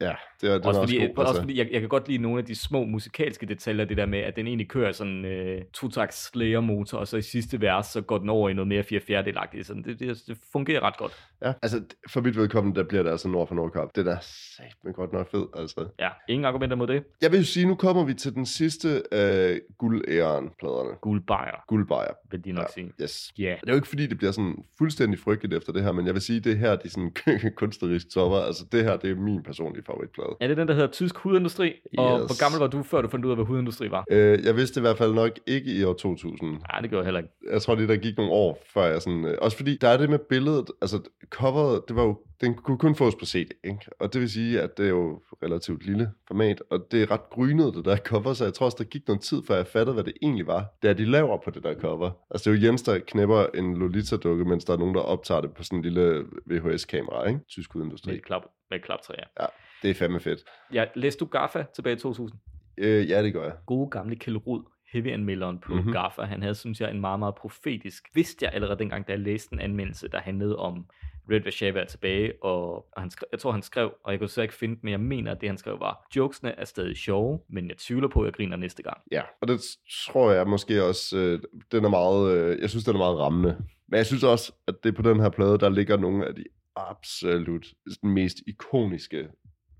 [0.00, 1.18] Ja, det er, den Også er fordi, også god.
[1.18, 1.42] også altså.
[1.42, 4.18] fordi jeg, jeg kan godt lide nogle af de små musikalske detaljer, det der med,
[4.18, 8.00] at den egentlig kører sådan øh, to-taks slayer motor, og så i sidste vers, så
[8.00, 9.66] går den over i noget mere 4 fjerdelagtigt.
[9.66, 11.12] Sådan, det, det, det, fungerer ret godt.
[11.42, 13.96] Ja, altså for mit vedkommende, der bliver det altså Nord for Nordkap.
[13.96, 15.88] Det er sagt men godt nok fed, altså.
[15.98, 17.04] Ja, ingen argumenter mod det.
[17.22, 20.96] Jeg vil jo sige, nu kommer vi til den sidste af guldæren-pladerne.
[21.00, 22.12] Guldbejer, Guldbejer.
[22.30, 22.92] vil de nok sige.
[23.02, 23.32] Yes.
[23.38, 23.56] Ja.
[23.60, 26.14] Det er jo ikke fordi, det bliver sådan fuldstændig frygteligt efter det her, men jeg
[26.14, 27.10] vil sige, det her det er sådan
[27.56, 28.38] kunstnerisk topper.
[28.38, 30.28] Altså det her, det er min personlige favoritplade.
[30.40, 31.72] Er det den, der hedder Tysk Hudindustri?
[31.98, 32.26] Og Yes.
[32.26, 34.04] hvor gammel var du, før du fandt ud af, hvad hudindustri var?
[34.10, 36.50] Øh, jeg vidste i hvert fald nok ikke i år 2000.
[36.50, 37.32] Nej, det gjorde jeg heller ikke.
[37.52, 39.24] Jeg tror lige, der gik nogle år, før jeg sådan...
[39.24, 40.98] Øh, også fordi, der er det med billedet, altså
[41.30, 43.78] coveret, det var jo, den kunne kun fås på CD, ikke?
[44.00, 47.30] Og det vil sige, at det er jo relativt lille format, og det er ret
[47.30, 49.94] grynet, det der cover, så jeg tror også, der gik noget tid, før jeg fattede,
[49.94, 52.10] hvad det egentlig var, da de laver på det der cover.
[52.30, 55.40] Altså, det er jo Jens, der knæpper en Lolita-dukke, mens der er nogen, der optager
[55.40, 57.40] det på sådan en lille VHS-kamera, ikke?
[57.48, 58.14] Tysk Med udindustri.
[58.14, 59.46] et, klap, med klaptræ, ja.
[59.82, 60.40] Det er fandme fedt.
[60.72, 60.84] ja.
[60.94, 62.38] Læste du Gaffa tilbage i 2000?
[62.78, 63.52] Øh, ja, det gør jeg.
[63.66, 64.62] Gode gamle Kjell Rud,
[64.92, 65.76] heavy-anmelderen på Mhm.
[65.78, 65.92] mm-hmm.
[65.92, 69.20] Gaffa, han havde, synes jeg, en meget, meget profetisk, vidste jeg allerede dengang, da jeg
[69.20, 70.86] læste en anmeldelse, der handlede om
[71.30, 74.28] Red Vashava er tilbage, og, og han skrev, jeg tror, han skrev, og jeg kunne
[74.28, 77.40] så ikke finde men jeg mener, at det, han skrev, var, jokesene er stadig sjove,
[77.48, 78.96] men jeg tvivler på, at jeg griner næste gang.
[79.12, 79.60] Ja, og det
[80.06, 81.40] tror jeg måske også, øh,
[81.72, 83.56] den er meget, øh, jeg synes, den er meget rammende.
[83.88, 86.34] Men jeg synes også, at det er på den her plade, der ligger nogle af
[86.34, 86.44] de
[86.76, 87.66] absolut
[88.02, 89.28] mest ikoniske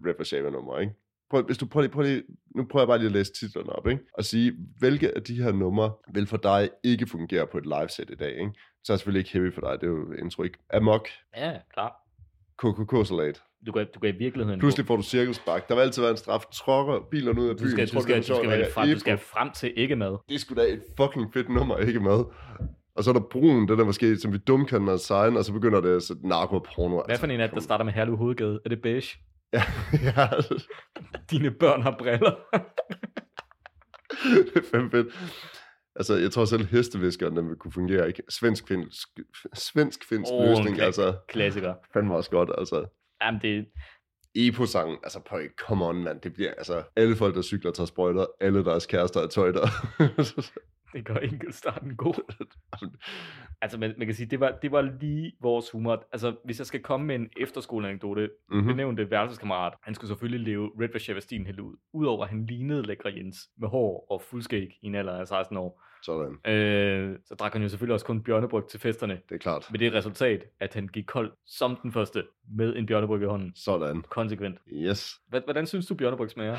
[0.06, 0.94] Red Shava numre, ikke?
[1.30, 2.22] Prøv, hvis du prøver lige, prøv lige,
[2.56, 4.02] nu prøver jeg bare lige at læse titlerne op, ikke?
[4.14, 8.10] Og sige, hvilke af de her numre vil for dig ikke fungere på et live-set
[8.10, 8.52] i dag, ikke?
[8.84, 10.58] Så er det selvfølgelig ikke heavy for dig, det er jo intro, ikke?
[10.72, 11.92] Amok, Ja, klar.
[12.58, 13.42] KKK-salat.
[13.66, 14.60] Du kan, du kan i virkeligheden...
[14.60, 15.68] Pludselig får du cirkelspark.
[15.68, 16.44] Der vil altid være en straf.
[16.52, 17.70] Trokker bilerne ud af du byen.
[17.70, 20.16] skal, du skal, du skal, vælge at frem, du skal frem til ikke med.
[20.28, 22.24] det er sgu da et fucking fedt nummer, ikke med.
[22.94, 25.44] Og så er der brun, den er måske, som vi dumt kan man sign, og
[25.44, 27.02] så begynder det så narkoporno.
[27.06, 28.60] Hvad for en af der starter med Herlev Hovedgade?
[28.64, 29.18] Er det beige?
[29.52, 29.62] Ja,
[30.16, 30.28] ja,
[31.30, 32.30] Dine børn har briller.
[34.52, 35.06] det er fandme fedt.
[35.96, 38.22] Altså, jeg tror selv hesteviskeren, den vil kunne fungere, ikke?
[38.28, 39.08] Svensk finsk,
[39.54, 41.74] svensk finsk oh, løsning, kla- altså, Klassiker.
[41.92, 42.86] fandme også godt, altså.
[43.22, 43.66] Jamen, det,
[44.34, 48.26] Epo-sangen, altså på come on, mand, det bliver, altså, alle folk, der cykler, tager sprøjter,
[48.40, 49.68] alle deres kærester er tøjter.
[50.96, 52.32] det gør enkeltstarten god.
[53.60, 56.04] altså, man, man kan sige, det var, det var lige vores humor.
[56.12, 58.56] Altså, hvis jeg skal komme med en efterskoleanekdote, Mhm.
[58.58, 58.66] mm-hmm.
[58.72, 61.76] benævnte værelseskammerat, han skulle selvfølgelig leve Red Vashava-stilen helt ud.
[61.92, 65.56] Udover at han lignede lækre Jens med hår og fuldskæg i en alder af 16
[65.56, 65.82] år.
[66.02, 69.20] Sådan, Øh, så drak han jo selvfølgelig også kun bjørnebryg til festerne.
[69.28, 69.66] det er klart.
[69.70, 72.24] Med det resultat, at han gik kold som den første
[72.56, 73.52] med en bjørnebryg i hånden.
[73.54, 74.02] Sådan.
[74.02, 74.58] Konsekvent.
[74.72, 75.14] Yes.
[75.28, 76.56] Hvad- Hvordan synes du, bjørnebryg smager?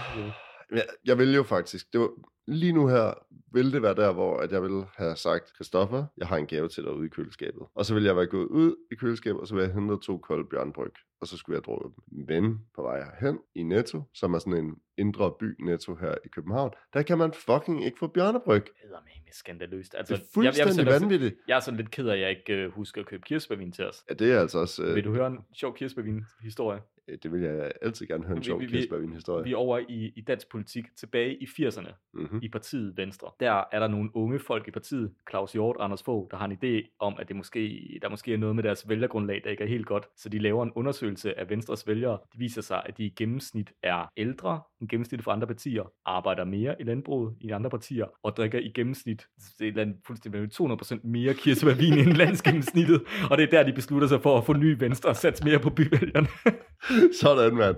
[0.72, 2.10] Jeg, jeg vil jo faktisk, det var,
[2.48, 3.14] lige nu her,
[3.54, 6.68] ville det være der, hvor at jeg ville have sagt, Christoffer, jeg har en gave
[6.68, 7.62] til dig ude i køleskabet.
[7.76, 10.18] Og så ville jeg være gået ud i køleskabet, og så ville jeg hente to
[10.18, 10.92] kolde bjørnbryg,
[11.22, 12.26] og så skulle jeg drukke dem.
[12.28, 16.28] Men på vej herhen i Netto, som er sådan en indre by Netto her i
[16.28, 18.64] København, der kan man fucking ikke få bjørnebryg.
[18.66, 19.96] Det er skandaløst.
[19.98, 21.36] Altså, Det er fuldstændig jeg, jeg, jeg, vanvittigt.
[21.48, 23.86] jeg er sådan lidt ked af, at jeg ikke uh, husker at købe kirsebærvin til
[23.86, 24.04] os.
[24.10, 26.82] Ja, det er altså også, øh, Vil du høre en sjov kirsebærvin-historie?
[27.08, 29.44] Øh, det vil jeg altid gerne høre en sjov vi- vi- kirsebærvin-historie.
[29.44, 32.40] Vi er over i, i dansk politik tilbage i 80'erne Mm-hmm.
[32.44, 33.28] i partiet Venstre.
[33.40, 36.46] Der er der nogle unge folk i partiet, Claus Hjort og Anders Fogh, der har
[36.46, 39.64] en idé om, at det måske, der måske er noget med deres vælgergrundlag, der ikke
[39.64, 40.06] er helt godt.
[40.18, 42.18] Så de laver en undersøgelse af Venstres vælgere.
[42.32, 46.44] Det viser sig, at de i gennemsnit er ældre end gennemsnittet for andre partier, arbejder
[46.46, 49.28] mere i landbruget i andre partier, og drikker i gennemsnit
[49.60, 53.02] det er fuldstændig 200% mere kirsebærvin end landsgennemsnittet.
[53.32, 55.70] Og det er der, de beslutter sig for at forny Venstre og satse mere på
[55.70, 56.28] byvælgerne.
[57.22, 57.76] Sådan, mand.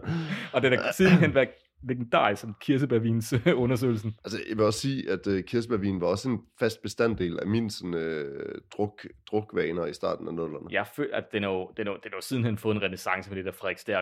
[0.54, 1.50] og den er sidenhen været
[1.84, 4.16] legendarisk som kirsebærvins undersøgelsen.
[4.24, 7.72] Altså, jeg vil også sige, at uh, kirsebærvin var også en fast bestanddel af mine
[7.72, 10.66] sådan, uh, druk, drukvaner i starten af nullerne.
[10.72, 12.82] Jeg føler, at den er jo, den er jo, den er jo sidenhen fået en
[12.82, 14.00] renaissance med det der Frederiksstær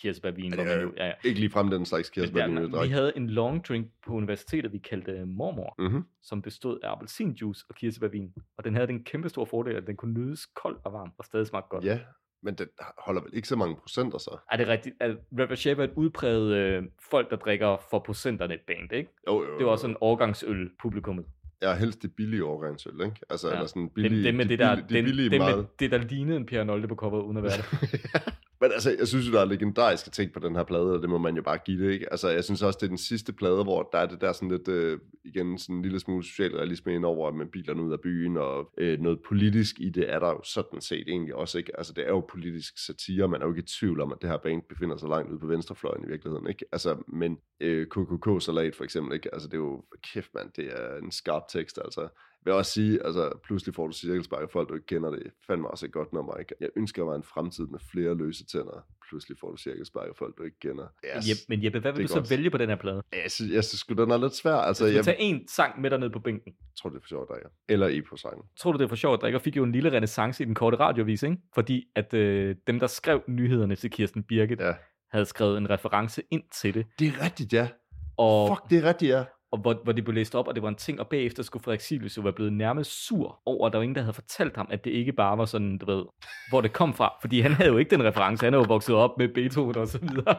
[0.00, 0.50] kirsebærvin.
[0.50, 1.12] Ja, hvor det man jo, ja, ja.
[1.24, 4.78] Ikke lige frem den slags kirsebærvin, Ja, vi havde en long drink på universitetet, vi
[4.78, 6.04] kaldte øh, mormor, Mm-hmm.
[6.22, 8.32] som bestod af appelsinjuice og kirsebærvin.
[8.58, 11.24] Og den havde den kæmpe store fordel, at den kunne nydes kold og varm og
[11.24, 11.84] stadig smagte godt.
[11.84, 11.98] Ja,
[12.44, 12.66] men den
[12.98, 14.36] holder vel ikke så mange procenter så?
[14.52, 14.94] Er det rigtigt?
[15.00, 19.10] At Red Shave er et udpræget øh, folk, der drikker for procenterne et band, ikke?
[19.26, 21.24] Jo, jo, Det var også en årgangsøl publikummet.
[21.60, 23.16] Er helst det billige overgangsøl, ikke?
[23.30, 23.52] Altså, Ja.
[23.52, 23.58] ja.
[23.58, 25.56] eller sådan billige, dem med de det der, billige, de dem, billige dem meget.
[25.56, 28.00] med det, der lignede en Pierre Nolde på coveret, uden at være det.
[28.64, 31.10] Men altså, jeg synes jo, der er legendariske ting på den her plade, og det
[31.10, 32.10] må man jo bare give det, ikke?
[32.10, 34.48] Altså, jeg synes også, det er den sidste plade, hvor der er det der sådan
[34.48, 38.36] lidt, øh, igen, sådan en lille smule socialrealisme ind over med bilerne ud af byen,
[38.36, 41.76] og øh, noget politisk i det er der jo sådan set egentlig også, ikke?
[41.78, 44.30] Altså, det er jo politisk satire, man er jo ikke i tvivl om, at det
[44.30, 46.64] her band befinder sig langt ude på venstrefløjen i virkeligheden, ikke?
[46.72, 49.34] Altså, men øh, KKK-salat for eksempel, ikke?
[49.34, 52.08] Altså, det er jo, kæft mand, det er en skarp tekst, altså
[52.44, 55.22] vil også sige, altså pludselig får du cirkelspark af folk, du ikke kender det.
[55.46, 56.54] Fandme også et godt nummer, ikke?
[56.60, 58.86] Jeg ønsker mig en fremtid med flere løse tænder.
[59.08, 60.86] Pludselig får du cirkelspark af folk, du ikke kender.
[61.16, 62.30] Yes, Jeppe, men Jeppe, hvad vil du så godt.
[62.30, 63.02] vælge på den her plade?
[63.22, 64.54] Jeg synes, jeg synes sgu, den er lidt svær.
[64.54, 66.52] Altså, du jeg tager en sang med dig ned på bænken.
[66.80, 67.48] tror, det er for sjovt, der er.
[67.68, 68.42] Eller i på sangen.
[68.58, 70.76] Tror du, det er for sjovt, drikker fik jo en lille renaissance i den korte
[70.76, 71.36] radiovis, ikke?
[71.54, 74.72] Fordi at øh, dem, der skrev nyhederne til Kirsten Birgit, Ja.
[75.10, 76.86] havde skrevet en reference ind til det.
[76.98, 77.68] Det er rigtigt, ja.
[78.16, 79.24] Og, Fuck, det er rigtigt, ja.
[79.54, 81.62] Og hvor, hvor det blev læst op, og det var en ting, og bagefter skulle
[81.62, 84.56] Frederik Silius jo være blevet nærmest sur over, at der var ingen, der havde fortalt
[84.56, 86.04] ham, at det ikke bare var sådan, du ved,
[86.48, 87.12] hvor det kom fra.
[87.20, 89.88] Fordi han havde jo ikke den reference, han er jo vokset op med Beethoven og
[89.88, 90.36] så videre.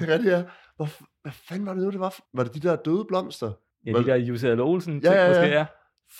[0.00, 0.44] Det er rigtigt, ja.
[0.76, 0.88] Hvor,
[1.22, 2.14] hvad fanden var det nu, det var?
[2.34, 3.52] Var det de der døde blomster?
[3.86, 5.28] Ja, Hvad- de der Jussi Olsen Ja, ja, ja.
[5.28, 5.66] måske er.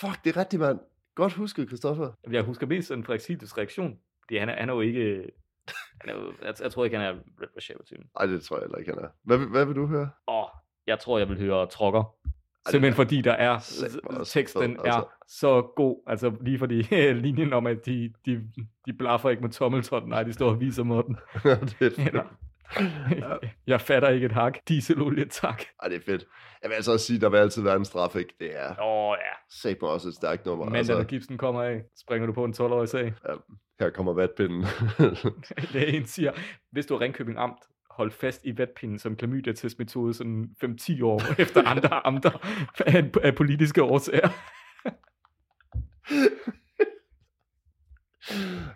[0.00, 0.78] Fuck, det er rigtigt, mand.
[1.14, 2.12] Godt husket, Christoffer.
[2.30, 3.98] Jeg husker mest sådan Frederik Silius reaktion.
[4.24, 5.30] Fordi han er, han er jo ikke...
[6.00, 7.12] Han er jeg, jeg, tror ikke, han er
[7.42, 9.08] Red Rashaver typen Ej, det tror jeg heller ikke, han er.
[9.24, 10.10] Hvad, hvad vil du høre?
[10.28, 10.44] Åh,
[10.86, 12.14] jeg tror, jeg vil høre Trokker.
[12.68, 13.58] Simpelthen er fordi der er,
[14.24, 14.98] teksten fed, altså.
[14.98, 16.02] er så god.
[16.06, 16.82] Altså lige fordi
[17.24, 18.50] linjen om, at de, de,
[18.86, 21.16] de blaffer ikke med tommeltotten, nej, de står og viser måden.
[21.44, 22.16] det er fedt.
[23.66, 24.58] Jeg fatter ikke et hak.
[24.68, 25.62] Dieselolie, tak.
[25.82, 26.24] Ej, det er fedt.
[26.62, 28.34] Jeg vil altså også sige, der vil altid være en straf, ikke?
[28.40, 29.34] Det er Åh oh, ja.
[29.50, 30.64] sagt mig også et stærkt nummer.
[30.64, 33.14] Mandag, altså, når gipsen kommer af, springer du på en 12-årig sag.
[33.80, 34.64] her kommer vatpinden.
[35.74, 36.32] Lægen siger,
[36.72, 37.62] hvis du er Ringkøbing Amt,
[38.00, 42.30] hold fast i vatpinden som klamydia-testmetode sådan 5-10 år efter andre amter
[42.86, 44.28] af, af politiske årsager.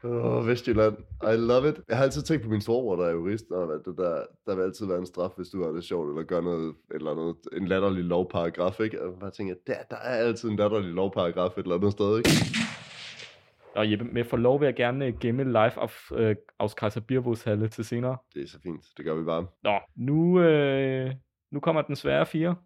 [0.04, 0.96] Åh, oh, Vestjylland.
[1.22, 1.80] I love it.
[1.88, 4.54] Jeg har altid tænkt på min storebror, der er jurist, og at det der, der
[4.56, 7.36] vil altid være en straf, hvis du har det sjovt, eller gør noget, eller andet,
[7.52, 9.02] en latterlig lovparagraf, ikke?
[9.02, 12.18] Og jeg bare tænker, der, der er altid en latterlig lovparagraf et eller andet sted,
[12.18, 12.30] ikke?
[13.76, 17.00] Og Jeppe, med for lov vil jeg gerne øh, gemme live af øh, aus Kaiser
[17.00, 18.16] Birvåshalle til senere.
[18.34, 18.84] Det er så fint.
[18.96, 19.46] Det gør vi bare.
[19.62, 21.10] Nå, nu, øh,
[21.52, 22.56] nu kommer den svære fire.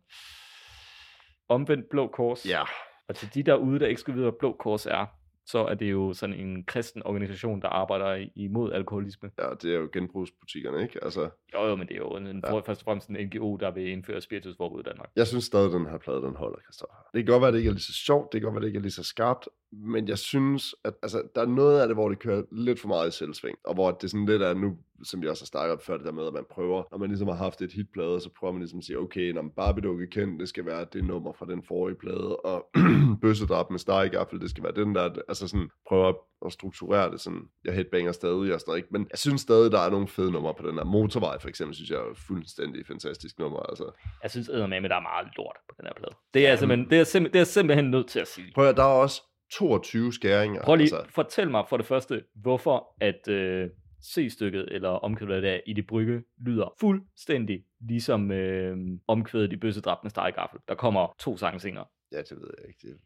[1.49, 2.47] Omvendt Blå Kors.
[2.47, 2.63] Ja.
[3.09, 5.07] Og til de derude, der ikke skal vide, hvad Blå Kors er,
[5.47, 9.31] så er det jo sådan en kristen organisation, der arbejder imod alkoholisme.
[9.39, 11.05] Ja, det er jo genbrugsbutikkerne, ikke?
[11.05, 12.59] Altså, Jo, jo, men det er jo en, Ja.
[12.59, 15.09] først og fremmest en NGO, der vil indføre spiritusforbud i Danmark.
[15.17, 16.95] jeg synes stadig, den her plade, den holder, Christoffer.
[17.15, 18.59] Det kan godt være, at det ikke er lige så sjovt, det kan godt være,
[18.59, 21.81] at det ikke er lige så skarpt, men jeg synes, at altså, der er noget
[21.81, 24.43] af det, hvor det kører lidt for meget i selvsving, og hvor det sådan lidt
[24.43, 26.83] er nu, som vi også har snakket om før, det der med, at man prøver,
[26.91, 29.45] når man ligesom har haft et hitplade, så prøver man ligesom at sige, okay, når
[29.57, 32.67] Barbie dukke kendt, det skal være det nummer fra den forrige plade, og
[33.23, 36.13] bøssedrab med stegegaffel, det skal være den der, altså sådan, prøver
[36.47, 38.89] at strukturere det sådan, jeg headbanger stadig og sådan noget, ikke?
[38.93, 41.75] men jeg synes stadig, der er nogle fede numre på den her motorvej, for eksempel,
[41.75, 43.91] synes jeg er fuldstændig fantastisk nummer, altså.
[44.23, 46.15] Jeg synes eddermame, at der er meget lort på den her plade.
[46.35, 48.53] Det er, simpelthen, det er, simpelthen, det er simpelthen nødt til at sige.
[48.55, 50.63] Prøv at, der er også 22 skæringer.
[50.63, 53.71] Prøv lige, Altså, fortæl mig for det første, hvorfor at øh,
[54.05, 58.77] C-stykket, eller omkvædet der i de brygge, lyder fuldstændig ligesom øh,
[59.09, 60.61] omkvædet i Bøssedrab med stegegaffel.
[60.69, 61.85] Der kommer to sange senere.
[62.13, 62.79] ja, det ved jeg ikke.
[62.83, 62.99] Det,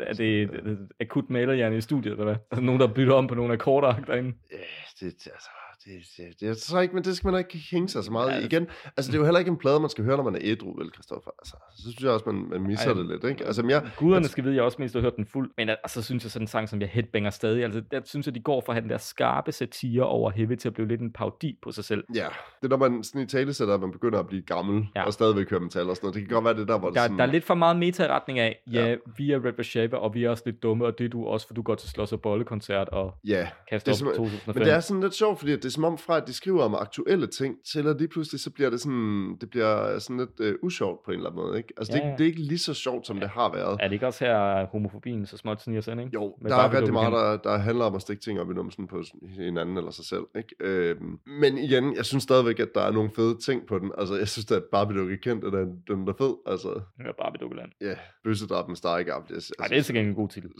[0.00, 2.36] Er det et, et, et akut malerhjerne i studiet, eller hvad?
[2.50, 4.32] Altså nogen, der bytter om på nogle akkorder derinde?
[4.52, 4.56] ja,
[5.00, 5.50] det, det, altså,
[5.84, 8.38] det, det, det, tror ikke, men det skal man ikke hænge sig så meget Ja,
[8.38, 8.44] i.
[8.44, 8.66] Igen,
[8.96, 10.76] altså det er jo heller ikke en plade, man skal høre, når man er ædru,
[10.78, 11.30] vel, Christoffer?
[11.38, 13.44] Altså, så synes jeg også, man, man misser Ej, det lidt, ikke?
[13.44, 15.50] Altså, men jeg, Guderne skal vide, at jeg også mest har hørt den fuld.
[15.56, 17.64] Men altså, synes jeg sådan en sang, som jeg headbanger stadig.
[17.64, 20.56] Altså, der synes jeg, de går fra at have den der skarpe satire over Heavy
[20.56, 22.04] til at blive lidt en parodi på sig selv.
[22.14, 22.26] ja,
[22.62, 25.02] det er, når man sådan i tale sætter, at man begynder at blive gammel, Ja.
[25.02, 26.14] og stadigvæk høre metal og sådan noget.
[26.14, 27.18] Det kan godt være det der, hvor det Der, sådan...
[27.18, 28.96] der er lidt for meget meta i retning af, ja, Ja.
[29.16, 31.46] vi er Red Shava, og vi er også lidt dumme, og det er du også,
[31.46, 34.24] for du går til Slås og Bolle-koncert og Ja, kaster Det er op i simpelthen-
[34.40, 34.54] 2005.
[34.60, 36.62] Men det er sådan lidt sjovt, fordi det er som om fra, at de skriver
[36.62, 40.30] om aktuelle ting, til at lige pludselig, så bliver det sådan, det bliver sådan lidt
[40.40, 41.72] øh, usjovt på en eller anden måde, ikke?
[41.76, 42.12] Altså, det, Ja, er, ja.
[42.12, 43.76] ikke- det er ikke lige så sjovt, som det har været.
[43.80, 46.10] Er det ikke også her homofobien så småt sniger sig ind, ikke?
[46.14, 48.54] Jo, Med der er rigtig meget, der, der handler om at stikke ting op i
[48.54, 50.24] numsen på hinanden eller sig selv.
[50.36, 50.54] Ikke?
[50.60, 53.92] Øhm, men igen, jeg synes stadigvæk, at der er nogle fede ting på den.
[53.98, 56.34] Altså, jeg synes, at Barbie dukke kendt, og den, den er fed.
[56.46, 57.70] Altså, Ja, Barbie Dukkeland.
[57.80, 57.94] ja,
[58.24, 59.34] bøssedrab med stegegaffel.
[59.34, 60.50] Jeg, Ej, det er så gengæld en god titel.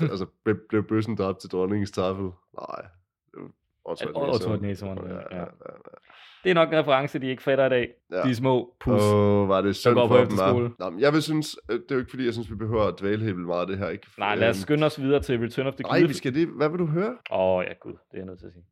[0.00, 0.26] altså,
[0.68, 2.24] blev bøssen dræbt til dronningens tafel?
[2.60, 2.82] Nej.
[4.60, 4.98] Næsehorn.
[5.08, 5.20] Ja, ja.
[5.30, 5.44] ja, ja.
[6.44, 7.88] Det er nok en reference, de ikke fatter i dag.
[8.12, 8.22] Ja.
[8.22, 9.02] De små pus.
[9.02, 10.70] Oh, var det synd går på efterskole.
[10.78, 13.00] Nå, jeg vil synes, øh, det er jo ikke fordi, jeg synes, vi behøver at
[13.00, 14.06] dvæle helt meget det her, ikke?
[14.18, 16.08] Nej, lad os Øhm, skynde os videre til Return of the Nej, Gud.
[16.08, 16.48] vi skal det.
[16.48, 17.10] Hvad vil du høre?
[17.32, 18.64] Åh, oh, ja, gud, det er jeg nødt til at sige.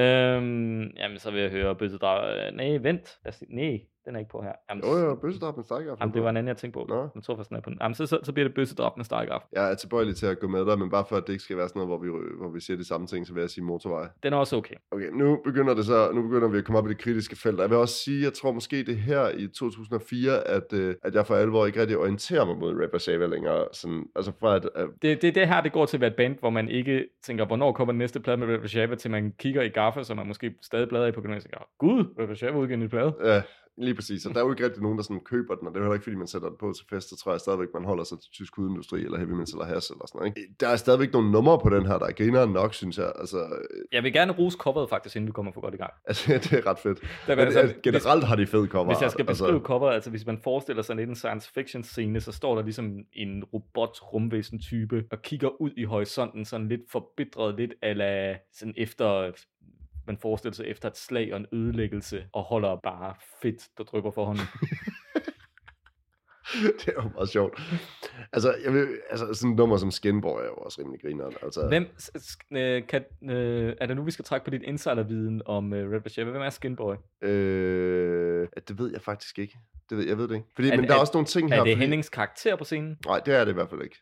[0.00, 2.52] Øhm, jamen, så vil jeg høre Bøssedrag.
[2.54, 3.08] Nej, vent.
[3.30, 4.52] Se- Nej, Den er ikke på her.
[4.70, 6.02] Jamen, Jo, jo, bøssedrab med stakkeaften.
[6.02, 6.86] Jamen, det var en anden, jeg tænkte på.
[6.88, 7.08] Nå.
[7.14, 7.78] Jeg tror faktisk, den er på den.
[7.82, 9.40] Jamen, så, så, så bliver det bøssedrab med stakkeaf.
[9.52, 11.56] Jeg er tilbøjelig til at gå med dig, men bare for at det ikke skal
[11.56, 13.64] være sådan noget, hvor vi, hvor vi siger de samme ting, så vil jeg sige
[13.64, 14.08] motorvej.
[14.22, 14.74] Den er også okay.
[14.90, 17.60] Okay, nu begynder det så, nu begynder vi at komme op i det kritiske felt.
[17.60, 21.14] Jeg vil også sige, jeg tror måske det er her i 2004, at, øh, at
[21.14, 23.64] jeg for alvor ikke rigtig orienterer mig mod Rapper Sava længere.
[23.72, 26.16] Sådan, altså fra at, øh, Det, det, det her, det går til at være et
[26.16, 29.32] band, hvor man ikke tænker, hvornår kommer den næste plade med Red Shava, til man
[29.38, 32.56] kigger i Gaffa, så man måske stadig bladrer i på og tænker, gud, Red Shava
[32.56, 33.14] udgiver en ny plade.
[33.24, 33.42] Ja,
[33.78, 34.26] lige præcis.
[34.26, 35.84] Og der er jo ikke rigtig nogen, der sådan køber den, og det er jo
[35.84, 38.04] heller ikke, fordi man sætter den på til fest, så tror jeg stadigvæk, man holder
[38.04, 40.36] sig til tysk udindustri, eller heavy metal eller has, eller sådan noget.
[40.36, 40.54] Ikke?
[40.60, 43.12] Der er stadigvæk nogle numre på den her, der er grineren nok, synes jeg.
[43.18, 45.92] Altså, øh, Jeg vil gerne rose coveret faktisk, inden vi kommer for godt i gang.
[46.04, 47.00] altså det er ret fedt.
[47.26, 48.86] Der, Men, altså, altså, generelt har de fed cover.
[48.86, 51.52] Hvis jeg skal beskrive altså, altså, coveret, altså hvis man forestiller sig lidt en science
[51.54, 56.44] fiction scene, så står der ligesom en robot rumvæsen type og kigger ud i horisonten,
[56.44, 59.30] sådan lidt forbitret, lidt ala sådan efter
[60.06, 64.10] man forestiller sig efter et slag og en ødelæggelse, og holder bare fedt, der drypper
[64.10, 64.44] for hånden.
[66.52, 67.60] det er jo meget sjovt.
[68.32, 71.34] Altså, jeg vil, altså sådan et nummer som Skinboy er jo også rimelig grineren.
[71.42, 71.86] Altså, Hvem,
[72.58, 73.04] øh, kan,
[73.36, 76.24] øh, er det nu, vi skal trække på dit insiderviden om øh, Red Bashir?
[76.24, 76.94] Hvem er Skinboy?
[77.22, 79.58] Øh, det ved jeg faktisk ikke.
[79.90, 80.46] Det ved, jeg ved det ikke.
[80.54, 81.60] Fordi, Er men det- der er er- også nogle ting her.
[81.60, 82.98] Er det fordi, Hennings karakter på scenen?
[83.06, 83.96] Nej, det er det i hvert fald ikke.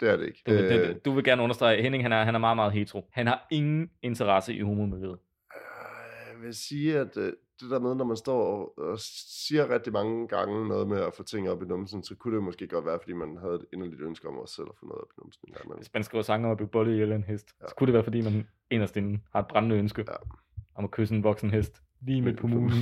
[0.00, 0.42] Det er det ikke.
[0.46, 2.56] Du, vil, Øh, det, du vil gerne understrege, at Henning han er, han er meget,
[2.56, 3.08] meget hetero.
[3.12, 5.18] Han har ingen interesse i homomiljøet.
[6.40, 9.92] Jeg vil sige, at øh, det der med, når man står og, og siger rigtig
[9.92, 12.86] mange gange noget med at få ting op i numsen, så kunne det måske godt
[12.86, 15.20] være, fordi man havde et inderligt ønske om også selv at få noget op i
[15.22, 15.40] numsen.
[15.48, 15.78] en gang imellem.
[15.78, 17.66] Hvis man skriver sange om at blive bollet ihjel af en hest, Ja.
[17.68, 20.14] så kunne det være, fordi man inderst inde har et brændende ønske Ja.
[20.74, 21.82] om at kysse en voksen hest.
[22.02, 22.78] Lige midt på mulen.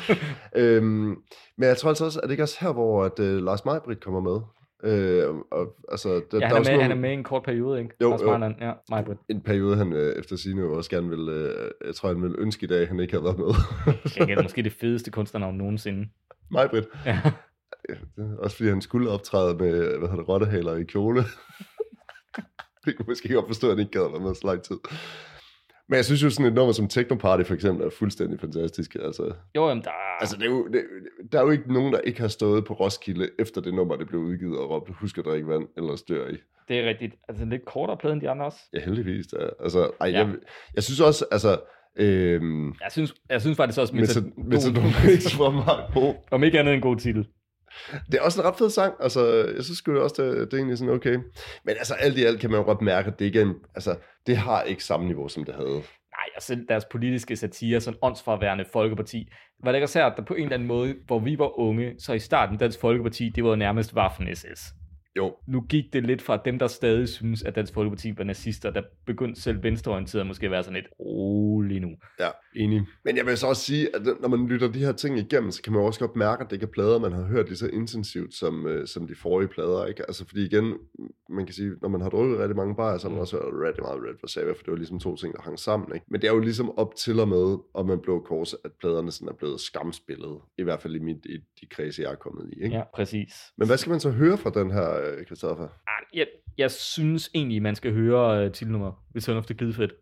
[0.56, 1.22] øhm,
[1.56, 4.00] men jeg tror altså også, at det ikke også her, hvor at, øh, Lars Majbrit
[4.00, 4.40] kommer med.
[4.84, 7.24] Øh, og, altså, der, Ja, han er er, med, nogle, han er med i en
[7.24, 7.94] kort periode, ikke?
[8.00, 8.26] Jo, Lars jo.
[8.30, 9.18] Marland, ja, Majbrit.
[9.28, 12.64] en periode, han øh, efter sine også gerne vil, øh, jeg tror, han vil ønske
[12.64, 13.46] i dag, han ikke havde været med.
[14.26, 16.08] Det er måske det fedeste kunstnernavn nogensinde.
[16.50, 16.84] Majbrit.
[17.06, 17.20] Ja.
[17.88, 17.94] Ja,
[18.38, 21.20] også fordi han skulle optræde med, hvad hedder det, rottehaler i kjole.
[22.84, 24.76] det kunne måske godt forstå, at han ikke gad være med så lang tid.
[25.88, 28.94] Men jeg synes jo sådan et nummer som Technoparty for eksempel er fuldstændig fantastisk.
[29.04, 30.18] Altså, Jo, jamen, der er...
[30.20, 30.82] altså det er jo, det,
[31.32, 34.06] der er jo ikke nogen, der ikke har stået på Roskilde efter det nummer, det
[34.08, 36.36] blev udgivet og råbt, husk at drikke vand eller stør i.
[36.68, 37.14] det er rigtigt.
[37.28, 38.58] Altså, lidt kortere plade end de andre også.
[38.74, 39.26] Ja, heldigvis.
[39.26, 39.36] Da.
[39.60, 40.18] Altså, ej, Ja.
[40.18, 40.34] jeg,
[40.74, 41.60] jeg synes også, altså,
[41.96, 44.32] øhm, Jeg synes, jeg synes faktisk også, Metadon
[45.06, 46.14] Mix var meget god.
[46.30, 47.26] om ikke andet en god titel.
[48.06, 48.94] Det er også en ret fed sang.
[49.00, 51.14] Altså, jeg synes sgu også, det, det er egentlig sådan okay.
[51.64, 53.54] Men altså, alt i alt kan man jo godt mærke, at det ikke er en,
[53.74, 53.96] altså,
[54.26, 55.82] det har ikke samme niveau, som det havde.
[56.22, 59.28] Nej, og selv deres politiske satire, sådan åndsforværende folkeparti.
[59.64, 61.94] Var det ikke også at der på en eller anden måde, hvor vi var unge,
[61.98, 64.74] så i starten Dansk Folkeparti, det var nærmest Waffen-SS.
[65.16, 68.70] Jo, Nu gik det lidt fra dem, der stadig synes, at Dansk Folkeparti var nazister,
[68.70, 71.91] der begyndte selv venstreorienteret måske at være sådan lidt rolig nu.
[72.24, 72.30] Ja,
[72.64, 72.86] enig.
[73.04, 75.62] Men jeg vil så også sige, at når man lytter de her ting igennem, så
[75.62, 77.68] kan man også godt mærke, at det ikke er plader, man har hørt lige så
[77.68, 79.86] intensivt som, øh, som de forrige plader.
[79.86, 80.02] Ikke?
[80.02, 80.74] Altså, fordi igen,
[81.30, 83.66] man kan sige, når man har drukket rigtig mange bajer, så har man også hørt
[83.66, 85.94] rigtig meget Red Wasabi, for det var ligesom to ting, der hang sammen.
[85.94, 86.06] Ikke?
[86.10, 89.10] Men det er jo ligesom op til og med, om man blå kors, at pladerne
[89.12, 90.38] sådan er blevet skamspillet.
[90.58, 92.64] I hvert fald i, mit, i de kredse, jeg er kommet i.
[92.64, 92.76] Ikke?
[92.76, 93.32] Ja, præcis.
[93.58, 95.64] Men hvad skal man så høre fra den her, øh, Christoffer?
[95.64, 96.26] Ah, Jeg,
[96.58, 99.92] jeg synes egentlig, man skal høre uh, titelnummer Return of the Glidefedt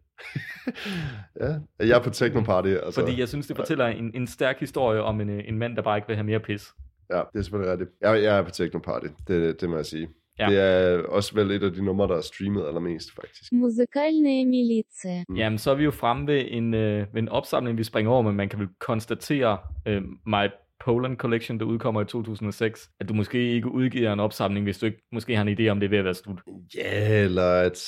[1.40, 2.68] ja, jeg er på Technoparty.
[2.68, 3.00] Altså.
[3.00, 5.82] Fordi jeg synes, det fortæller en, en stærk historie om en, øh, en mand, der
[5.82, 6.72] bare ikke vil have mere pis.
[7.10, 7.90] Ja, det er selvfølgelig rigtigt.
[8.00, 10.08] Jeg, jeg er på Technoparty, det, det må jeg sige.
[10.38, 10.46] Ja.
[10.50, 13.52] Det er også vel et af de numre, der er streamet allermest, faktisk.
[13.52, 15.24] Musikalne militia.
[15.28, 15.36] Mm.
[15.36, 18.22] Jamen, så er vi jo fremme ved en, øh, ved en opsamling, vi springer over,
[18.22, 20.48] men man kan vel konstatere, øh, My
[20.84, 24.86] Poland Collection, der udkommer i 2006, at du måske ikke udgiver en opsamling, hvis du
[24.86, 26.40] ikke måske har en idé om, det er ved at være slut.
[26.74, 27.78] Ja, yeah, eller at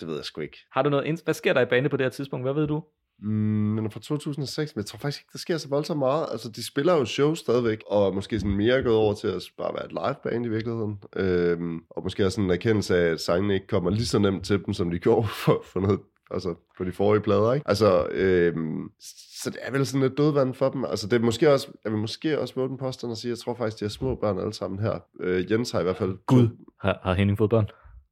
[0.00, 0.58] det ved jeg sgu ikke.
[0.72, 2.44] Har du noget ind- Hvad sker der i bane på det her tidspunkt?
[2.46, 2.82] Hvad ved du?
[3.22, 6.26] Mm, den er fra 2006, men jeg tror faktisk ikke, der sker så voldsomt meget.
[6.32, 9.74] Altså, de spiller jo show stadigvæk, og måske sådan mere gået over til at bare
[9.74, 10.98] være et live-band i virkeligheden.
[11.16, 14.44] Øhm, og måske også sådan en erkendelse af, at sangene ikke kommer lige så nemt
[14.44, 17.68] til dem, som de gjorde for, for noget altså på de forrige plader, ikke?
[17.68, 18.90] Altså, øhm,
[19.42, 20.84] så det er vel sådan lidt dødvand for dem.
[20.84, 23.38] Altså, det er måske også, jeg vil måske også våge den påstand og sige, jeg
[23.38, 24.98] tror faktisk, de er små børn alle sammen her.
[25.20, 26.16] Øh, Jens har i hvert fald...
[26.26, 26.48] Gud,
[26.80, 27.66] har, har Henning fået børn?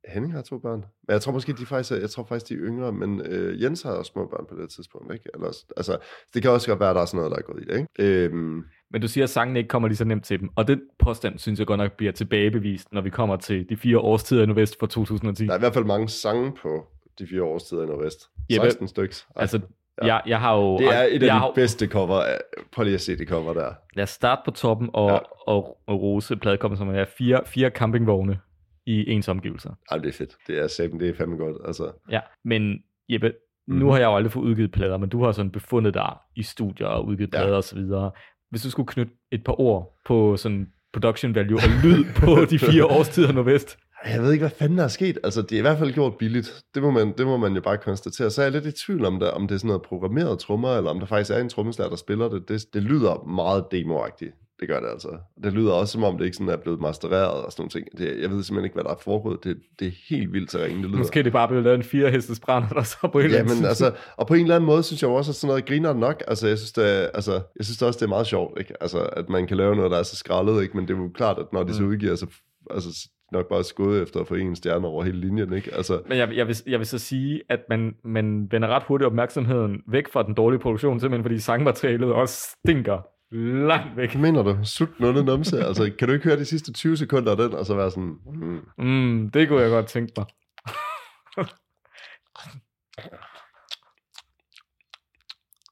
[0.09, 0.79] Henning har to børn.
[0.79, 3.63] Men jeg tror måske, de faktisk er, jeg tror faktisk, de er yngre, men øh,
[3.63, 5.25] Jens har også små børn på det tidspunkt, ikke?
[5.35, 5.99] Eller, altså,
[6.35, 7.77] det kan også godt være, at der er sådan noget, der er gået i det,
[7.99, 8.25] ikke?
[8.25, 10.49] Øhm, Men du siger, at sangene ikke kommer lige så nemt til dem.
[10.57, 13.99] Og den påstand, synes jeg godt nok bliver tilbagebevist, når vi kommer til de fire
[13.99, 15.45] årstider i Nordvest for 2010.
[15.47, 16.87] der er i hvert fald mange sange på
[17.19, 18.29] de fire årstider i Nordvest.
[18.53, 19.17] Jeppe, 16 stykker.
[19.37, 19.61] Altså,
[20.03, 20.07] Ja.
[20.07, 20.79] jeg, jeg har jo...
[20.79, 22.21] det er et af de har, bedste cover.
[22.21, 22.41] af-
[22.73, 23.73] Prøv lige at se det cover der.
[23.95, 25.19] Lad os starte på toppen og, ja.
[25.47, 28.39] Og, og rose pladekommen, som er fire, fire campingvogne
[28.87, 29.71] i ens omgivelser.
[29.91, 30.37] Ej, det er fedt.
[30.47, 31.57] Det er sæben, det er fandme godt.
[31.67, 32.79] Altså, Ja, men
[33.09, 33.33] Jeppe,
[33.69, 33.75] mm.
[33.75, 33.91] nu Mhm.
[33.91, 36.87] har jeg jo aldrig fået udgivet plader, men du har sådan befundet dig i studier
[36.87, 37.39] og udgivet Ja.
[37.39, 38.11] plader og så videre.
[38.51, 42.59] hvis du skulle knytte et par ord på sådan production value og lyd på de
[42.59, 43.79] fire årstider Nordvest.
[44.07, 45.19] Jeg ved ikke, hvad fanden der er sket.
[45.25, 46.63] Altså, det er i hvert fald gjort billigt.
[46.75, 48.31] Det må man, det må man jo bare konstatere.
[48.31, 50.77] Så er jeg lidt i tvivl om, det, om det er sådan noget programmeret trommer,
[50.77, 52.49] eller om der faktisk er en trommeslager, der spiller det.
[52.49, 54.33] Det, det lyder meget demoagtigt.
[54.61, 55.09] Det gør det altså.
[55.45, 57.99] Det lyder også, som om det ikke sådan er blevet mastereret og sådan nogle ting.
[57.99, 59.45] Det, jeg ved simpelthen ikke, hvad der er foregået.
[59.45, 60.99] Det, det er helt vildt så ringe, det lyder.
[60.99, 63.37] Måske er det bare blevet lavet en fire hestes brænder, der så på en eller
[63.37, 65.49] Ja, anden men altså, og på en eller anden måde synes jeg også, at sådan
[65.49, 66.23] noget griner nok.
[66.29, 68.75] Altså, jeg synes, det altså, jeg synes også, det er meget sjovt, ikke?
[68.83, 70.77] Altså, at man kan lave noget, der er så skrællet, ikke?
[70.77, 71.89] Men det er jo klart, at når de så Mm.
[71.89, 72.27] udgiver, så
[72.71, 75.75] altså, nok bare skåde efter at få en stjerne over hele linjen, ikke?
[75.75, 79.07] Altså, Men jeg, jeg, vil, jeg vil så sige, at man, man vender ret hurtigt
[79.07, 84.11] opmærksomheden væk fra den dårlige produktion, simpelthen fordi sangmaterialet også stinker langt væk.
[84.11, 84.59] hvad mener du?
[84.65, 85.65] Sut nullet numse?
[85.65, 88.19] Altså, kan du ikke høre de sidste 20 sekunder af den, og så være sådan,
[88.27, 90.27] mm, Mm, det kunne jeg godt tænke mig.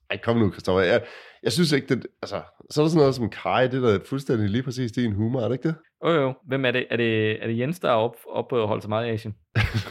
[0.09, 0.81] ej, kom nu, Christoffer.
[0.81, 1.03] Jeg,
[1.43, 3.99] jeg synes ikke, det, altså, så er der sådan noget som Kai, det der er
[4.05, 5.75] fuldstændig lige præcis din humor, er det ikke det?
[6.05, 6.85] Jo jo, hvem er det?
[6.91, 9.35] Er det, er det Jens, der er op, op og holder så meget i Asien?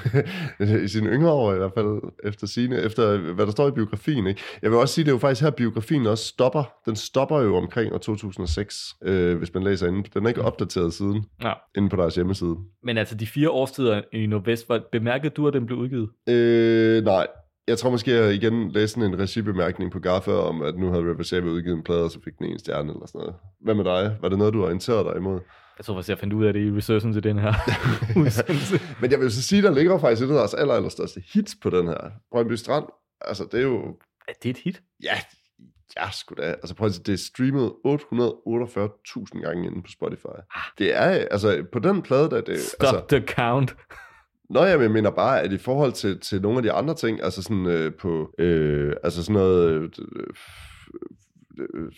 [0.84, 4.26] I sine yngre år i hvert fald, efter sine, efter hvad der står i biografien.
[4.26, 4.40] Ikke?
[4.62, 6.64] Jeg vil også sige, det er jo faktisk her, biografien også stopper.
[6.86, 10.06] Den stopper jo omkring år 2006, øh, hvis man læser inden.
[10.14, 11.52] Den er ikke opdateret siden, Ja.
[11.76, 12.56] inde på deres hjemmeside.
[12.82, 16.08] Men altså, de fire årstider i Nordvest, bemærkede du, at den blev udgivet?
[16.28, 17.26] Øh, nej,
[17.68, 21.22] jeg tror måske, jeg igen læste en regibemærkning på Gaffa om, at nu havde River
[21.22, 23.34] Saber udgivet en plade, og så fik den en stjerne eller sådan noget.
[23.60, 24.16] Hvad med dig?
[24.20, 25.40] Var det noget, du orienterede dig imod?
[25.78, 27.52] Jeg tror faktisk, jeg fandt ud af det i researchen til den her
[28.20, 28.80] udsendelse.
[29.00, 31.56] Men jeg vil så sige, der ligger faktisk et af deres aller, aller største hits
[31.62, 32.10] på den her.
[32.30, 32.84] Brøndby Strand,
[33.20, 33.96] altså det er jo
[34.28, 34.82] Er det et hit?
[35.02, 35.14] Ja,
[35.96, 36.42] ja sgu da.
[36.42, 40.36] Altså prøv at se, det er streamet 848.000 gange inde på Spotify.
[40.78, 43.76] Det er, altså på den plade, der det, Stop altså, the count.
[44.52, 47.42] Nå, jeg mener bare, at i forhold til, til nogle af de andre ting, altså
[47.42, 49.90] sådan øh, på, øh, altså sådan noget, øh,
[51.58, 51.92] øh,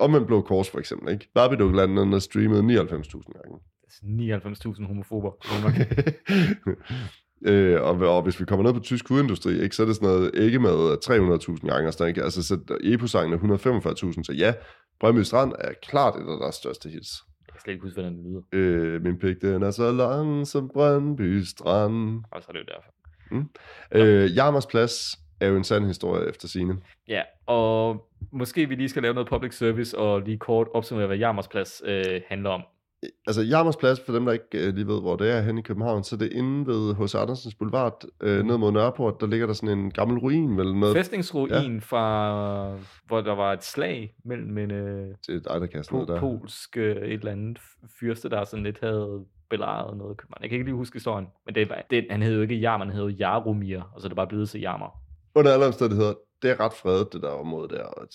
[0.00, 1.28] omvendt blå kors for eksempel, ikke?
[1.34, 3.58] Barbie-dukkeland, den er streamet 99.000 gange.
[4.02, 5.32] 99.000 homofober.
[5.44, 5.74] i Danmark.
[7.50, 10.08] øh, og, og, hvis vi kommer ned på tysk hudindustri, ikke, så er det sådan
[10.08, 10.96] noget ikke med
[11.60, 11.92] 300.000 gange.
[11.92, 12.22] sådan, ikke?
[12.22, 14.54] Altså, så Epo-sangen er 145.000, så ja,
[15.00, 17.10] Brøndby Strand er klart et af deres største hits.
[17.56, 18.42] Kan slet ikke huske, hvordan den lyder.
[18.52, 22.24] Øh, min pik, den er så lang som Brøndby Strand.
[22.30, 22.92] Og så er det jo derfor.
[23.92, 26.78] Øh, Jarmers Plads er jo en sand historie efter sine.
[27.08, 31.16] Ja, og måske vi lige skal lave noget public service og lige kort opsummere, hvad
[31.16, 32.62] Jarmers Plads øh, handler om.
[33.26, 35.62] Altså Jarmers Plads, for dem der ikke øh, lige ved, hvor det er hen i
[35.62, 37.14] København, så det er inde ved H.C.
[37.14, 40.96] Andersens Boulevard, øh, ned mod Nørreport, der ligger der sådan en gammel ruin, vel noget.
[40.96, 41.78] Fæstningsruin ja.
[41.82, 42.76] fra,
[43.06, 46.20] hvor der var et slag mellem en øh, Det er dig, der po- der.
[46.20, 47.58] polsk øh, et eller andet
[48.00, 50.42] fyrste, der sådan lidt havde belejret noget København.
[50.42, 52.84] Jeg kan ikke lige huske historien, men det, var- det, han hed jo ikke Jarmer,
[52.84, 55.00] han hed jo Jaromir, og så er det bare blevet til Jarmer.
[55.34, 58.06] Under alle omstændigheder, det er ret fredet, det der område der, og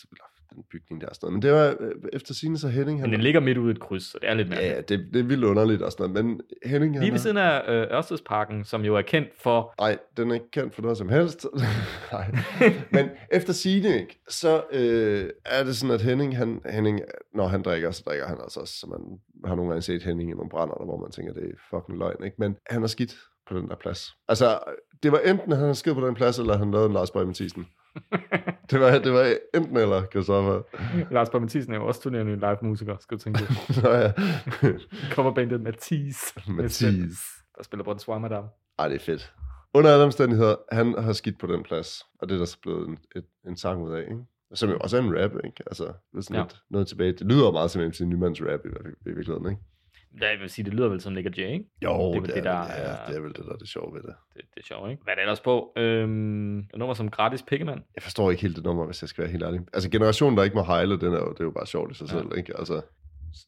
[0.55, 1.33] den bygning der og sådan noget.
[1.33, 3.09] Men det var øh, efter sine så Henning, han...
[3.09, 4.91] Men den ligger midt ude i et kryds, så det er lidt mærkeligt.
[4.91, 7.37] ja, det, det er vildt underligt og sådan noget, men Henning, han Lige ved siden
[7.37, 9.73] af øh, Ørstedsparken, som jo er kendt for...
[9.79, 11.47] Nej, den er ikke kendt for noget som helst.
[12.11, 12.35] Nej.
[12.91, 17.01] Men efter sine, så øh, er det sådan, at Henning, han, Henning,
[17.33, 18.73] når han drikker, så drikker han altså også.
[18.73, 21.43] Så man har nogle gange set Henning i nogle brænder, der, hvor man tænker, det
[21.43, 22.23] er fucking løgn.
[22.23, 22.35] Ikke?
[22.39, 23.15] Men han er skidt
[23.51, 24.15] på den der plads.
[24.27, 24.59] Altså,
[25.03, 27.25] det var enten, at han skidt på den plads, eller han lavede en Lars Bøge
[27.25, 27.67] Mathisen.
[28.71, 30.61] det, var, det var enten eller, Christoffer.
[31.13, 33.53] Lars Borg Mathisen er jo også turnerende live-musiker, skal du tænke på.
[33.83, 34.11] Nå ja.
[35.15, 36.17] Coverbandet Mathis.
[36.47, 37.17] Mathis.
[37.57, 38.43] Der spiller på en Swarmadam.
[38.79, 39.33] Ej, det er fedt.
[39.73, 42.87] Under alle omstændigheder, han har skidt på den plads, og det er der så blevet
[42.87, 44.17] en, et, en sang ud af, ikke?
[44.53, 45.63] Som jo også er en rap, ikke?
[45.67, 46.41] Altså, det er sådan Ja.
[46.43, 47.11] lidt noget tilbage.
[47.11, 49.61] Det lyder jo meget som MC Nymands rap i, i, i virkeligheden, ikke?
[50.21, 51.65] Ja, jeg vil sige, det lyder vel som Nick og Jay, ikke?
[51.83, 53.51] Jo, det er det, det, der er, vel- er- ja, det er vel det, der
[53.51, 54.13] er det sjove ved det.
[54.33, 55.03] Det, det er sjovt, ikke?
[55.03, 55.73] Hvad er det ellers på?
[55.77, 57.81] Øhm, et nummer som Gratis Pikkemand.
[57.95, 59.61] Jeg forstår ikke helt det nummer, hvis jeg skal være helt ærlig.
[59.73, 61.93] Altså, generationen, der ikke må hejle, den er jo, det er jo bare sjovt i
[61.95, 62.11] sig Ja.
[62.11, 62.57] selv, ikke?
[62.59, 62.81] Altså,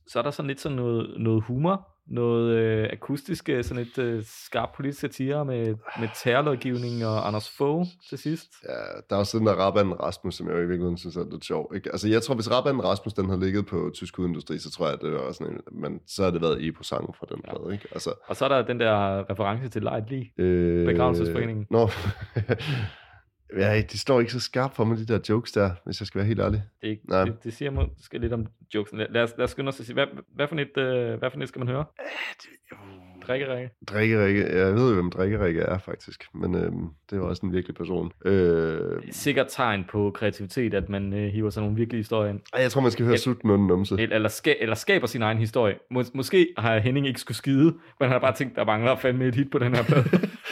[0.08, 3.98] Så er der sådan lidt sådan noget, noget humor, noget øh, akustisk, øh, sådan et
[3.98, 8.48] øh, skarp politisk satire med, med terrorlovgivning og Anders Fogh til sidst.
[8.70, 8.70] ja,
[9.10, 11.46] der er også den der Rabanden Rasmus, som jeg jo i virkeligheden synes er lidt
[11.46, 11.90] sjov, ikke?
[11.92, 14.94] Altså, jeg tror, hvis Rabanden Rasmus, den havde ligget på tysk hudindustri, så tror jeg,
[14.94, 17.54] at det var sådan en, men så har det været Epo-sangen fra den Ja.
[17.58, 17.88] plade, ikke?
[17.92, 20.26] Altså, Og så er der den der reference til Light Lee.
[20.38, 21.68] Øh, Begravelsesforeningen.
[21.70, 21.90] Nå,
[23.58, 26.20] ja, de står ikke så skarpt for mig, de der jokes der, hvis jeg skal
[26.20, 26.64] være helt ærlig.
[26.82, 27.26] Det, er ikke- Nej.
[27.26, 28.98] det, det siger mig skal lidt om jokesen.
[28.98, 31.32] Lad, lad, os, lad os skynde os at sige, hvad, hvad, for et, øh, hvad
[31.32, 31.86] for et skal man høre?
[33.28, 33.70] Drikkerikke.
[33.88, 37.76] Drikkerikke, jeg ved jo, hvem Drikkerikke er faktisk, men øhm, det jo også en virkelig
[37.76, 38.12] person.
[38.26, 38.80] Øh,
[39.12, 42.40] Sikkert tegn på kreativitet, at man øh, hiver sådan nogle virkelige historier ind.
[42.58, 43.18] jeg tror, man skal høre Ja.
[43.18, 43.96] Sut Nunden Numse.
[44.00, 45.76] Eller, eller, ska, eller skaber sin egen historie.
[45.94, 49.26] Mås- måske har Henning ikke skulle skide, men han har bare tænkt, der mangler fandme
[49.26, 50.04] et hit på den her plade.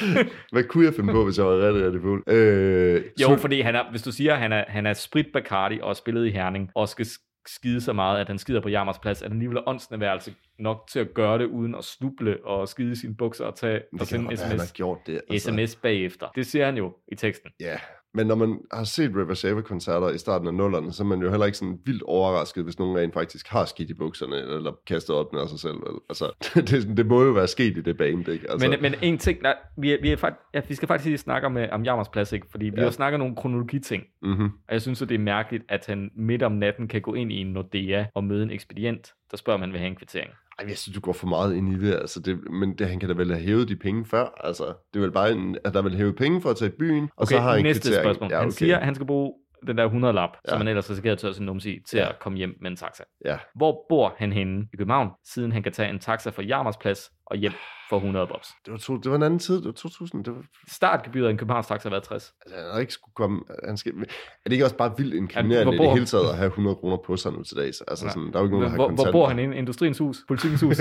[0.51, 2.23] Hvad kunne jeg finde på, hvis jeg var rigtig, rigtig fuld?
[2.27, 5.79] Øh, jo, fordi han er, hvis du siger, at han er, han er sprit Bacardi
[5.83, 8.99] og spillet i Herning, og skal sk- skide så meget, at han skider på Jammers
[8.99, 12.67] plads, at han alligevel er åndsnærværelse nok til at gøre det, uden at snuble og
[12.67, 15.21] skide i sine bukser og tage og det kan sende en sms, gjort det.
[15.29, 15.49] altså.
[15.49, 16.27] sms bagefter.
[16.35, 17.51] Det siger han jo i teksten.
[17.59, 17.79] Ja,
[18.13, 21.29] men når man har set River Shava-koncerter i starten af nullerne, så er man jo
[21.29, 25.15] heller ikke sådan vildt overrasket, hvis nogen rent faktisk har skidt i bukserne, eller kastet
[25.15, 25.73] op med sig selv.
[25.75, 25.99] Vel?
[26.09, 26.25] Altså,
[26.69, 28.51] det, det må jo være sket i det band, ikke?
[28.51, 31.05] Altså, Men, men en ting, nej, vi, er, vi, er fakt, ja, vi skal faktisk
[31.05, 32.47] lige snakke om, øh, om Jammers plads, ikke?
[32.51, 32.83] fordi vi Ja.
[32.83, 34.45] har snakket nogle kronologiting, mm-hmm.
[34.67, 37.31] og jeg synes, at det er mærkeligt, at han midt om natten kan gå ind
[37.31, 40.29] i en Nordea og møde en ekspedient, der spørger, om han vil have en kvittering.
[40.59, 41.93] Ej, jeg synes, du går for meget ind i det.
[41.93, 44.25] Altså, det men det, han kan da vel have hævet de penge før.
[44.43, 46.75] Altså, det er vel bare, en, at der vil hæve penge for at tage i
[46.79, 48.05] byen, og Okay, så har han næste kvittering.
[48.15, 48.39] spørgsmål.
[48.39, 49.33] Han siger, at han skal bruge
[49.67, 50.37] den der 100 lap, ja.
[50.45, 50.49] Ja.
[50.51, 52.09] som han ellers risikerer at tørre sin numse i, til Ja.
[52.09, 53.03] at komme hjem med en taxa.
[53.25, 53.37] Ja.
[53.55, 57.11] Hvor bor han henne i København, siden han kan tage en taxa fra Jammers plads
[57.25, 57.51] og hjem
[57.91, 58.47] for 100 bobs?
[58.65, 60.23] Det var, to, det var en anden tid, det var 2000.
[60.25, 62.33] Det var, Startgebyret i en Københavns taxa har været 60.
[62.45, 63.41] altså, han ikke skulle komme...
[63.65, 64.05] Han skal, er
[64.45, 66.75] det ikke også bare vildt inkriminerende hvor i bor- det hele taget at have 100
[66.75, 67.81] kroner på sig nu til dags?
[67.81, 68.11] Altså, Ja.
[68.11, 69.11] sådan, der er jo ikke nogen, der har Hvor, hvor kontanter.
[69.11, 69.57] bor han inde?
[69.57, 70.17] Industriens hus?
[70.27, 70.77] Politikens hus?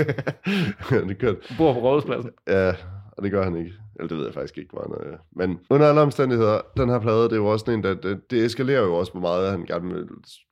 [1.09, 1.35] det kørt.
[1.57, 2.31] bor på Rådhuspladsen?
[2.47, 2.73] Ja,
[3.11, 3.73] og det gør han ikke.
[3.95, 5.17] Eller det ved jeg faktisk ikke, hvor han er.
[5.31, 8.31] Men under alle omstændigheder, den her plade, det er jo også sådan en, der, det,
[8.31, 10.07] det eskalerer jo også, hvor meget han gerne vil,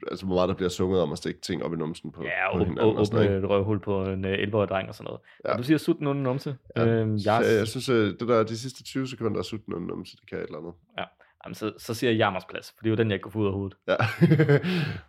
[0.07, 2.51] altså hvor meget der bliver sunget om at stikke ting op i numsen på, Ja,
[2.53, 5.05] på og, hinanden og, og åbne et røvhul på en øh, 11-årig dreng og sådan
[5.05, 5.19] noget.
[5.43, 5.49] Ja.
[5.49, 5.53] Ja.
[5.53, 6.55] Og du siger sutten under numse.
[6.75, 6.85] Ja.
[6.85, 9.87] Øhm, jeg, jeg, jeg synes, at det der, de sidste 20 sekunder er sut nogen
[9.87, 10.73] numse, det kan et eller andet.
[11.45, 13.39] Jamen, så, så siger jeg Jammers plads, for det er jo den, jeg kunne få
[13.39, 13.77] ud af hovedet.
[13.87, 13.95] Ja.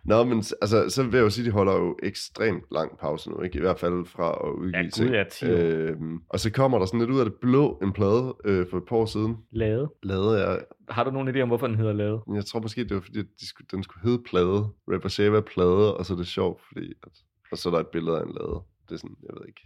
[0.15, 3.29] Nå, men altså, så vil jeg jo sige, at de holder jo ekstremt lang pause
[3.29, 3.57] nu, ikke?
[3.57, 5.09] I hvert fald fra at udgive Ja, gud, ting.
[5.11, 5.57] ja, 10 år.
[5.57, 8.77] Øhm, og så kommer der sådan lidt ud af det blå en plade øh, for
[8.77, 9.37] et par år siden.
[9.51, 9.89] Lade.
[10.03, 10.59] Lavede jeg
[10.89, 12.21] Har du nogen idé om, hvorfor den hedder Lade?
[12.33, 14.67] Jeg tror måske, det var fordi, de skulle, den skulle hedde plade.
[14.93, 16.93] Rapper Shava plade, og så er det sjovt, fordi...
[17.03, 17.11] At,
[17.51, 18.61] og så er der et billede af en lade.
[18.89, 19.61] Det er sådan, jeg ved ikke.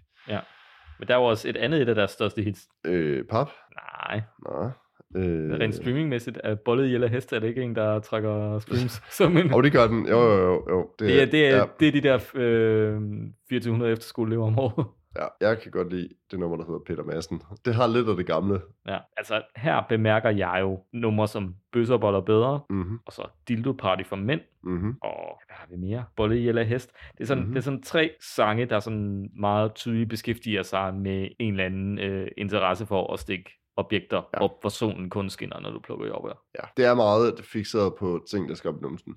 [1.00, 2.68] Men der var også et andet et af deres største hits.
[2.86, 3.50] Øh, pap?
[3.76, 4.70] Nej, Nå.
[5.16, 9.38] Øh, rent streamingmæssigt er Bollet Jelle Hest, er det ikke en, der trækker streams som
[9.38, 9.54] en...
[9.54, 10.08] Og det gør den.
[10.08, 10.66] Jo, jo, jo.
[10.70, 10.90] jo.
[11.00, 13.02] Det er, det, er, ja, det er de der øh,
[13.50, 14.86] 2400 efterskoleelever om året.
[15.20, 17.42] ja, jeg kan godt lide det nummer, der hedder Peter Madsen.
[17.66, 18.60] Det har lidt af det gamle.
[18.88, 24.04] Ja, altså her bemærker jeg jo numre som Bøsserboller bedre, Mhm, og så Dildo Party
[24.04, 24.96] for mænd, mhm.
[25.02, 26.04] og hvad har vi mere?
[26.16, 26.92] Bolle Jella Hest.
[27.12, 27.46] Det er, sådan, Mhm.
[27.46, 27.54] mm-hmm.
[27.54, 32.00] det er sådan tre sange, der sådan meget tydeligt beskæftiger sig med en eller anden
[32.00, 34.38] øh, interesse for at stikke objekter, Ja.
[34.40, 36.44] hvor, hvor solen kun skinner, når du plukker jordbær.
[36.56, 39.16] Ja, det er meget fixeret på ting, der skal op i numsen.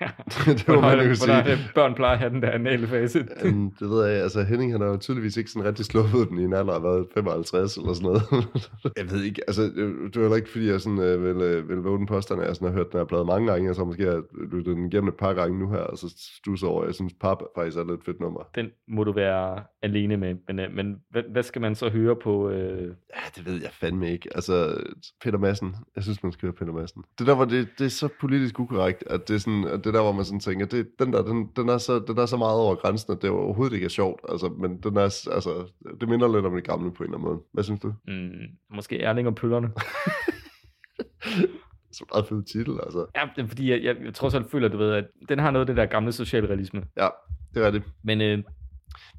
[0.46, 1.52] det må man jo sige.
[1.52, 3.26] øh, børn plejer at have den der analfase.
[3.44, 6.38] Um, det ved jeg, altså Henning han har jo tydeligvis ikke sådan rigtig sluppet den
[6.38, 8.22] i en alder af hvad, 55 eller sådan noget.
[8.98, 11.68] jeg ved ikke, altså det det var heller ikke fordi jeg sådan øh, vil, øh,
[11.68, 13.76] vil våge den påstand, at jeg sådan har hørt den her plade mange gange, og
[13.76, 14.22] så måske har
[14.52, 17.42] lyttet den igennem et par gange nu her, og så stusser over, jeg synes pap
[17.56, 18.40] faktisk er lidt fedt nummer.
[18.54, 20.34] Den må du være alene med.
[20.48, 22.50] Men, øh, men hvad, hvad skal man så høre på?
[22.50, 22.82] Øh...
[23.14, 24.28] Ja, det ved jeg fandme ikke.
[24.34, 24.80] Altså,
[25.22, 27.04] Peter Madsen, jeg synes, man skal høre Peter Madsen.
[27.18, 29.94] Det der, hvor det, det er så politisk ukorrekt, at det er sådan, at det
[29.94, 32.36] der, hvor man sådan tænker, det, den der, den, den, er så, den er så
[32.36, 34.20] meget over grænsen, at det overhovedet ikke er sjovt.
[34.28, 37.30] Altså, men den er, altså, det minder lidt om det gamle på en eller anden
[37.30, 37.40] måde.
[37.52, 37.94] Hvad synes du?
[38.08, 38.30] Mm,
[38.70, 39.70] måske Erling og Pøllerne.
[41.92, 43.06] Så meget fed titel, altså.
[43.16, 45.62] ja, det fordi, jeg, jeg, jeg tror selv føler, du ved, at den har noget
[45.62, 46.82] af det der gamle socialrealisme.
[46.96, 47.08] Ja,
[47.54, 47.84] det er rigtigt.
[48.02, 48.38] Men øh,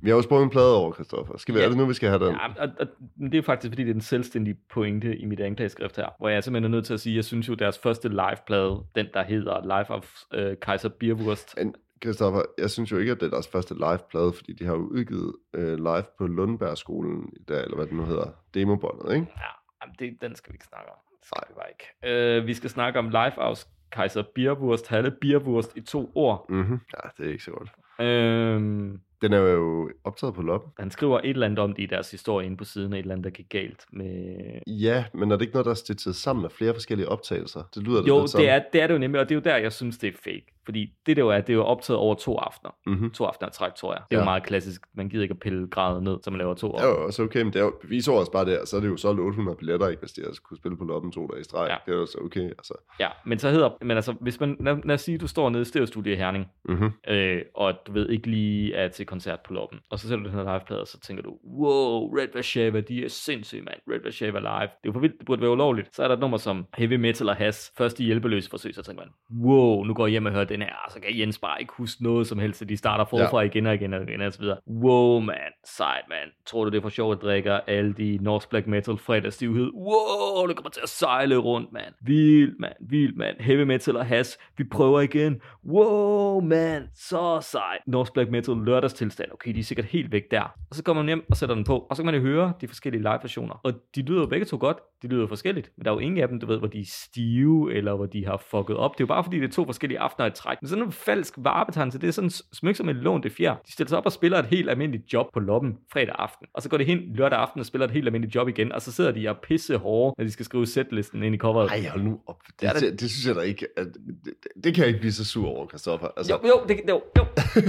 [0.02, 1.38] Vi har jo sprunget en plade over, Christoffer.
[1.38, 1.66] Skal vi, Ja.
[1.66, 2.36] er det nu, vi skal have den?
[2.36, 2.88] Ja, og, og,
[3.32, 6.44] det er faktisk, fordi det er en selvstændig pointe i mit anklageskrift her, hvor jeg
[6.44, 9.24] simpelthen er nødt til at sige, at jeg synes jo, deres første liveplade, den der
[9.24, 13.30] hedder Life of øh, Kaiser Bierwurst, Men Christoffer, jeg synes jo ikke, at det er
[13.30, 17.76] deres første live-plade, fordi de har jo udgivet øh, live på Lundbergskolen i dag, eller
[17.76, 19.28] hvad det nu hedder, demobåndet, ikke?
[19.38, 20.98] ja, det, den skal vi ikke snakke om.
[21.20, 22.38] Det skal vi bare ikke.
[22.38, 26.46] Øh, vi skal snakke om Life of Kaiser Bierwurst, Halle Bierwurst i to ord.
[26.50, 26.80] Mm-hmm.
[26.94, 27.70] Ja, det er ikke så godt.
[28.08, 28.92] Øh,
[29.22, 30.72] Den er jo optaget på loppen.
[30.80, 33.12] han skriver et eller andet om det i deres historie inde på siden et eller
[33.12, 34.36] andet, der gik galt med...
[34.68, 37.64] Ja, men er det ikke noget, der er stitchet sammen af flere forskellige optagelser?
[37.76, 39.58] Det lyder Jo, det er, det er det jo nemlig, og det er jo der,
[39.58, 40.46] jeg synes, det er fake.
[40.66, 42.72] Fordi det der jo er, det er jo optaget over to aftener.
[42.86, 43.12] Mm-hmm.
[43.12, 44.02] To aftener træk, tror jeg.
[44.10, 44.20] Det er ja.
[44.20, 44.22] Ja.
[44.22, 44.82] jo meget klassisk.
[44.94, 46.86] Man gider ikke at pille gradet ned, så man laver to år.
[46.88, 48.98] jo også okay, men det er jo bevisord også bare der, så er det jo
[48.98, 51.68] solgt 800 billetter, ikke, hvis de altså kunne spille på loppen to dage i streg.
[51.68, 51.74] Ja.
[51.74, 51.78] Ja.
[51.86, 52.74] Det er jo så okay, altså.
[53.00, 55.50] Ja, men så hedder, men altså, hvis man, lad, lad os sige, at du står
[55.50, 56.92] nede i Stereostudio i Herning, Mm-hmm.
[57.10, 60.38] øh, og du ved ikke lige til koncert på loppen, og så sætter du den
[60.38, 63.80] her liveplade, og så tænker du, wow, Red Vashava, de er sindssyge, mand.
[63.92, 64.50] Red Vashava live.
[64.50, 65.96] Det er jo for vildt, det burde være ulovligt.
[65.96, 68.82] Så er der et nummer som Heavy Metal og Has, først i hjælpeløse forsøg, så
[68.82, 69.12] tænker man,
[69.46, 72.04] wow, nu går jeg hjem og hører den her, så kan Jens bare ikke huske
[72.04, 73.46] noget som helst, så de starter forfra ja.
[73.46, 74.58] igen og igen og igen og så videre.
[74.68, 76.32] Wow, man, sejt, man.
[76.46, 79.72] Tror du, det er for sjovt at drikke alle de Norsk Black Metal fredagsstivhed?
[79.74, 81.94] Wow, det kommer til at sejle rundt, mand.
[82.02, 83.40] Vildt, mand, vildt, mand.
[83.40, 85.42] Heavy Metal og Has, vi prøver igen.
[85.66, 87.80] Wow, man, så sejt.
[87.88, 89.30] Norsk Black Metal lørdags tilstand.
[89.34, 90.42] Okay, de er sikkert helt væk der.
[90.70, 92.54] Og så kommer man hjem og sætter den på, og så kan man jo høre
[92.62, 93.56] de forskellige live-versioner.
[93.64, 95.72] Og de lyder jo begge to godt, de lyder forskelligt.
[95.78, 98.06] Men der er jo ingen af dem, du ved, hvor de er stive, eller hvor
[98.06, 98.92] de har fucket op.
[98.98, 100.58] Det er jo bare fordi, det er to forskellige aftener i træk.
[100.62, 103.56] Men sådan en falsk varebetegnelse, det er sådan smyk som en lån det fjer.
[103.68, 106.48] De stiller sig op og spiller et helt almindeligt job på loppen fredag aften.
[106.54, 108.72] Og så går det hen lørdag aften og spiller et helt almindeligt job igen.
[108.72, 111.70] Og så sidder de og pisse hårde, når de skal skrive setlisten ind i coveret.
[111.72, 112.36] Ej, hold nu op.
[112.48, 113.68] Det, Det det, det, det synes jeg da ikke.
[113.78, 113.88] At,
[114.26, 114.34] det,
[114.64, 116.08] det kan jeg ikke blive så sur over, Christoffer.
[116.18, 117.26] Altså, Jo, jo, det, jo, jo.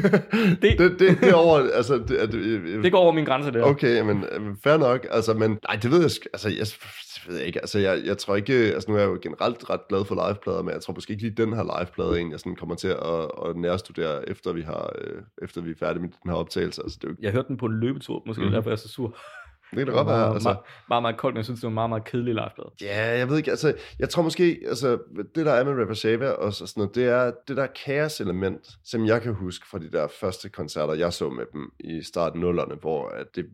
[0.62, 3.52] det, det, det, det er over, altså, det, er, det, det går over min grænse
[3.52, 3.62] der.
[3.62, 5.06] Okay, men øh, fair nok.
[5.10, 6.66] Altså, men nej, det ved jeg, altså, jeg,
[7.14, 7.60] det ved jeg ikke.
[7.60, 10.62] Altså, jeg, jeg tror ikke, altså nu er jeg jo generelt ret glad for liveplader,
[10.62, 13.48] men jeg tror måske ikke lige den her liveplade en, jeg sådan kommer til at,
[13.48, 16.82] at nærstudere, efter vi, har, øh, efter vi er færdige med den her optagelse.
[16.82, 18.50] Altså, det er jo, Jeg hørte den på en løbetur, måske mm.
[18.50, 19.16] derfor er jeg så sur.
[19.70, 20.48] Det kan da godt være, meget, altså.
[20.48, 20.58] meget,
[20.88, 22.70] meget, meget koldt, men jeg synes, det var meget, meget kedelig liveplade.
[22.82, 24.98] Ja, jeg ved ikke, altså, jeg tror måske, altså,
[25.34, 28.70] det der er med Rapper Shava og så sådan noget, det er det der kaos-element,
[28.84, 32.40] som jeg kan huske fra de der første koncerter, jeg så med dem i starten
[32.40, 33.46] nullerne, hvor at det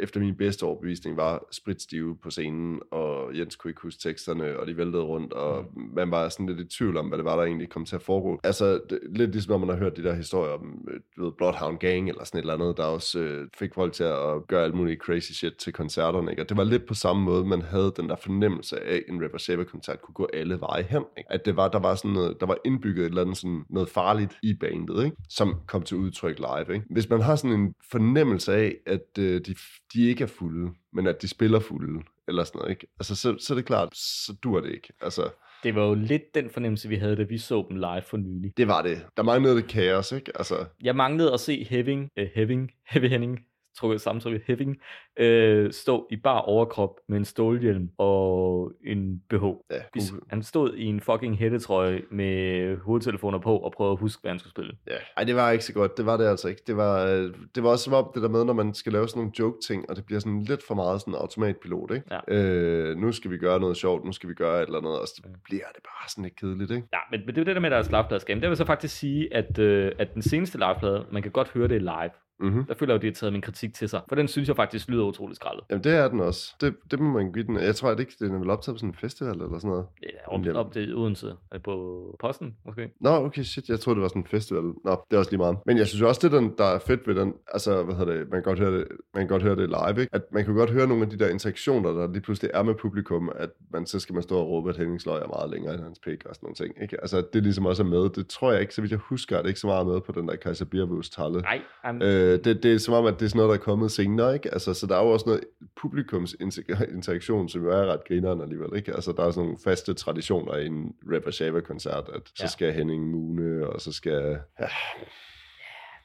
[0.00, 4.66] efter min bedste overbevisning var spritstive på scenen, og Jens kunne ikke huske teksterne, og
[4.66, 5.82] de væltede rundt, og mm.
[5.94, 8.02] man var sådan lidt i tvivl om, hvad det var, der egentlig kom til at
[8.02, 8.40] foregå.
[8.44, 11.32] Altså, det, lidt ligesom når man har hørt de der historier om, øh, du ved,
[11.32, 14.64] Bloodhound Gang, eller sådan et eller andet, der også øh, fik folk til at gøre
[14.64, 16.42] alt muligt crazy shit til koncerterne, ikke?
[16.42, 19.22] Og det var lidt på samme måde, man havde den der fornemmelse af, at en
[19.24, 21.32] Rapper Saber koncert kunne gå alle veje hen, ikke?
[21.32, 23.88] At det var, der var sådan noget, der var indbygget et eller andet sådan noget
[23.88, 25.16] farligt i bandet, ikke?
[25.28, 26.86] Som kom til udtryk live, ikke?
[26.90, 29.54] Hvis man har sådan en fornemmelse af, at øh, de,
[29.94, 32.86] de ikke er fulde, men at de spiller fulde, eller sådan noget, ikke?
[33.00, 34.92] Altså, så, så er det klart, så dur det ikke.
[35.00, 35.30] Altså,
[35.62, 38.52] Det var jo lidt den fornemmelse, vi havde, da vi så dem live for nylig.
[38.56, 39.06] det var det.
[39.16, 40.32] Der manglede det kaos, ikke?
[40.34, 43.40] Altså, Jeg manglede at se Heving, uh, Heving, Heavy Henning,
[43.78, 44.76] trukket samtryk, Heving,
[45.16, 49.44] øh, stå i bar overkrop med en stålhjelm og en BH.
[49.44, 49.48] ja,
[49.92, 54.30] god, Han stod i en fucking hættetrøje med hovedtelefoner på og prøvede at huske, hvad
[54.30, 54.76] han skulle spille.
[54.86, 54.96] Ja.
[55.16, 55.96] Ej, det var ikke så godt.
[55.96, 56.62] Det var det altså ikke.
[56.66, 59.08] Det var, øh, det var også som om det der med, når man skal lave
[59.08, 62.06] sådan nogle joke-ting, og det bliver sådan lidt for meget sådan automatpilot, ikke?
[62.28, 62.34] Ja.
[62.36, 65.06] Øh, nu skal vi gøre noget sjovt, nu skal vi gøre et eller andet, og
[65.06, 66.86] så bliver det bare sådan lidt kedeligt, ikke?
[66.92, 69.34] Ja, men, men det er det der med deres liveplade Det vil så faktisk sige,
[69.34, 72.10] at, øh, at den seneste liveplade, man kan godt høre det live.
[72.40, 72.64] Mm-hmm.
[72.64, 74.00] Der føler jeg jo, de har taget min kritik til sig.
[74.08, 75.64] For den synes jeg faktisk lyder utrolig skrællet.
[75.70, 76.54] Jamen, det er den også.
[76.60, 77.56] Det, det må man give den.
[77.56, 79.70] Jeg tror, at det ikke den er vel optaget på sådan en festival eller sådan
[79.70, 79.86] noget.
[80.02, 81.26] Ja, op, op til Odense.
[81.52, 82.90] Det på posten, måske?
[83.00, 84.62] Nå, okay, shit, jeg troede, det var sådan en festival.
[84.62, 85.56] Nå, det er også lige meget.
[85.66, 88.12] Men jeg synes jo også, det den, der er fedt ved den, altså, hvad hedder
[88.12, 90.14] det, man kan godt høre det, man kan godt høre det live, ikke?
[90.14, 92.74] At man kan godt høre nogle af de der interaktioner, der lige pludselig er med
[92.74, 95.74] publikum, at man, så skal man stå og råbe, at Henning Sløj er meget længere
[95.74, 97.00] end hans pik og sådan nogle ting, ikke?
[97.00, 98.10] Altså, at det ligesom også er med.
[98.10, 100.12] Det tror jeg ikke, så vidt jeg husker, er det ikke så meget med på
[100.12, 101.40] den der Kaiser Biervus talle.
[101.40, 101.60] Nej,
[101.90, 103.92] um, Øh, det, det er som om, at det er sådan noget, der er kommet
[103.92, 104.52] senere, ikke?
[104.52, 105.40] Altså, så der er jo også noget
[105.76, 108.92] publikums inter- interaktion, som jo er ret grineren alligevel, ikke?
[108.94, 112.46] Altså, der er sådan nogle faste traditioner i en Rapper Shava-koncert, at så Ja.
[112.48, 114.38] skal Henning Mune, og så skal...
[114.60, 114.66] Ja,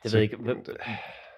[0.03, 0.37] det ved jeg ikke.
[0.37, 0.65] Hvem-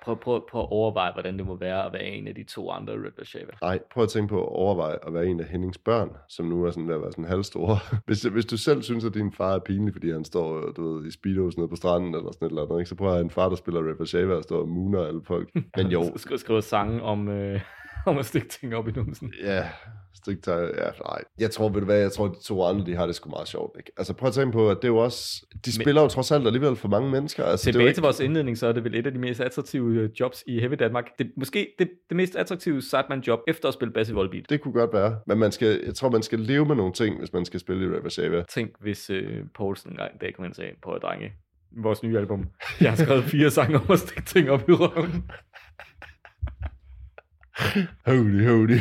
[0.04, 2.72] Prøv, prøv, prøv at overveje, hvordan det må være at være en af de to
[2.72, 3.52] andre Red Shaver.
[3.62, 6.66] Nej, prøv at tænke på at overveje at være en af Hennings børn, som nu
[6.66, 7.78] er sådan ved at være sådan halvstore.
[8.08, 11.08] Hvis, hvis du selv synes, at din far er pinlig, fordi han står du ved,
[11.08, 12.90] i speedos nede på stranden eller sådan et eller andet, ikke?
[12.90, 15.22] så prøv at have en far, der spiller Rapper Shava og står og mooner alle
[15.24, 15.50] folk.
[15.78, 17.62] Men jo, Så skal skrive sange om, øh,
[18.10, 19.34] om at stikke ting op i numsen.
[19.44, 19.70] Ja,
[20.16, 21.22] stiktegn, ja, nej.
[21.40, 23.48] Jeg tror, ved du hvad, jeg tror, de to andre, de har det sgu meget
[23.48, 23.92] sjovt, ikke?
[23.98, 26.48] Altså, prøv at tænke på, at det er jo også, de spiller jo trods alt
[26.48, 27.46] alligevel for mange mennesker.
[27.46, 29.42] Altså, det Tilbage ikke, til vores indledning, så er det vel et af de mest
[29.42, 31.06] attraktive øh, jobs i Heavy Danmark.
[31.20, 34.50] Det, måske det, det mest attraktive sideman job efter at spille bass i Volbeat.
[34.50, 37.20] det kunne godt være, men man skal, jeg tror, man skal leve med nogle ting,
[37.20, 38.44] hvis man skal spille i Rapper Shava.
[38.50, 41.32] Tænk, hvis øh, Poulsen en dag kom ind og sagde, på drenge,
[41.72, 42.50] vores nye album,
[42.82, 45.24] jeg har skrevet fire sange om at stikke ting op i røven.
[48.06, 48.78] Holy, holy.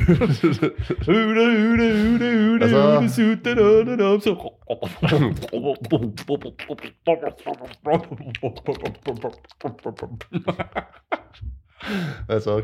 [1.08, 2.98] Ude, ude, ude, ude, Hvad så?
[3.00, 4.52] ude, suit, da, da, da, da, så...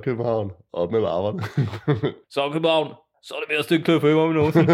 [0.03, 1.43] København, op med larverne.
[2.31, 2.89] Så København,
[3.23, 4.69] så er det ved at stykke klø for om i nosen.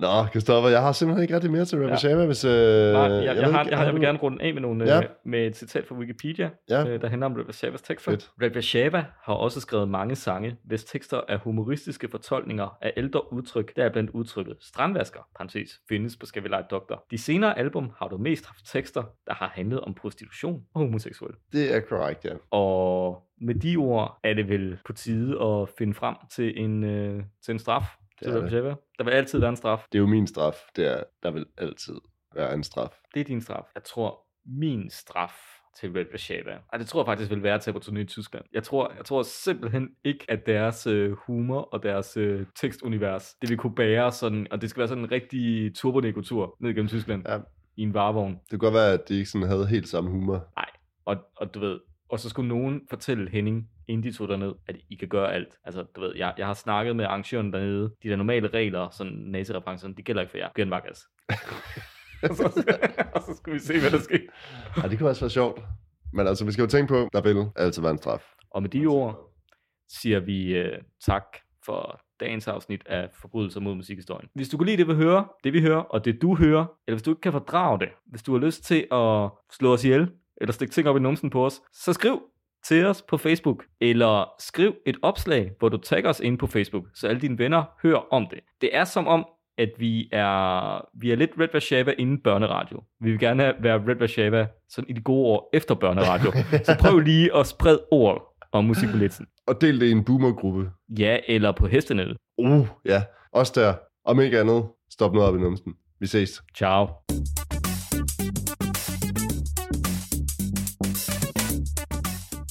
[0.00, 2.26] Nå, Kristoffer, jeg har simpelthen ikke rigtig mere til Rapper Ja.
[2.26, 2.44] Hvis...
[2.44, 4.84] Øh, Nej, jeg, jeg, ikke, har, jeg, har, jeg vil gerne runde af med, nogle,
[4.84, 4.96] Ja.
[4.96, 5.02] ja.
[5.24, 6.86] med et citat fra Wikipedia, Ja.
[6.88, 8.16] øh, der handler om Red Vashavas tekster.
[8.54, 13.84] Vashava har også skrevet mange sange, hvis tekster er humoristiske fortolkninger af ældre udtryk, der
[13.84, 17.04] er blandt udtrykket strandvasker, parentes, findes på Skal vi lege doktor.
[17.10, 21.32] De senere album har du mest haft tekster, der har handlet om prostitution og homoseksuel.
[21.52, 22.32] Det er korrekt, ja.
[22.50, 27.22] Og med de ord er det vel på tide at finde frem til en, øh,
[27.44, 27.84] til en straf
[28.20, 28.76] Det er det.
[28.98, 29.86] Der vil altid være en straf.
[29.92, 30.56] Det er jo min straf.
[30.76, 31.94] Det er, der vil altid
[32.34, 33.00] være en straf.
[33.14, 33.64] Det er din straf.
[33.74, 35.34] Jeg tror, min straf
[35.80, 38.04] til Red Vashava, og det tror jeg faktisk vil være at tage på turné i
[38.04, 38.44] Tyskland.
[38.52, 43.50] Jeg tror, jeg tror simpelthen ikke, at deres øh, humor og deres øh, tekstunivers, det
[43.50, 47.28] vil kunne bære sådan, og det skal være sådan en rigtig turbonegotur ned gennem Tyskland.
[47.28, 47.38] Ja.
[47.76, 48.32] i en varevogn.
[48.32, 50.46] Det kunne godt være, at de ikke sådan havde helt samme humor.
[51.04, 54.76] Og, og du ved, og så skulle nogen fortælle Henning, inden de tog derned, at
[54.88, 55.58] I kan gøre alt.
[55.64, 57.90] Altså, du ved, jeg, jeg har snakket med arrangøren dernede.
[58.02, 60.48] De der normale regler, sådan nazireferencerne, de gælder ikke for jer.
[60.54, 62.64] Gør en og, så,
[63.14, 64.18] og så skulle vi se, hvad der sker.
[64.82, 65.62] Ja, det kunne også være sjovt.
[66.12, 68.32] Men altså, vi skal jo tænke på, der vil altid være en straf.
[68.50, 69.34] Og med de ord
[69.88, 71.24] siger vi uh, tak
[71.64, 74.28] for dagens afsnit af Forbrydelser mod musikhistorien.
[74.34, 76.96] Hvis du kunne lide det, vi hører, det vi hører, og det du hører, eller
[76.96, 80.10] hvis du ikke kan fordrage det, hvis du har lyst til at slå os ihjel,
[80.40, 82.22] eller stikke ting op i numsen på os, så skriv
[82.66, 86.84] til os på Facebook, eller skriv et opslag, hvor du tagger os ind på Facebook,
[86.94, 88.38] så alle dine venner hører om det.
[88.60, 89.26] Det er som om,
[89.58, 92.82] at vi er, vi er lidt Red Vashava inden børneradio.
[93.00, 96.32] Vi vil gerne være Red Vashava sådan i de gode år efter børneradio.
[96.66, 99.26] så prøv lige at sprede ord om musikpolitsen.
[99.46, 100.70] Og del det i en boomergruppe.
[100.98, 102.16] Ja, eller på hestenettet.
[102.38, 103.02] Uh, ja.
[103.32, 103.74] Også der.
[104.04, 105.74] Om ikke andet, stop noget op i numsen.
[106.00, 106.42] Vi ses.
[106.56, 106.86] Ciao.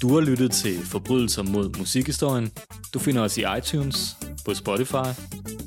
[0.08, 2.52] Du har lyttet til Forbrydelser mod musikhistorien.
[2.94, 5.10] Du finder os i iTunes, på Spotify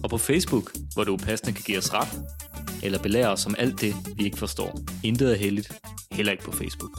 [0.03, 2.09] og på Facebook, hvor du passende kan give os ret,
[2.83, 4.81] eller belære os om alt det, vi ikke forstår.
[5.05, 5.73] Intet er heldigt,
[6.13, 6.91] heller ikke på Facebook.